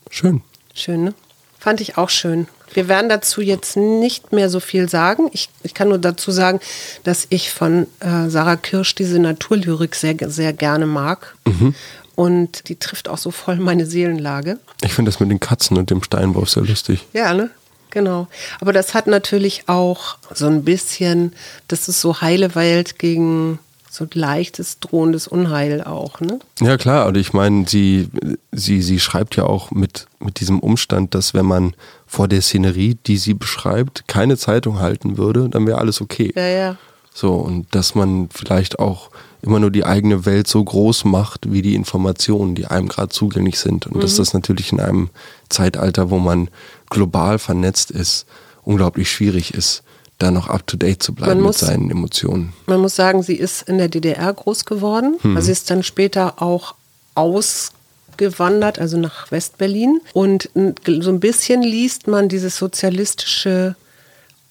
Schön. 0.09 0.41
Schön, 0.73 1.03
ne? 1.03 1.13
Fand 1.59 1.81
ich 1.81 1.97
auch 1.97 2.09
schön. 2.09 2.47
Wir 2.73 2.87
werden 2.87 3.09
dazu 3.09 3.41
jetzt 3.41 3.77
nicht 3.77 4.31
mehr 4.31 4.49
so 4.49 4.59
viel 4.59 4.89
sagen. 4.89 5.29
Ich, 5.33 5.49
ich 5.63 5.73
kann 5.73 5.89
nur 5.89 5.97
dazu 5.97 6.31
sagen, 6.31 6.59
dass 7.03 7.27
ich 7.29 7.51
von 7.51 7.87
äh, 7.99 8.29
Sarah 8.29 8.57
Kirsch 8.57 8.95
diese 8.95 9.19
Naturlyrik 9.19 9.95
sehr, 9.95 10.15
sehr 10.29 10.53
gerne 10.53 10.85
mag. 10.85 11.35
Mhm. 11.45 11.75
Und 12.15 12.67
die 12.69 12.75
trifft 12.77 13.09
auch 13.09 13.17
so 13.19 13.31
voll 13.31 13.57
meine 13.57 13.85
Seelenlage. 13.85 14.57
Ich 14.81 14.93
finde 14.93 15.11
das 15.11 15.19
mit 15.19 15.29
den 15.29 15.39
Katzen 15.39 15.77
und 15.77 15.89
dem 15.91 16.01
Steinwurf 16.01 16.49
sehr 16.49 16.63
lustig. 16.63 17.05
Ja, 17.13 17.33
ne? 17.33 17.51
Genau. 17.91 18.27
Aber 18.59 18.73
das 18.73 18.93
hat 18.93 19.07
natürlich 19.07 19.63
auch 19.67 20.17
so 20.33 20.47
ein 20.47 20.63
bisschen, 20.63 21.33
das 21.67 21.87
ist 21.87 22.01
so 22.01 22.21
heile 22.21 22.55
Welt 22.55 22.99
gegen 22.99 23.59
so 23.97 24.07
leichtes, 24.13 24.79
drohendes 24.79 25.27
Unheil 25.27 25.83
auch, 25.83 26.19
ne? 26.19 26.39
Ja, 26.61 26.77
klar. 26.77 27.07
Und 27.07 27.17
ich 27.17 27.33
meine, 27.33 27.67
sie, 27.67 28.09
sie, 28.51 28.81
sie 28.81 28.99
schreibt 28.99 29.35
ja 29.35 29.43
auch 29.43 29.71
mit, 29.71 30.07
mit 30.19 30.39
diesem 30.39 30.59
Umstand, 30.59 31.15
dass 31.15 31.33
wenn 31.33 31.45
man 31.45 31.73
vor 32.05 32.27
der 32.27 32.41
Szenerie, 32.41 32.97
die 33.05 33.17
sie 33.17 33.33
beschreibt, 33.33 34.07
keine 34.07 34.37
Zeitung 34.37 34.79
halten 34.79 35.17
würde, 35.17 35.49
dann 35.49 35.67
wäre 35.67 35.79
alles 35.79 35.99
okay. 36.01 36.31
Ja, 36.35 36.47
ja. 36.47 36.77
So, 37.13 37.33
und 37.33 37.73
dass 37.73 37.95
man 37.95 38.29
vielleicht 38.31 38.79
auch 38.79 39.09
immer 39.41 39.59
nur 39.59 39.71
die 39.71 39.85
eigene 39.85 40.25
Welt 40.25 40.47
so 40.47 40.63
groß 40.63 41.05
macht, 41.05 41.51
wie 41.51 41.61
die 41.61 41.75
Informationen, 41.75 42.53
die 42.53 42.67
einem 42.67 42.87
gerade 42.87 43.09
zugänglich 43.09 43.59
sind. 43.59 43.87
Und 43.87 43.97
mhm. 43.97 44.01
dass 44.01 44.15
das 44.15 44.33
natürlich 44.33 44.71
in 44.71 44.79
einem 44.79 45.09
Zeitalter, 45.49 46.09
wo 46.11 46.19
man 46.19 46.49
global 46.89 47.39
vernetzt 47.39 47.91
ist, 47.91 48.25
unglaublich 48.63 49.09
schwierig 49.09 49.53
ist 49.53 49.83
da 50.17 50.31
noch 50.31 50.49
up 50.49 50.65
to 50.65 50.77
date 50.77 51.01
zu 51.01 51.13
bleiben 51.13 51.41
muss, 51.41 51.61
mit 51.61 51.69
seinen 51.69 51.91
Emotionen. 51.91 52.53
Man 52.65 52.81
muss 52.81 52.95
sagen, 52.95 53.23
sie 53.23 53.35
ist 53.35 53.67
in 53.67 53.77
der 53.77 53.87
DDR 53.87 54.33
groß 54.33 54.65
geworden. 54.65 55.17
Hm. 55.21 55.35
Also 55.35 55.47
sie 55.47 55.51
ist 55.51 55.69
dann 55.69 55.83
später 55.83 56.41
auch 56.41 56.75
ausgewandert, 57.15 58.79
also 58.79 58.97
nach 58.97 59.31
Westberlin. 59.31 60.01
Und 60.13 60.49
so 60.53 61.09
ein 61.09 61.19
bisschen 61.19 61.61
liest 61.61 62.07
man 62.07 62.29
dieses 62.29 62.57
sozialistische 62.57 63.75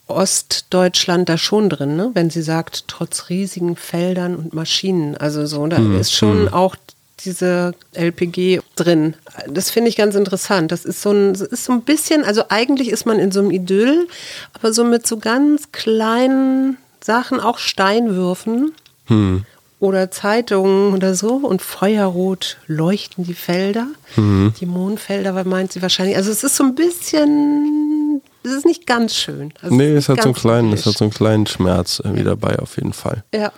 Ostdeutschland 0.09 1.29
da 1.29 1.37
schon 1.37 1.69
drin, 1.69 1.97
ne? 1.97 2.11
wenn 2.15 2.31
sie 2.31 2.43
sagt, 2.43 2.85
trotz 2.87 3.29
riesigen 3.29 3.75
Feldern 3.75 4.37
und 4.37 4.55
Maschinen. 4.55 5.17
Also 5.17 5.47
so, 5.47 5.67
da 5.67 5.79
hm. 5.79 5.99
ist 5.99 6.13
schon 6.13 6.47
hm. 6.47 6.55
auch 6.55 6.77
diese 7.25 7.75
LPG 7.95 8.61
drin. 8.77 9.15
Das 9.49 9.71
finde 9.71 9.89
ich 9.89 9.97
ganz 9.97 10.15
interessant. 10.15 10.71
Das 10.71 10.85
ist 10.85 11.01
so 11.01 11.11
ein, 11.13 11.33
ist 11.33 11.65
so 11.65 11.73
ein 11.73 11.83
bisschen, 11.83 12.25
also 12.25 12.45
eigentlich 12.49 12.91
ist 12.91 13.07
man 13.07 13.19
in 13.19 13.33
so 13.33 13.41
einem 13.41 13.51
Idyll, 13.51 14.07
aber 14.53 14.73
so 14.73 14.85
mit 14.85 15.07
so 15.07 15.17
ganz 15.17 15.73
kleinen 15.73 16.77
Sachen, 17.03 17.41
auch 17.41 17.59
Steinwürfen. 17.59 18.73
Hm 19.07 19.45
oder 19.79 20.11
Zeitungen 20.11 20.95
oder 20.95 21.15
so 21.15 21.35
und 21.35 21.61
feuerrot 21.61 22.57
leuchten 22.67 23.25
die 23.25 23.35
Felder, 23.35 23.87
mhm. 24.17 24.55
die 24.59 24.67
Mondfelder, 24.67 25.35
weil 25.35 25.45
meint 25.45 25.73
sie 25.73 25.83
wahrscheinlich. 25.83 26.17
Also 26.17 26.31
es 26.31 26.43
ist 26.43 26.57
so 26.57 26.65
ein 26.65 26.75
bisschen, 26.75 28.23
es 28.43 28.53
ist 28.53 28.65
nicht 28.65 28.87
ganz 28.87 29.15
schön. 29.15 29.53
Also 29.61 29.75
nee, 29.75 29.93
es 29.93 30.09
hat, 30.09 30.23
so 30.23 30.29
einen 30.29 30.35
kleinen, 30.35 30.73
es 30.73 30.87
hat 30.87 30.95
so 30.97 31.05
einen 31.05 31.13
kleinen 31.13 31.47
Schmerz 31.47 32.01
irgendwie 32.03 32.25
dabei 32.25 32.59
auf 32.59 32.77
jeden 32.77 32.95
Fall. 32.95 33.23
Ja, 33.35 33.53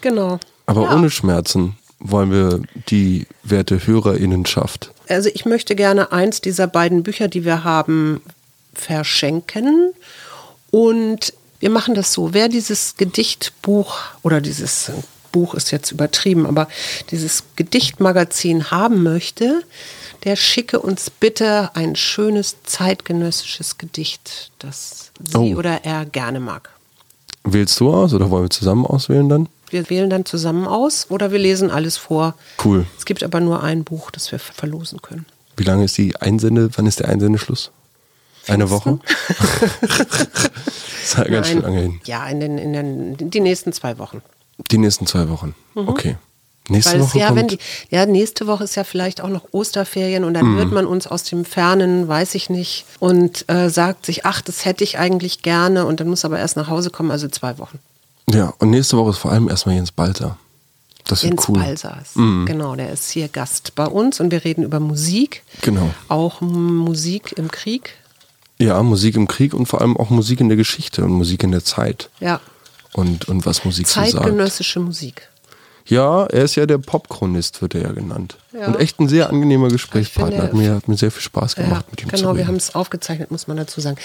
genau. 0.00 0.38
Aber 0.64 0.84
ja. 0.84 0.94
ohne 0.94 1.10
Schmerzen 1.10 1.76
wollen 2.00 2.30
wir 2.30 2.62
die 2.88 3.26
werte 3.42 3.86
Hörerinnenschaft. 3.86 4.92
Also 5.08 5.30
ich 5.32 5.44
möchte 5.44 5.74
gerne 5.74 6.12
eins 6.12 6.40
dieser 6.40 6.66
beiden 6.66 7.02
Bücher, 7.02 7.28
die 7.28 7.44
wir 7.44 7.64
haben, 7.64 8.20
verschenken. 8.74 9.92
Und 10.70 11.32
wir 11.60 11.70
machen 11.70 11.94
das 11.94 12.12
so. 12.12 12.34
Wer 12.34 12.48
dieses 12.48 12.96
Gedichtbuch 12.96 13.96
oder 14.22 14.40
dieses 14.40 14.92
Buch 15.32 15.54
ist 15.54 15.70
jetzt 15.70 15.90
übertrieben, 15.90 16.46
aber 16.46 16.68
dieses 17.10 17.44
Gedichtmagazin 17.56 18.70
haben 18.70 19.02
möchte, 19.02 19.62
der 20.24 20.36
schicke 20.36 20.80
uns 20.80 21.10
bitte 21.10 21.70
ein 21.74 21.96
schönes 21.96 22.56
zeitgenössisches 22.64 23.78
Gedicht, 23.78 24.50
das 24.58 25.10
sie 25.22 25.54
oh. 25.54 25.58
oder 25.58 25.84
er 25.84 26.06
gerne 26.06 26.40
mag. 26.40 26.70
Wählst 27.44 27.80
du 27.80 27.92
aus 27.92 28.14
oder 28.14 28.30
wollen 28.30 28.44
wir 28.44 28.50
zusammen 28.50 28.86
auswählen 28.86 29.28
dann? 29.28 29.48
Wir 29.72 29.90
wählen 29.90 30.10
dann 30.10 30.24
zusammen 30.24 30.66
aus 30.66 31.06
oder 31.10 31.32
wir 31.32 31.38
lesen 31.38 31.70
alles 31.70 31.96
vor. 31.96 32.34
Cool. 32.64 32.86
Es 32.98 33.04
gibt 33.04 33.22
aber 33.22 33.40
nur 33.40 33.62
ein 33.62 33.84
Buch, 33.84 34.10
das 34.10 34.30
wir 34.32 34.38
verlosen 34.38 35.02
können. 35.02 35.26
Wie 35.56 35.64
lange 35.64 35.84
ist 35.84 35.98
die 35.98 36.16
Einsende, 36.16 36.70
wann 36.76 36.86
ist 36.86 37.00
der 37.00 37.08
Einsendeschluss? 37.08 37.70
Eine 38.46 38.70
Woche? 38.70 38.98
das 39.80 40.28
ist 41.02 41.18
ja 41.18 41.24
ganz 41.24 41.48
schön 41.48 41.62
lange 41.62 41.80
hin. 41.80 42.00
Ja, 42.06 42.26
in 42.28 42.40
den, 42.40 42.58
in 42.58 42.72
den, 42.72 43.30
die 43.30 43.40
nächsten 43.40 43.72
zwei 43.72 43.98
Wochen. 43.98 44.22
Die 44.70 44.78
nächsten 44.78 45.06
zwei 45.06 45.28
Wochen. 45.28 45.54
Mhm. 45.74 45.88
Okay. 45.88 46.16
Nächste 46.68 46.94
Weil 46.94 47.00
Woche 47.00 47.18
ja, 47.18 47.28
kommt 47.28 47.50
die, 47.52 47.58
ja, 47.90 48.04
nächste 48.06 48.46
Woche 48.46 48.64
ist 48.64 48.74
ja 48.76 48.84
vielleicht 48.84 49.20
auch 49.20 49.28
noch 49.28 49.46
Osterferien 49.52 50.24
und 50.24 50.34
dann 50.34 50.46
mhm. 50.46 50.56
hört 50.56 50.72
man 50.72 50.86
uns 50.86 51.06
aus 51.06 51.24
dem 51.24 51.44
Fernen, 51.44 52.08
weiß 52.08 52.34
ich 52.34 52.50
nicht, 52.50 52.84
und 52.98 53.48
äh, 53.48 53.70
sagt 53.70 54.04
sich, 54.04 54.26
ach, 54.26 54.42
das 54.42 54.64
hätte 54.64 54.84
ich 54.84 54.98
eigentlich 54.98 55.42
gerne 55.42 55.86
und 55.86 56.00
dann 56.00 56.08
muss 56.08 56.24
aber 56.24 56.38
erst 56.38 56.56
nach 56.56 56.68
Hause 56.68 56.90
kommen, 56.90 57.10
also 57.10 57.28
zwei 57.28 57.58
Wochen. 57.58 57.78
Ja, 58.30 58.52
und 58.58 58.70
nächste 58.70 58.96
Woche 58.96 59.10
ist 59.10 59.18
vor 59.18 59.32
allem 59.32 59.48
erstmal 59.48 59.76
Jens 59.76 59.92
Balzer. 59.92 60.38
Das 61.04 61.22
Jens 61.22 61.48
cool. 61.48 61.58
Balzer 61.58 62.02
mhm. 62.14 62.44
genau, 62.44 62.76
der 62.76 62.92
ist 62.92 63.10
hier 63.10 63.28
Gast 63.28 63.74
bei 63.74 63.86
uns 63.86 64.20
und 64.20 64.30
wir 64.30 64.44
reden 64.44 64.62
über 64.62 64.80
Musik. 64.80 65.42
Genau. 65.62 65.90
Auch 66.08 66.40
Musik 66.40 67.32
im 67.36 67.50
Krieg. 67.50 67.94
Ja, 68.58 68.82
Musik 68.82 69.16
im 69.16 69.28
Krieg 69.28 69.54
und 69.54 69.66
vor 69.66 69.80
allem 69.80 69.96
auch 69.96 70.10
Musik 70.10 70.40
in 70.40 70.48
der 70.48 70.56
Geschichte 70.56 71.04
und 71.04 71.12
Musik 71.12 71.42
in 71.42 71.52
der 71.52 71.64
Zeit. 71.64 72.10
Ja, 72.20 72.40
und, 72.92 73.28
und 73.28 73.46
was 73.46 73.64
Musik 73.64 73.86
so 73.86 74.00
sagt. 74.00 74.12
Zeitgenössische 74.12 74.80
Musik. 74.80 75.27
Ja, 75.88 76.26
er 76.26 76.44
ist 76.44 76.54
ja 76.54 76.66
der 76.66 76.78
Popchronist, 76.78 77.62
wird 77.62 77.74
er 77.74 77.82
ja 77.82 77.92
genannt. 77.92 78.36
Ja. 78.52 78.66
Und 78.66 78.78
echt 78.78 79.00
ein 79.00 79.08
sehr 79.08 79.30
angenehmer 79.30 79.68
Gesprächspartner. 79.68 80.42
Hat 80.42 80.52
mir, 80.54 80.74
hat 80.74 80.86
mir 80.88 80.96
sehr 80.96 81.10
viel 81.10 81.22
Spaß 81.22 81.54
gemacht 81.56 81.86
ja, 81.86 81.90
mit 81.90 82.02
ihm 82.02 82.08
Genau, 82.08 82.18
zu 82.20 82.26
reden. 82.26 82.38
wir 82.38 82.46
haben 82.46 82.56
es 82.56 82.74
aufgezeichnet, 82.74 83.30
muss 83.30 83.46
man 83.46 83.56
dazu 83.56 83.80
sagen. 83.80 83.96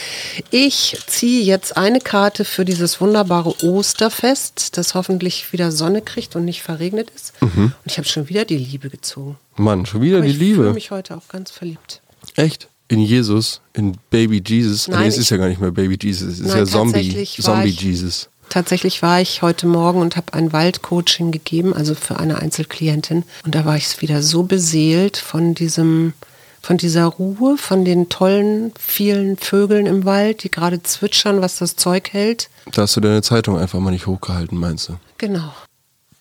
Ich 0.50 0.98
ziehe 1.08 1.44
jetzt 1.44 1.76
eine 1.76 2.00
Karte 2.00 2.46
für 2.46 2.64
dieses 2.64 3.02
wunderbare 3.02 3.54
Osterfest, 3.64 4.78
das 4.78 4.96
hoffentlich 4.96 5.52
wieder 5.52 5.72
Sonne 5.72 6.02
kriegt 6.02 6.36
und 6.36 6.46
nicht 6.46 6.62
verregnet 6.62 7.10
ist. 7.16 7.34
Mhm. 7.42 7.66
Und 7.66 7.74
ich 7.86 7.98
habe 7.98 8.08
schon 8.08 8.30
wieder 8.30 8.46
die 8.46 8.58
Liebe 8.58 8.90
gezogen. 8.90 9.38
Mann, 9.58 9.86
schon 9.86 10.02
wieder 10.02 10.18
Aber 10.18 10.26
die 10.26 10.32
ich 10.32 10.38
Liebe. 10.40 10.52
Ich 10.52 10.58
fühle 10.58 10.74
mich 10.74 10.92
heute 10.92 11.18
auch 11.18 11.28
ganz 11.28 11.52
verliebt. 11.52 12.02
Echt? 12.36 12.70
In 12.88 13.00
Jesus, 13.00 13.62
in 13.74 13.98
Baby 14.10 14.42
Jesus. 14.46 14.88
Nein, 14.88 15.02
nee, 15.02 15.08
es 15.08 15.18
ist 15.18 15.30
ja 15.30 15.38
gar 15.38 15.48
nicht 15.48 15.60
mehr 15.60 15.72
Baby 15.72 15.98
Jesus, 16.02 16.34
es 16.34 16.40
ist 16.42 16.48
Nein, 16.48 16.58
ja 16.60 16.66
Zombie, 16.66 17.26
Zombie 17.26 17.70
Jesus. 17.70 18.30
Tatsächlich 18.54 19.02
war 19.02 19.20
ich 19.20 19.42
heute 19.42 19.66
Morgen 19.66 20.00
und 20.00 20.16
habe 20.16 20.34
ein 20.34 20.54
Waldcoaching 20.54 21.32
gegeben, 21.32 21.74
also 21.74 21.96
für 21.96 22.20
eine 22.20 22.38
Einzelklientin. 22.38 23.24
Und 23.44 23.56
da 23.56 23.66
war 23.66 23.78
ich 23.78 24.00
wieder 24.00 24.22
so 24.22 24.44
beseelt 24.44 25.18
von 25.18 25.56
diesem, 25.56 26.14
von 26.62 26.78
dieser 26.78 27.06
Ruhe, 27.06 27.58
von 27.58 27.84
den 27.84 28.10
tollen, 28.10 28.72
vielen 28.78 29.38
Vögeln 29.38 29.88
im 29.88 30.06
Wald, 30.06 30.44
die 30.44 30.52
gerade 30.52 30.84
zwitschern, 30.84 31.42
was 31.42 31.58
das 31.58 31.78
Zeug 31.78 32.14
hält. 32.14 32.52
Da 32.72 32.84
hast 32.84 32.96
du 32.96 33.02
deine 33.02 33.24
Zeitung 33.24 33.58
einfach 33.58 33.80
mal 33.80 33.90
nicht 33.90 34.06
hochgehalten, 34.06 34.60
meinst 34.60 34.88
du? 34.88 34.98
Genau. 35.18 35.52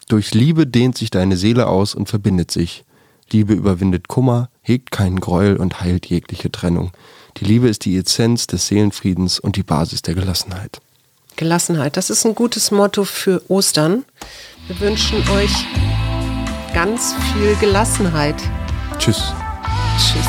Durch 0.08 0.32
Liebe 0.32 0.66
dehnt 0.66 0.96
sich 0.96 1.10
deine 1.10 1.36
Seele 1.36 1.66
aus 1.66 1.94
und 1.94 2.08
verbindet 2.08 2.50
sich. 2.50 2.84
Liebe 3.30 3.52
überwindet 3.52 4.08
Kummer, 4.08 4.48
hegt 4.62 4.90
keinen 4.90 5.20
Gräuel 5.20 5.58
und 5.58 5.82
heilt 5.82 6.06
jegliche 6.06 6.50
Trennung. 6.50 6.92
Die 7.36 7.44
Liebe 7.44 7.68
ist 7.68 7.84
die 7.84 7.94
Essenz 7.94 8.46
des 8.46 8.68
Seelenfriedens 8.68 9.38
und 9.38 9.56
die 9.56 9.62
Basis 9.62 10.00
der 10.00 10.14
Gelassenheit. 10.14 10.80
Gelassenheit. 11.36 11.96
Das 11.96 12.10
ist 12.10 12.24
ein 12.24 12.34
gutes 12.34 12.70
Motto 12.70 13.04
für 13.04 13.42
Ostern. 13.48 14.04
Wir 14.66 14.80
wünschen 14.80 15.18
euch 15.30 15.52
ganz 16.74 17.14
viel 17.32 17.54
Gelassenheit. 17.56 18.36
Tschüss. 18.98 19.32
Tschüss. 19.98 20.26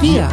Wir. 0.00 0.28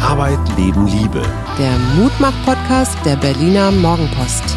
Arbeit, 0.00 0.38
Leben, 0.56 0.86
Liebe. 0.86 1.22
Der 1.58 1.78
Mutmach-Podcast 1.96 2.96
der 3.04 3.16
Berliner 3.16 3.70
Morgenpost. 3.70 4.56